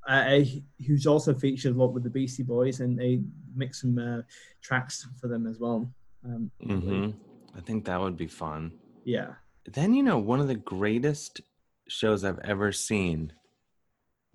uh, 0.06 0.40
who's 0.86 1.06
also 1.06 1.34
featured 1.34 1.74
a 1.74 1.78
lot 1.78 1.92
with 1.92 2.04
the 2.04 2.10
Beastie 2.10 2.42
Boys, 2.42 2.80
and 2.80 2.98
they 2.98 3.22
mix 3.54 3.80
some 3.80 3.98
uh, 3.98 4.22
tracks 4.62 5.06
for 5.20 5.28
them 5.28 5.46
as 5.46 5.58
well. 5.58 5.90
Um, 6.24 6.50
mm-hmm. 6.64 7.10
I 7.56 7.60
think 7.60 7.84
that 7.84 8.00
would 8.00 8.16
be 8.16 8.26
fun. 8.26 8.72
Yeah. 9.04 9.32
Then 9.72 9.94
you 9.94 10.02
know, 10.02 10.18
one 10.18 10.40
of 10.40 10.48
the 10.48 10.54
greatest 10.54 11.40
shows 11.88 12.24
I've 12.24 12.40
ever 12.40 12.72
seen. 12.72 13.32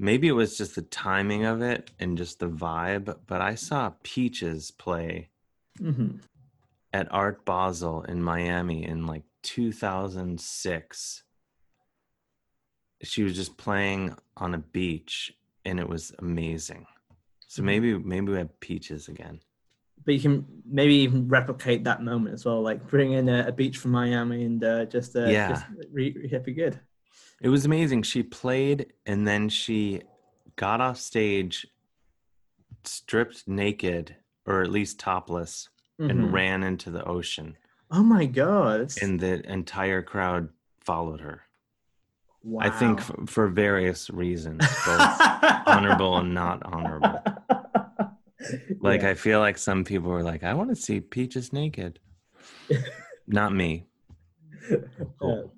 Maybe 0.01 0.29
it 0.29 0.31
was 0.33 0.57
just 0.57 0.75
the 0.75 0.81
timing 0.81 1.43
of 1.43 1.61
it 1.61 1.91
and 1.99 2.17
just 2.17 2.39
the 2.39 2.49
vibe, 2.49 3.17
but 3.27 3.41
I 3.41 3.55
saw 3.55 3.91
Peaches 4.01 4.71
play 4.71 5.29
hmm 5.79 6.17
at 6.91 7.11
Art 7.11 7.45
Basel 7.45 8.01
in 8.03 8.23
Miami 8.23 8.83
in 8.83 9.05
like 9.05 9.23
2006. 9.43 11.23
She 13.03 13.23
was 13.23 13.35
just 13.35 13.57
playing 13.57 14.15
on 14.37 14.55
a 14.55 14.57
beach 14.57 15.33
and 15.65 15.79
it 15.79 15.87
was 15.87 16.11
amazing. 16.17 16.87
So 17.47 17.61
Mhm. 17.61 17.65
maybe 17.65 17.97
maybe 17.99 18.31
we 18.31 18.37
have 18.39 18.59
peaches 18.59 19.07
again. 19.09 19.41
but 20.05 20.13
you 20.13 20.21
can 20.21 20.45
maybe 20.65 20.95
even 20.95 21.27
replicate 21.27 21.83
that 21.83 22.01
moment 22.01 22.33
as 22.33 22.45
well, 22.45 22.61
like 22.61 22.87
bring 22.87 23.11
in 23.13 23.27
a, 23.27 23.47
a 23.47 23.51
beach 23.51 23.77
from 23.77 23.91
Miami 23.91 24.45
and 24.45 24.63
uh, 24.63 24.85
just 24.85 25.15
uh, 25.15 25.29
Yeah. 25.29 25.49
just 25.49 25.65
re, 25.91 26.13
re, 26.15 26.25
it'd 26.25 26.43
be 26.43 26.53
good. 26.53 26.79
It 27.41 27.49
was 27.49 27.65
amazing. 27.65 28.03
She 28.03 28.23
played 28.23 28.93
and 29.05 29.27
then 29.27 29.49
she 29.49 30.01
got 30.55 30.81
off 30.81 30.97
stage 30.97 31.67
stripped 32.83 33.47
naked 33.47 34.15
or 34.45 34.61
at 34.61 34.71
least 34.71 34.99
topless 34.99 35.69
Mhm. 35.99 36.09
and 36.09 36.33
ran 36.33 36.63
into 36.63 36.89
the 36.91 37.03
ocean 37.05 37.57
oh 37.91 38.03
my 38.03 38.25
god! 38.25 38.91
and 39.01 39.19
the 39.19 39.41
entire 39.51 40.01
crowd 40.01 40.49
followed 40.79 41.19
her. 41.21 41.41
wow. 42.43 42.65
I 42.65 42.69
think 42.69 42.99
f- 42.99 43.11
for 43.27 43.47
various 43.49 44.09
reasons, 44.09 44.59
both 44.85 45.21
honorable 45.67 46.17
and 46.17 46.33
not 46.33 46.61
honorable. 46.65 47.21
Like 48.79 49.01
Yeah. 49.01 49.09
I 49.09 49.13
feel 49.15 49.39
like 49.39 49.57
some 49.57 49.83
people 49.83 50.09
were 50.09 50.23
like, 50.23 50.43
I 50.43 50.53
want 50.53 50.69
to 50.69 50.75
see 50.75 51.01
Peaches 51.01 51.51
naked. 51.51 51.99
Not 53.27 53.53
me. 53.53 53.85
Cool. 55.19 55.51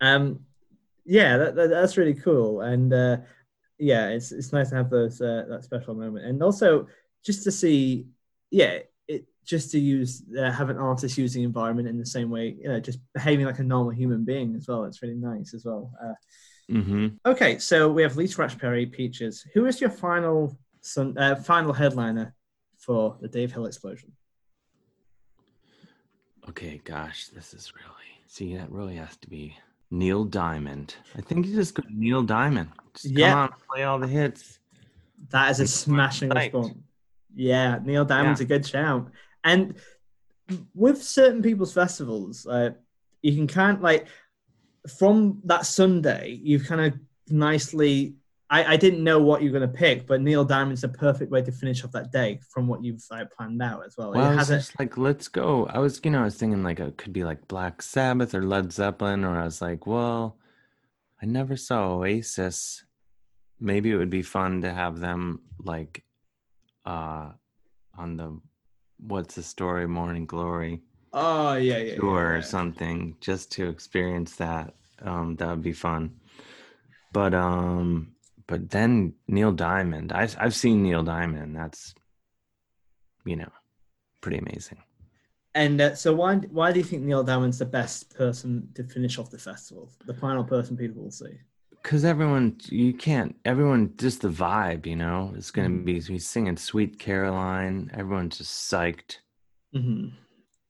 Uh, 0.00 0.04
um, 0.04 0.40
yeah, 1.04 1.36
that, 1.36 1.54
that, 1.54 1.70
that's 1.70 1.96
really 1.96 2.14
cool, 2.14 2.62
and 2.62 2.92
uh, 2.92 3.18
yeah, 3.78 4.08
it's 4.08 4.32
it's 4.32 4.52
nice 4.52 4.70
to 4.70 4.76
have 4.76 4.90
those 4.90 5.20
uh, 5.20 5.44
that 5.48 5.64
special 5.64 5.94
moment, 5.94 6.24
and 6.24 6.42
also 6.42 6.86
just 7.24 7.44
to 7.44 7.52
see, 7.52 8.06
yeah, 8.50 8.78
it 9.08 9.26
just 9.44 9.70
to 9.72 9.78
use 9.78 10.22
uh, 10.38 10.50
have 10.50 10.70
an 10.70 10.78
artist 10.78 11.18
use 11.18 11.34
the 11.34 11.42
environment 11.42 11.88
in 11.88 11.98
the 11.98 12.06
same 12.06 12.30
way, 12.30 12.56
you 12.58 12.68
know, 12.68 12.80
just 12.80 12.98
behaving 13.12 13.46
like 13.46 13.58
a 13.58 13.62
normal 13.62 13.92
human 13.92 14.24
being 14.24 14.54
as 14.56 14.68
well. 14.68 14.84
It's 14.84 15.02
really 15.02 15.16
nice 15.16 15.54
as 15.54 15.64
well. 15.64 15.92
Uh, 16.02 16.14
hmm 16.70 17.08
okay, 17.26 17.58
so 17.58 17.90
we 17.90 18.02
have 18.02 18.16
Lee 18.16 18.26
Scratch 18.26 18.58
Perry, 18.58 18.86
Peaches. 18.86 19.46
Who 19.52 19.66
is 19.66 19.80
your 19.80 19.90
final 19.90 20.58
sun, 20.80 21.16
uh, 21.18 21.36
final 21.36 21.72
headliner 21.72 22.34
for 22.78 23.18
the 23.20 23.28
Dave 23.28 23.52
Hill 23.52 23.66
explosion? 23.66 24.12
Okay, 26.48 26.80
gosh, 26.84 27.28
this 27.28 27.54
is 27.54 27.72
really 27.74 27.94
see 28.26 28.56
that 28.56 28.70
really 28.70 28.96
has 28.96 29.16
to 29.18 29.28
be 29.28 29.56
Neil 29.98 30.24
Diamond. 30.24 30.96
I 31.16 31.20
think 31.20 31.46
you 31.46 31.54
just 31.54 31.74
go 31.74 31.82
Neil 31.88 32.22
Diamond. 32.22 32.70
Just 32.94 33.06
Yeah. 33.14 33.30
come 33.30 33.38
on, 33.38 33.52
play 33.70 33.84
all 33.84 33.98
the 33.98 34.08
hits. 34.08 34.58
That 35.30 35.50
is 35.52 35.60
a 35.60 35.66
smashing 35.66 36.30
response. 36.30 36.74
Yeah, 37.34 37.78
Neil 37.82 38.04
Diamond's 38.04 38.40
a 38.40 38.44
good 38.44 38.66
shout. 38.66 39.10
And 39.42 39.76
with 40.74 41.02
certain 41.02 41.42
people's 41.42 41.72
festivals, 41.72 42.46
uh, 42.46 42.70
you 43.22 43.34
can 43.34 43.46
kind 43.46 43.76
of 43.76 43.82
like 43.82 44.08
from 44.98 45.40
that 45.44 45.64
Sunday, 45.64 46.38
you've 46.42 46.66
kind 46.66 46.80
of 46.80 46.98
nicely. 47.28 48.16
I, 48.54 48.74
I 48.74 48.76
didn't 48.76 49.02
know 49.02 49.18
what 49.18 49.42
you 49.42 49.50
were 49.50 49.58
going 49.58 49.68
to 49.68 49.76
pick, 49.76 50.06
but 50.06 50.20
Neil 50.20 50.44
Diamond's 50.44 50.82
the 50.82 50.88
perfect 50.88 51.32
way 51.32 51.42
to 51.42 51.50
finish 51.50 51.82
off 51.84 51.90
that 51.90 52.12
day 52.12 52.38
from 52.48 52.68
what 52.68 52.84
you've 52.84 53.02
like, 53.10 53.32
planned 53.32 53.60
out 53.60 53.84
as 53.84 53.96
well. 53.98 54.12
Well, 54.12 54.24
I 54.24 54.36
was 54.36 54.48
a, 54.48 54.58
just 54.58 54.78
like, 54.78 54.96
let's 54.96 55.26
go. 55.26 55.66
I 55.66 55.80
was, 55.80 56.00
you 56.04 56.12
know, 56.12 56.20
I 56.20 56.24
was 56.24 56.36
thinking 56.36 56.62
like 56.62 56.78
it 56.78 56.96
could 56.96 57.12
be 57.12 57.24
like 57.24 57.48
Black 57.48 57.82
Sabbath 57.82 58.32
or 58.32 58.44
Led 58.44 58.72
Zeppelin, 58.72 59.24
or 59.24 59.40
I 59.40 59.44
was 59.44 59.60
like, 59.60 59.88
well, 59.88 60.36
I 61.20 61.26
never 61.26 61.56
saw 61.56 61.94
Oasis. 61.94 62.84
Maybe 63.58 63.90
it 63.90 63.96
would 63.96 64.10
be 64.10 64.22
fun 64.22 64.62
to 64.62 64.72
have 64.72 65.00
them 65.00 65.40
like 65.58 66.04
uh 66.86 67.30
on 67.98 68.16
the 68.16 68.38
what's 69.00 69.34
the 69.34 69.42
story, 69.42 69.88
Morning 69.88 70.26
Glory 70.26 70.82
Oh 71.12 71.54
yeah, 71.54 71.78
yeah. 71.78 71.96
tour 71.96 72.32
yeah, 72.32 72.38
or 72.38 72.42
something, 72.42 73.16
just 73.20 73.50
to 73.52 73.68
experience 73.68 74.36
that. 74.36 74.74
Um, 75.02 75.36
that 75.36 75.48
would 75.48 75.62
be 75.62 75.72
fun. 75.72 76.16
But 77.12 77.34
um, 77.34 78.13
but 78.46 78.70
then 78.70 79.14
Neil 79.28 79.52
Diamond, 79.52 80.12
I've 80.12 80.36
I've 80.38 80.54
seen 80.54 80.82
Neil 80.82 81.02
Diamond. 81.02 81.56
That's, 81.56 81.94
you 83.24 83.36
know, 83.36 83.50
pretty 84.20 84.38
amazing. 84.38 84.78
And 85.54 85.80
uh, 85.80 85.94
so 85.94 86.14
why 86.14 86.36
why 86.36 86.72
do 86.72 86.80
you 86.80 86.84
think 86.84 87.02
Neil 87.02 87.22
Diamond's 87.24 87.58
the 87.58 87.64
best 87.66 88.14
person 88.14 88.68
to 88.74 88.84
finish 88.84 89.18
off 89.18 89.30
the 89.30 89.38
festival? 89.38 89.90
The 90.06 90.14
final 90.14 90.44
person 90.44 90.76
people 90.76 91.02
will 91.02 91.10
see. 91.10 91.38
Because 91.70 92.04
everyone, 92.04 92.56
you 92.70 92.94
can't. 92.94 93.36
Everyone, 93.44 93.92
just 93.98 94.22
the 94.22 94.28
vibe, 94.28 94.86
you 94.86 94.96
know, 94.96 95.32
is 95.36 95.50
going 95.50 95.70
to 95.70 95.78
Mhm. 95.82 95.84
be. 95.84 96.00
He's 96.00 96.26
singing 96.26 96.56
"Sweet 96.56 96.98
Caroline." 96.98 97.90
Everyone's 97.92 98.38
just 98.38 98.70
psyched. 98.72 99.18
hmm 99.72 100.08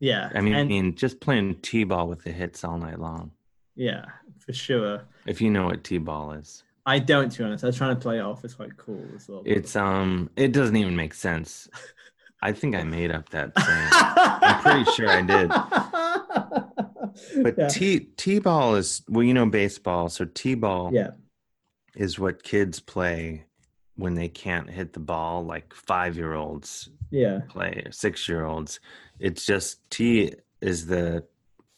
Yeah. 0.00 0.30
I 0.34 0.40
mean, 0.40 0.54
and, 0.72 0.96
just 0.96 1.20
playing 1.20 1.60
t-ball 1.62 2.08
with 2.08 2.24
the 2.24 2.32
hits 2.32 2.64
all 2.64 2.78
night 2.78 2.98
long. 2.98 3.30
yeah, 3.76 4.04
for 4.38 4.52
sure. 4.52 5.02
If 5.26 5.40
you 5.40 5.50
know 5.50 5.66
what 5.66 5.82
t-ball 5.84 6.32
is, 6.32 6.64
I 6.86 6.98
don't, 6.98 7.30
to 7.30 7.38
be 7.38 7.44
honest. 7.44 7.64
I 7.64 7.68
was 7.68 7.76
trying 7.76 7.94
to 7.94 8.00
play 8.00 8.18
it 8.18 8.22
off. 8.22 8.44
It's 8.44 8.54
quite 8.54 8.76
cool 8.76 9.04
as 9.14 9.28
well. 9.28 9.42
it's 9.44 9.74
um, 9.76 10.30
it 10.36 10.52
doesn't 10.52 10.76
even 10.76 10.96
make 10.96 11.14
sense. 11.14 11.68
I 12.42 12.52
think 12.52 12.74
I 12.76 12.82
made 12.82 13.10
up 13.10 13.30
that 13.30 13.52
saying. 13.58 13.88
I'm 13.90 14.60
pretty 14.60 14.90
sure 14.92 15.08
I 15.08 15.22
did. 15.22 15.48
But 17.42 17.54
yeah. 17.56 17.68
t 17.68 18.00
t-ball 18.00 18.74
is 18.74 19.02
well, 19.08 19.22
you 19.22 19.34
know 19.34 19.46
baseball, 19.46 20.08
so 20.08 20.24
t-ball 20.24 20.90
yeah, 20.92 21.12
is 21.94 22.18
what 22.18 22.42
kids 22.42 22.80
play 22.80 23.44
when 23.96 24.14
they 24.14 24.28
can't 24.28 24.68
hit 24.68 24.92
the 24.92 25.00
ball, 25.00 25.44
like 25.44 25.72
five-year-olds 25.72 26.90
yeah, 27.10 27.40
play, 27.48 27.84
six-year-olds. 27.90 28.80
It's 29.20 29.46
just 29.46 29.88
T 29.90 30.32
is 30.60 30.86
the, 30.86 31.24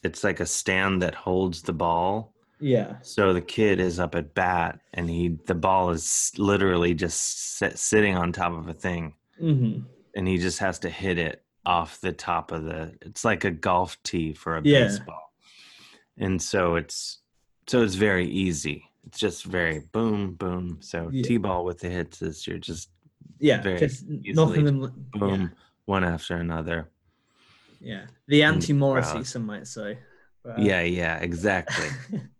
it's 0.03 0.23
like 0.23 0.39
a 0.39 0.45
stand 0.45 1.01
that 1.01 1.13
holds 1.13 1.61
the 1.61 1.73
ball. 1.73 2.33
Yeah, 2.59 2.97
So 3.01 3.33
the 3.33 3.41
kid 3.41 3.79
is 3.79 3.99
up 3.99 4.15
at 4.15 4.33
bat, 4.33 4.79
and 4.93 5.09
he 5.09 5.37
the 5.45 5.55
ball 5.55 5.91
is 5.91 6.31
literally 6.37 6.93
just 6.93 7.57
sit, 7.57 7.77
sitting 7.77 8.15
on 8.15 8.31
top 8.31 8.53
of 8.53 8.67
a 8.67 8.73
thing, 8.73 9.13
hmm 9.39 9.79
and 10.15 10.27
he 10.27 10.37
just 10.39 10.59
has 10.59 10.79
to 10.79 10.89
hit 10.89 11.19
it 11.19 11.43
off 11.65 12.01
the 12.01 12.11
top 12.13 12.51
of 12.51 12.63
the. 12.63 12.95
It's 13.01 13.23
like 13.23 13.43
a 13.43 13.51
golf 13.51 14.01
tee 14.03 14.33
for 14.33 14.57
a 14.57 14.61
Yeah. 14.63 14.85
baseball, 14.85 15.33
and 16.17 16.41
so 16.41 16.75
it's 16.75 17.19
so 17.67 17.83
it's 17.83 17.95
very 17.95 18.27
easy. 18.27 18.83
It's 19.05 19.19
just 19.19 19.45
very 19.45 19.79
boom 19.91 20.33
boom. 20.33 20.77
So 20.81 21.09
Yeah. 21.11 21.23
t-ball 21.23 21.63
with 21.65 21.79
the 21.79 21.89
hits 21.89 22.21
is 22.21 22.47
you're 22.47 22.57
just 22.57 22.89
yeah. 23.39 23.61
Very 23.61 23.79
Just 23.79 24.05
nothing. 24.07 24.65
Them, 24.65 24.91
boom 25.11 25.51
one 25.85 26.03
after 26.03 26.35
another. 26.35 26.89
Yeah, 27.79 27.93
yeah. 27.93 28.05
The 28.27 28.43
anti-Morrissey, 28.43 29.23
some 29.23 29.45
might 29.45 29.67
say. 29.67 29.99
But, 30.43 30.57
uh, 30.57 30.61
Yeah, 30.61 30.81
yeah, 30.81 31.17
exactly. 31.17 31.87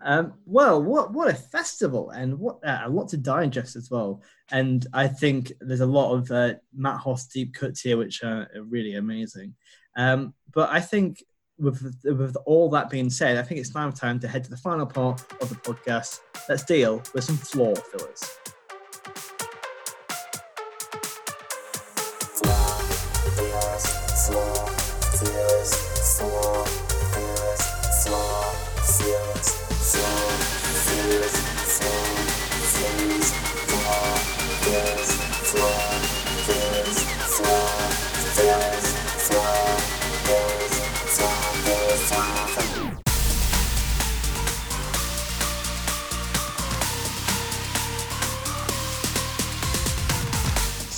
um, 0.00 0.34
well, 0.46 0.82
what 0.82 1.12
what 1.12 1.30
a 1.30 1.34
festival, 1.34 2.10
and 2.10 2.38
what 2.38 2.58
uh, 2.64 2.82
a 2.84 2.90
lot 2.90 3.08
to 3.08 3.16
digest 3.16 3.76
as 3.76 3.90
well. 3.90 4.22
And 4.50 4.86
I 4.92 5.08
think 5.08 5.52
there's 5.60 5.80
a 5.80 5.86
lot 5.86 6.14
of 6.14 6.30
uh, 6.30 6.54
Matt 6.74 7.00
Hoss 7.00 7.26
deep 7.26 7.54
cuts 7.54 7.80
here, 7.80 7.96
which 7.96 8.22
are 8.22 8.48
really 8.68 8.94
amazing. 8.94 9.54
Um, 9.96 10.34
but 10.52 10.70
I 10.70 10.80
think 10.80 11.22
with 11.58 11.96
with 12.04 12.36
all 12.46 12.70
that 12.70 12.90
being 12.90 13.10
said, 13.10 13.38
I 13.38 13.42
think 13.42 13.60
it's 13.60 13.74
now 13.74 13.90
time 13.90 14.18
to 14.20 14.28
head 14.28 14.44
to 14.44 14.50
the 14.50 14.56
final 14.56 14.86
part 14.86 15.24
of 15.40 15.48
the 15.48 15.56
podcast. 15.56 16.20
Let's 16.48 16.64
deal 16.64 17.02
with 17.14 17.24
some 17.24 17.36
floor 17.36 17.76
fillers. 17.76 18.38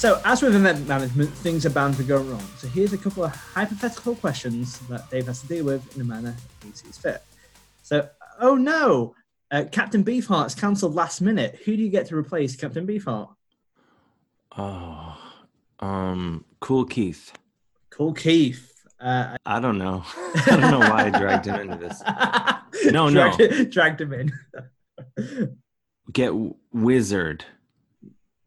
So, 0.05 0.20
as 0.26 0.42
with 0.42 0.55
event 0.55 0.86
management, 0.86 1.30
things 1.30 1.64
are 1.64 1.70
bound 1.70 1.96
to 1.96 2.02
go 2.02 2.18
wrong. 2.18 2.46
So, 2.59 2.68
here's 2.68 2.92
a 2.92 2.98
couple 2.98 3.24
of 3.24 3.34
hypothetical 3.34 4.14
questions 4.16 4.78
that 4.80 5.09
Dave 5.09 5.24
has 5.28 5.40
to 5.40 5.46
deal 5.46 5.64
with 5.64 5.96
in 5.96 6.02
a 6.02 6.05
manner 6.05 6.36
he 6.62 6.72
sees 6.72 6.98
fit. 6.98 7.22
So, 7.82 8.11
oh 8.38 8.55
no, 8.55 9.14
uh, 9.50 9.64
Captain 9.72 10.05
Beefheart's 10.05 10.55
cancelled 10.55 10.94
last 10.94 11.22
minute. 11.22 11.59
Who 11.64 11.74
do 11.74 11.82
you 11.82 11.88
get 11.88 12.05
to 12.09 12.16
replace 12.16 12.55
Captain 12.55 12.86
Beefheart? 12.86 13.30
oh, 14.59 15.16
um, 15.80 16.44
cool 16.61 16.84
Keith. 16.84 17.32
Kool 17.88 18.12
Keith. 18.12 18.74
Uh, 19.00 19.38
I 19.46 19.59
don't 19.59 19.78
know. 19.78 20.05
I 20.34 20.44
don't 20.61 20.70
know 20.70 20.80
why 20.80 21.07
I 21.07 21.18
dragged 21.18 21.46
him 21.46 21.61
into 21.61 21.78
this. 21.78 22.02
No, 22.92 23.09
no. 23.09 23.34
dragged, 23.34 23.70
dragged 23.70 24.00
him 24.02 24.12
in. 24.12 25.59
Get 26.12 26.32
Wizzard. 26.74 27.46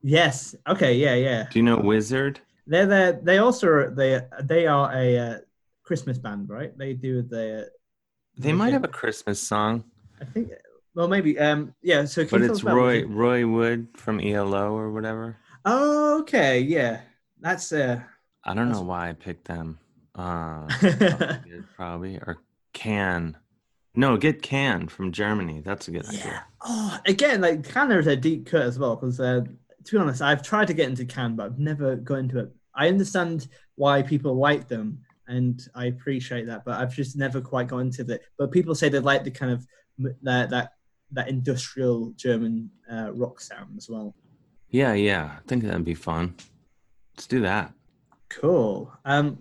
Yes. 0.08 0.56
Okay. 0.66 0.96
Yeah. 0.96 1.16
Yeah. 1.16 1.48
Do 1.52 1.60
you 1.60 1.64
know 1.64 1.78
Wizzard? 1.78 2.40
They're 2.66 2.86
there. 2.86 3.12
They 3.12 3.40
also 3.40 3.90
they 3.90 4.22
they 4.42 4.66
are 4.66 4.90
a 4.94 5.18
uh, 5.18 5.38
Christmas 5.84 6.18
band, 6.18 6.50
right? 6.50 6.76
They 6.78 6.94
do 6.94 7.22
the. 7.22 7.70
They 8.38 8.54
might 8.54 8.72
have 8.72 8.86
a 8.86 8.88
Christmas 8.88 9.42
song, 9.42 9.84
I 10.22 10.26
think. 10.26 10.52
Well, 10.96 11.10
maybe. 11.10 11.38
Um. 11.38 11.74
Yeah. 11.82 12.06
So. 12.06 12.26
but 12.26 12.42
it's 12.42 12.64
Roy? 12.64 13.06
Roy 13.06 13.46
Wood 13.46 13.90
from 13.96 14.22
ELO 14.22 14.74
or 14.78 14.92
whatever. 14.94 15.36
Oh, 15.66 16.20
okay. 16.22 16.62
Yeah. 16.62 17.02
That's 17.42 17.74
uh. 17.74 18.00
I 18.46 18.54
don't 18.54 18.72
know 18.72 18.84
why 18.84 19.10
I 19.10 19.14
picked 19.14 19.46
them. 19.46 19.78
Uh, 20.16 20.68
probably, 20.80 21.64
probably 21.76 22.16
or 22.18 22.38
Can. 22.72 23.36
No, 23.94 24.16
get 24.16 24.42
Can 24.42 24.88
from 24.88 25.12
Germany. 25.12 25.62
That's 25.66 25.90
a 25.90 25.92
good 25.92 26.06
yeah. 26.10 26.20
idea. 26.20 26.46
Oh, 26.62 27.00
again, 27.06 27.42
like 27.42 27.68
Canada 27.68 28.00
is 28.00 28.08
a 28.08 28.16
deep 28.16 28.46
cut 28.46 28.62
as 28.62 28.80
well. 28.80 28.96
Because 28.96 29.20
uh, 29.20 29.42
to 29.88 29.96
be 29.96 29.98
honest, 29.98 30.22
I've 30.22 30.44
tried 30.44 30.68
to 30.68 30.74
get 30.74 30.90
into 30.90 31.06
Can, 31.06 31.36
but 31.36 31.46
I've 31.46 31.60
never 31.60 31.96
got 31.96 32.16
into 32.20 32.40
it. 32.40 32.52
I 32.76 32.90
understand 32.90 33.48
why 33.76 34.02
people 34.02 34.36
like 34.36 34.68
them, 34.68 35.00
and 35.28 35.66
I 35.74 35.86
appreciate 35.86 36.46
that, 36.48 36.66
but 36.66 36.80
I've 36.80 36.94
just 36.94 37.16
never 37.16 37.40
quite 37.40 37.70
got 37.70 37.80
into 37.80 38.06
it. 38.12 38.22
But 38.38 38.52
people 38.52 38.76
say 38.76 38.90
they 38.90 39.00
like 39.00 39.24
the 39.24 39.32
kind 39.32 39.52
of 39.52 39.66
that 40.24 40.50
that 40.50 40.74
that 41.12 41.30
industrial 41.30 42.12
German 42.18 42.70
uh, 42.92 43.12
rock 43.14 43.40
sound 43.40 43.78
as 43.78 43.90
well. 43.90 44.14
Yeah, 44.70 44.94
yeah. 44.94 45.38
I 45.38 45.40
think 45.48 45.64
that'd 45.64 45.86
be 45.86 45.94
fun. 45.94 46.36
Let's 47.16 47.28
do 47.28 47.40
that. 47.42 47.74
Cool. 48.30 48.92
Um, 49.06 49.40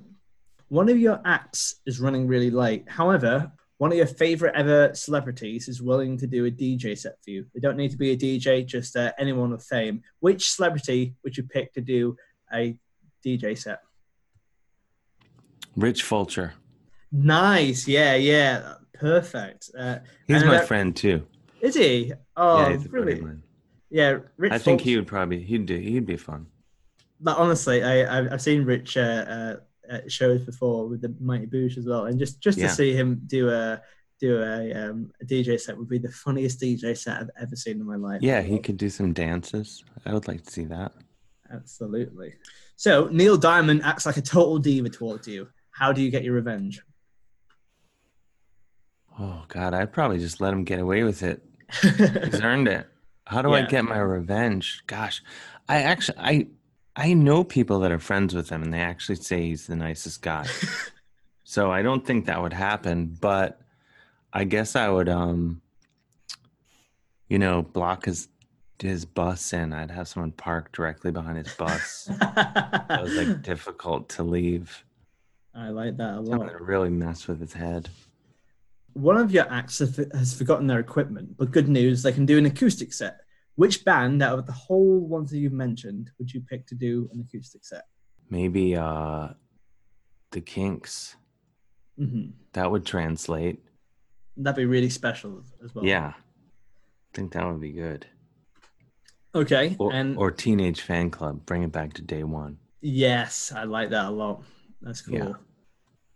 one 0.68 0.88
of 0.88 0.98
your 0.98 1.20
acts 1.24 1.80
is 1.86 2.00
running 2.00 2.28
really 2.28 2.50
late. 2.50 2.88
However, 2.88 3.50
one 3.78 3.92
of 3.92 3.98
your 3.98 4.06
favorite 4.06 4.54
ever 4.54 4.94
celebrities 4.94 5.68
is 5.68 5.82
willing 5.82 6.16
to 6.18 6.26
do 6.26 6.46
a 6.46 6.50
DJ 6.50 6.96
set 6.96 7.22
for 7.22 7.30
you. 7.30 7.46
They 7.54 7.60
don't 7.60 7.76
need 7.76 7.90
to 7.90 7.98
be 7.98 8.12
a 8.12 8.16
DJ, 8.16 8.64
just 8.64 8.96
uh, 8.96 9.12
anyone 9.18 9.52
of 9.52 9.62
fame. 9.62 10.02
Which 10.20 10.50
celebrity 10.50 11.14
would 11.22 11.36
you 11.36 11.42
pick 11.42 11.74
to 11.74 11.80
do 11.82 12.16
a 12.52 12.78
DJ 13.24 13.56
set? 13.58 13.80
Rich 15.76 16.04
Fulcher. 16.04 16.54
Nice. 17.12 17.86
Yeah, 17.86 18.14
yeah. 18.14 18.74
Perfect. 18.94 19.70
Uh, 19.78 19.98
He's 20.26 20.42
my 20.42 20.52
that- 20.52 20.68
friend 20.68 20.96
too. 20.96 21.26
is 21.60 21.74
he? 21.74 22.12
Oh, 22.36 22.60
yeah, 22.60 22.76
he's 22.76 22.86
a 22.86 22.88
buddy 22.88 23.14
really? 23.20 23.38
Yeah, 23.90 24.18
Rich. 24.36 24.52
I 24.52 24.58
think 24.58 24.80
he 24.80 24.96
would 24.96 25.06
probably 25.06 25.42
he'd 25.42 25.66
do 25.66 25.76
he'd 25.76 26.06
be 26.06 26.16
fun. 26.16 26.46
But 27.20 27.38
honestly, 27.38 27.82
I, 27.82 28.18
I've, 28.32 28.42
seen 28.42 28.64
Rich 28.64 28.96
uh, 28.96 29.00
uh, 29.00 29.56
shows 30.08 30.42
before 30.42 30.86
with 30.88 31.00
the 31.02 31.14
Mighty 31.20 31.46
Boosh 31.46 31.76
as 31.78 31.86
well, 31.86 32.06
and 32.06 32.18
just 32.18 32.40
just 32.40 32.58
Yeah. 32.58 32.68
to 32.68 32.74
see 32.74 32.92
him 32.94 33.22
do 33.26 33.48
a 33.50 33.80
do 34.18 34.40
a, 34.42 34.72
um, 34.72 35.10
a 35.20 35.26
DJ 35.26 35.60
set 35.60 35.76
would 35.76 35.88
be 35.90 35.98
the 35.98 36.10
funniest 36.10 36.58
DJ 36.60 36.96
set 36.96 37.20
I've 37.20 37.30
ever 37.38 37.54
seen 37.54 37.80
in 37.80 37.86
my 37.86 37.96
life. 37.96 38.22
Yeah, 38.22 38.40
he 38.40 38.58
could 38.58 38.78
do 38.78 38.88
some 38.88 39.12
dances. 39.12 39.84
I 40.06 40.14
would 40.14 40.26
like 40.26 40.42
to 40.44 40.50
see 40.50 40.64
that. 40.66 40.92
absolutely. 41.52 42.34
So 42.76 43.08
Neil 43.12 43.36
Diamond 43.36 43.82
acts 43.84 44.06
like 44.06 44.16
a 44.16 44.22
total 44.22 44.58
diva 44.58 44.88
towards 44.88 45.28
you. 45.28 45.48
How 45.70 45.92
do 45.92 46.00
you 46.02 46.10
get 46.10 46.24
your 46.24 46.34
revenge? 46.34 46.80
Oh 49.18 49.44
God, 49.48 49.74
I'd 49.74 49.92
probably 49.92 50.18
just 50.18 50.40
let 50.40 50.52
him 50.52 50.64
get 50.64 50.78
away 50.78 51.02
with 51.04 51.22
it. 51.22 51.42
He's 51.82 52.40
earned 52.40 52.68
it. 52.68 52.86
How 53.26 53.42
do 53.42 53.52
I 53.54 53.62
get 53.62 53.84
my 53.84 53.98
revenge? 53.98 54.82
Gosh, 54.86 55.22
I 55.68 55.82
actually 55.82 56.18
I 56.18 56.46
I 56.96 57.12
know 57.12 57.44
people 57.44 57.80
that 57.80 57.92
are 57.92 57.98
friends 57.98 58.34
with 58.34 58.48
him, 58.48 58.62
and 58.62 58.72
they 58.72 58.80
actually 58.80 59.16
say 59.16 59.42
he's 59.42 59.66
the 59.66 59.76
nicest 59.76 60.22
guy. 60.22 60.46
so 61.44 61.70
I 61.70 61.82
don't 61.82 62.04
think 62.04 62.26
that 62.26 62.40
would 62.40 62.54
happen, 62.54 63.16
but 63.20 63.60
I 64.32 64.44
guess 64.44 64.74
I 64.74 64.88
would 64.88 65.08
um 65.08 65.60
you 67.28 67.38
know 67.38 67.62
block 67.62 68.06
his 68.06 68.28
his 68.78 69.04
bus 69.04 69.52
in, 69.52 69.72
I'd 69.72 69.90
have 69.90 70.08
someone 70.08 70.32
park 70.32 70.72
directly 70.72 71.10
behind 71.10 71.38
his 71.38 71.54
bus. 71.54 72.10
that 72.20 73.00
was 73.02 73.14
like 73.14 73.42
difficult 73.42 74.08
to 74.10 74.22
leave. 74.22 74.84
I 75.54 75.70
like 75.70 75.96
that 75.96 76.16
a 76.16 76.20
lot. 76.20 76.50
to 76.50 76.62
really 76.62 76.90
mess 76.90 77.26
with 77.26 77.40
his 77.40 77.54
head. 77.54 77.88
One 78.92 79.16
of 79.16 79.30
your 79.30 79.50
acts 79.50 79.78
has 79.78 80.34
forgotten 80.36 80.66
their 80.66 80.78
equipment, 80.78 81.36
but 81.36 81.50
good 81.50 81.68
news, 81.68 82.02
they 82.02 82.12
can 82.12 82.26
do 82.26 82.38
an 82.38 82.46
acoustic 82.46 82.92
set. 82.92 83.20
Which 83.56 83.84
band 83.84 84.22
out 84.22 84.38
of 84.38 84.46
the 84.46 84.52
whole 84.52 85.00
ones 85.00 85.30
that 85.30 85.38
you've 85.38 85.52
mentioned 85.52 86.10
would 86.18 86.32
you 86.32 86.40
pick 86.42 86.66
to 86.68 86.74
do 86.74 87.08
an 87.12 87.20
acoustic 87.20 87.64
set? 87.64 87.84
Maybe 88.30 88.76
uh 88.76 89.28
the 90.30 90.40
Kinks. 90.40 91.16
hmm 91.98 92.26
That 92.52 92.70
would 92.70 92.84
translate. 92.84 93.60
That'd 94.36 94.56
be 94.56 94.66
really 94.66 94.90
special 94.90 95.42
as 95.64 95.74
well. 95.74 95.84
Yeah. 95.84 96.12
I 96.14 97.10
think 97.14 97.32
that 97.32 97.46
would 97.46 97.60
be 97.60 97.72
good. 97.72 98.06
Okay. 99.34 99.76
Or, 99.78 99.92
and 99.92 100.16
or 100.18 100.30
Teenage 100.30 100.86
Fanclub. 100.86 101.44
Bring 101.46 101.62
it 101.62 101.72
back 101.72 101.92
to 101.94 102.02
day 102.02 102.24
one. 102.24 102.58
yes, 102.82 103.52
I 103.54 103.64
like 103.64 103.90
that 103.90 104.06
a 104.06 104.10
lot. 104.10 104.42
That's 104.82 105.00
cool. 105.00 105.14
Yeah. 105.16 105.32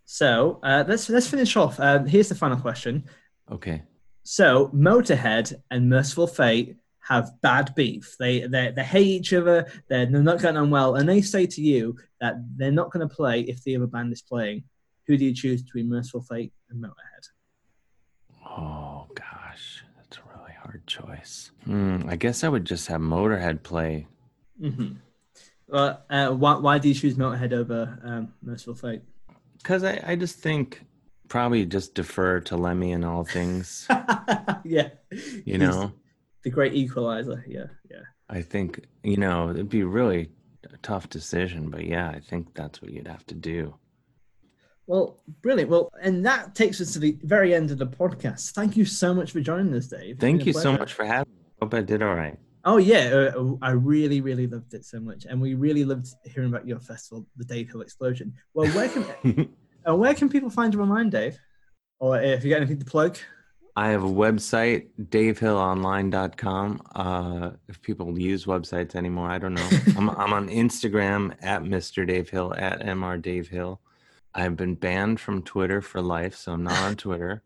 So 0.05 0.59
uh, 0.63 0.85
let's 0.87 1.09
let's 1.09 1.27
finish 1.29 1.57
off. 1.57 1.79
Um, 1.81 2.07
here's 2.07 2.29
the 2.29 2.35
final 2.35 2.59
question. 2.59 3.05
Okay. 3.51 3.83
So 4.23 4.69
Motorhead 4.75 5.55
and 5.71 5.89
Mercyful 5.89 6.27
Fate 6.27 6.77
have 7.11 7.41
bad 7.43 7.75
beef. 7.75 8.17
They 8.19 8.47
they, 8.47 8.73
they 8.75 8.85
hate 8.85 9.07
each 9.09 9.33
other. 9.33 9.67
They're, 9.89 10.07
they're 10.07 10.23
not 10.23 10.41
getting 10.41 10.57
on 10.57 10.71
well, 10.71 10.95
and 10.95 11.09
they 11.09 11.21
say 11.21 11.45
to 11.45 11.61
you 11.61 11.97
that 12.21 12.37
they're 12.57 12.71
not 12.71 12.91
going 12.91 13.07
to 13.07 13.15
play 13.15 13.41
if 13.41 13.63
the 13.65 13.77
other 13.77 13.89
band 13.89 14.13
is 14.13 14.23
playing. 14.23 14.63
Who 15.07 15.17
do 15.17 15.25
you 15.25 15.35
choose 15.35 15.63
between 15.63 15.89
Mercyful 15.89 16.23
Fate 16.23 16.53
and 16.71 16.83
Motorhead? 16.83 17.29
Oh 18.47 19.09
gosh, 19.15 19.85
that's 19.97 20.19
a 20.19 20.39
really 20.39 20.55
hard 20.63 20.87
choice. 20.87 21.51
Hmm, 21.65 22.03
I 22.09 22.15
guess 22.15 22.45
I 22.45 22.49
would 22.49 22.65
just 22.65 22.87
have 22.87 23.01
Motorhead 23.01 23.65
play. 23.65 24.07
Mm-hmm. 24.63 24.95
Well, 25.67 26.03
uh, 26.09 26.31
why 26.31 26.55
why 26.57 26.79
do 26.79 26.89
you 26.89 26.95
choose 26.95 27.17
Motorhead 27.17 27.53
over 27.53 27.99
um, 28.05 28.33
Mercyful 28.41 28.77
Fate? 28.77 29.03
Because 29.59 29.83
I, 29.83 30.01
I 30.07 30.17
just 30.17 30.39
think 30.39 30.85
probably 31.29 31.67
just 31.67 31.95
defer 31.95 32.41
to 32.41 32.57
Lemmy 32.57 32.93
in 32.93 33.05
all 33.05 33.25
things. 33.25 33.87
yeah, 34.65 34.91
You 35.45 35.59
know, 35.59 35.93
the 36.43 36.51
great 36.51 36.75
equalizer. 36.75 37.45
Yeah, 37.47 37.67
yeah. 37.91 38.03
I 38.29 38.43
think, 38.43 38.87
you 39.03 39.17
know, 39.17 39.51
it'd 39.51 39.69
be 39.69 39.83
really 39.83 40.31
a 40.73 40.77
tough 40.79 41.09
decision, 41.09 41.71
but 41.71 41.85
yeah, 41.85 42.09
I 42.11 42.21
think 42.21 42.55
that's 42.55 42.81
what 42.81 42.93
you'd 42.93 43.09
have 43.09 43.27
to 43.27 43.35
do. 43.35 43.75
Well, 44.87 45.21
brilliant. 45.43 45.71
Well, 45.71 45.91
and 46.03 46.25
that 46.27 46.55
takes 46.55 46.81
us 46.81 46.93
to 46.95 46.99
the 46.99 47.17
very 47.23 47.55
end 47.55 47.71
of 47.71 47.79
the 47.79 47.87
podcast. 47.87 48.51
Thank 48.53 48.77
you 48.77 48.85
so 48.85 49.15
much 49.15 49.31
for 49.31 49.41
joining 49.41 49.75
us, 49.75 49.87
Dave. 49.87 50.17
It's 50.17 50.21
Thank 50.21 50.47
you 50.47 50.53
so 50.53 50.73
much 50.73 50.95
for 50.95 51.05
having 51.05 51.33
me. 51.33 51.43
Hope 51.61 51.75
I 51.75 51.83
did 51.83 52.03
all 52.03 52.15
right. 52.15 52.39
Oh 52.65 52.77
yeah, 52.77 53.31
uh, 53.37 53.55
I 53.63 53.71
really, 53.71 54.21
really 54.21 54.47
loved 54.47 54.75
it 54.75 54.85
so 54.85 55.01
much, 55.01 55.25
and 55.25 55.41
we 55.41 55.55
really 55.55 55.85
loved 55.85 56.09
hearing 56.25 56.51
about 56.51 56.67
your 56.67 56.79
festival, 56.79 57.25
the 57.37 57.45
Dave 57.45 57.71
Hill 57.71 57.81
Explosion. 57.81 58.35
Well, 58.53 58.69
where 58.73 58.89
can 58.89 59.49
uh, 59.89 59.95
where 59.95 60.13
can 60.13 60.29
people 60.29 60.51
find 60.51 60.75
you 60.75 60.83
online, 60.83 61.09
Dave? 61.09 61.39
Or 62.01 62.21
if 62.21 62.45
you 62.45 62.51
got 62.51 62.57
anything 62.57 62.79
to 62.81 62.85
plug? 62.85 63.17
I 63.81 63.89
have 63.93 64.05
a 64.05 64.09
website, 64.09 64.89
davehillonline.com. 65.01 66.83
Uh, 66.95 67.51
if 67.67 67.81
people 67.81 68.19
use 68.19 68.45
websites 68.45 68.95
anymore, 68.95 69.31
I 69.31 69.39
don't 69.39 69.55
know. 69.55 69.69
I'm, 69.97 70.11
I'm 70.21 70.35
on 70.35 70.51
Instagram 70.51 71.35
at 71.41 71.63
Mr. 71.63 72.07
Dave 72.07 72.29
Hill, 72.29 72.53
at 72.59 72.81
Mr. 72.81 73.23
Dave 73.23 73.49
Hill. 73.49 73.81
I've 74.35 74.55
been 74.55 74.75
banned 74.75 75.19
from 75.19 75.43
Twitter 75.43 75.81
for 75.81 76.03
life, 76.03 76.37
so 76.37 76.53
I'm 76.53 76.63
not 76.63 76.77
on 76.77 76.97
Twitter. 77.07 77.43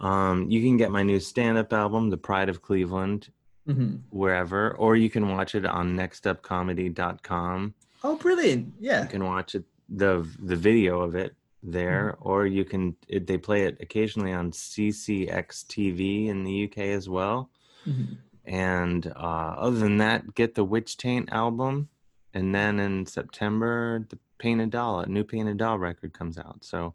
Um, 0.00 0.48
you 0.48 0.62
can 0.62 0.76
get 0.76 0.92
my 0.92 1.02
new 1.02 1.18
stand 1.18 1.58
up 1.58 1.72
album, 1.72 2.10
The 2.10 2.18
Pride 2.18 2.48
of 2.48 2.62
Cleveland, 2.62 3.30
hmm 3.66 3.96
wherever, 4.10 4.70
or 4.76 4.94
you 4.94 5.10
can 5.10 5.28
watch 5.28 5.56
it 5.56 5.66
on 5.66 5.96
nextupcomedy.com. 5.96 7.74
Oh, 8.04 8.14
brilliant! 8.14 8.74
Yeah. 8.78 9.02
You 9.02 9.08
can 9.08 9.24
watch 9.24 9.56
it, 9.56 9.64
the, 9.88 10.24
the 10.38 10.56
video 10.56 11.00
of 11.00 11.16
it 11.16 11.34
there, 11.62 12.16
or 12.20 12.46
you 12.46 12.64
can, 12.64 12.96
it, 13.08 13.26
they 13.26 13.38
play 13.38 13.64
it 13.64 13.78
occasionally 13.80 14.32
on 14.32 14.50
CCX 14.50 15.64
TV 15.66 16.26
in 16.28 16.44
the 16.44 16.64
UK 16.64 16.78
as 16.78 17.08
well. 17.08 17.50
Mhm. 17.86 18.18
And 18.44 19.06
uh, 19.06 19.54
other 19.56 19.78
than 19.78 19.98
that, 19.98 20.34
get 20.34 20.54
the 20.54 20.64
Witch 20.64 20.96
Taint 20.96 21.32
album, 21.32 21.88
and 22.34 22.52
then 22.54 22.80
in 22.80 23.06
September, 23.06 24.04
the 24.08 24.18
Painted 24.38 24.70
Doll, 24.70 25.00
a 25.00 25.06
new 25.06 25.22
Painted 25.22 25.58
Doll 25.58 25.78
record 25.78 26.12
comes 26.12 26.38
out. 26.38 26.64
So 26.64 26.94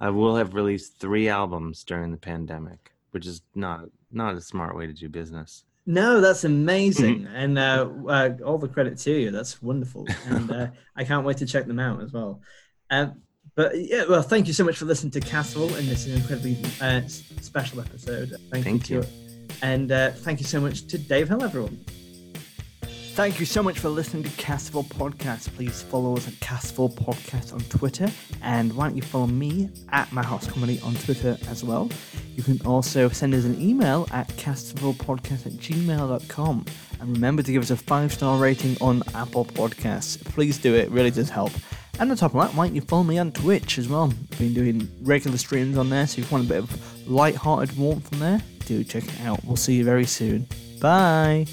I 0.00 0.08
will 0.10 0.36
have 0.36 0.54
released 0.54 0.98
three 0.98 1.28
albums 1.28 1.84
during 1.84 2.10
the 2.12 2.16
pandemic, 2.16 2.92
which 3.10 3.26
is 3.26 3.42
not 3.54 3.84
not 4.10 4.36
a 4.36 4.40
smart 4.40 4.74
way 4.76 4.86
to 4.86 4.92
do 4.94 5.08
business. 5.10 5.64
No, 5.84 6.20
that's 6.22 6.44
amazing, 6.44 7.24
Mm-hmm. 7.24 7.36
and 7.42 7.58
uh, 7.58 7.88
uh, 8.08 8.30
all 8.44 8.56
the 8.58 8.68
credit 8.68 8.96
to 8.98 9.10
you. 9.12 9.30
That's 9.30 9.60
wonderful, 9.62 10.06
and 10.26 10.50
uh, 10.50 10.66
I 10.96 11.04
can't 11.04 11.26
wait 11.26 11.36
to 11.38 11.46
check 11.46 11.66
them 11.66 11.78
out 11.78 12.00
as 12.02 12.12
well. 12.12 12.40
Um, 12.90 13.20
but 13.56 13.72
yeah, 13.76 14.04
well, 14.08 14.22
thank 14.22 14.46
you 14.46 14.52
so 14.52 14.62
much 14.64 14.76
for 14.76 14.84
listening 14.84 15.10
to 15.12 15.20
Castable 15.20 15.76
in 15.78 15.86
this 15.86 16.06
incredibly 16.06 16.56
uh, 16.80 17.00
s- 17.04 17.22
special 17.40 17.80
episode. 17.80 18.36
Thank, 18.52 18.64
Thank 18.64 18.90
you, 18.90 18.98
you. 19.00 19.04
and 19.62 19.90
uh, 19.90 20.10
thank 20.10 20.38
you 20.40 20.46
so 20.46 20.60
much 20.60 20.86
to 20.88 20.98
Dave 20.98 21.28
Hill, 21.28 21.42
everyone. 21.42 21.84
Thank 23.14 23.40
you 23.40 23.46
so 23.46 23.62
much 23.62 23.78
for 23.78 23.88
listening 23.88 24.24
to 24.24 24.28
Castable 24.30 24.84
Podcast. 24.86 25.48
Please 25.56 25.80
follow 25.82 26.18
us 26.18 26.28
at 26.28 26.34
Castable 26.34 26.94
Podcast 26.94 27.54
on 27.54 27.60
Twitter, 27.60 28.08
and 28.42 28.74
why 28.76 28.88
don't 28.88 28.96
you 28.96 29.00
follow 29.00 29.26
me 29.26 29.70
at 29.90 30.12
My 30.12 30.22
House 30.22 30.46
Comedy 30.46 30.78
on 30.82 30.94
Twitter 30.96 31.38
as 31.48 31.64
well. 31.64 31.88
You 32.34 32.42
can 32.42 32.60
also 32.66 33.08
send 33.08 33.32
us 33.32 33.44
an 33.46 33.58
email 33.58 34.06
at 34.12 34.28
castablepodcast 34.36 35.46
at 35.46 35.52
gmail.com. 35.52 36.66
And 37.00 37.12
remember 37.14 37.42
to 37.42 37.50
give 37.52 37.62
us 37.62 37.70
a 37.70 37.76
five 37.76 38.12
star 38.12 38.36
rating 38.36 38.76
on 38.82 39.02
Apple 39.14 39.46
Podcasts. 39.46 40.22
Please 40.22 40.58
do 40.58 40.74
it, 40.74 40.84
it 40.84 40.90
really 40.90 41.10
does 41.10 41.30
help. 41.30 41.52
And 41.98 42.10
on 42.10 42.16
top 42.16 42.34
of 42.34 42.42
that, 42.42 42.54
why 42.54 42.66
don't 42.66 42.74
you 42.74 42.82
follow 42.82 43.04
me 43.04 43.18
on 43.18 43.32
Twitch 43.32 43.78
as 43.78 43.88
well? 43.88 44.12
I've 44.12 44.38
been 44.38 44.52
doing 44.52 44.88
regular 45.02 45.38
streams 45.38 45.78
on 45.78 45.88
there, 45.88 46.06
so 46.06 46.20
if 46.20 46.30
you 46.30 46.34
want 46.34 46.44
a 46.44 46.48
bit 46.48 46.58
of 46.58 47.08
light-hearted 47.10 47.76
warmth 47.76 48.08
from 48.08 48.18
there, 48.18 48.42
do 48.66 48.84
check 48.84 49.04
it 49.04 49.20
out. 49.22 49.42
We'll 49.44 49.56
see 49.56 49.74
you 49.74 49.84
very 49.84 50.04
soon. 50.04 50.46
Bye. 50.80 51.46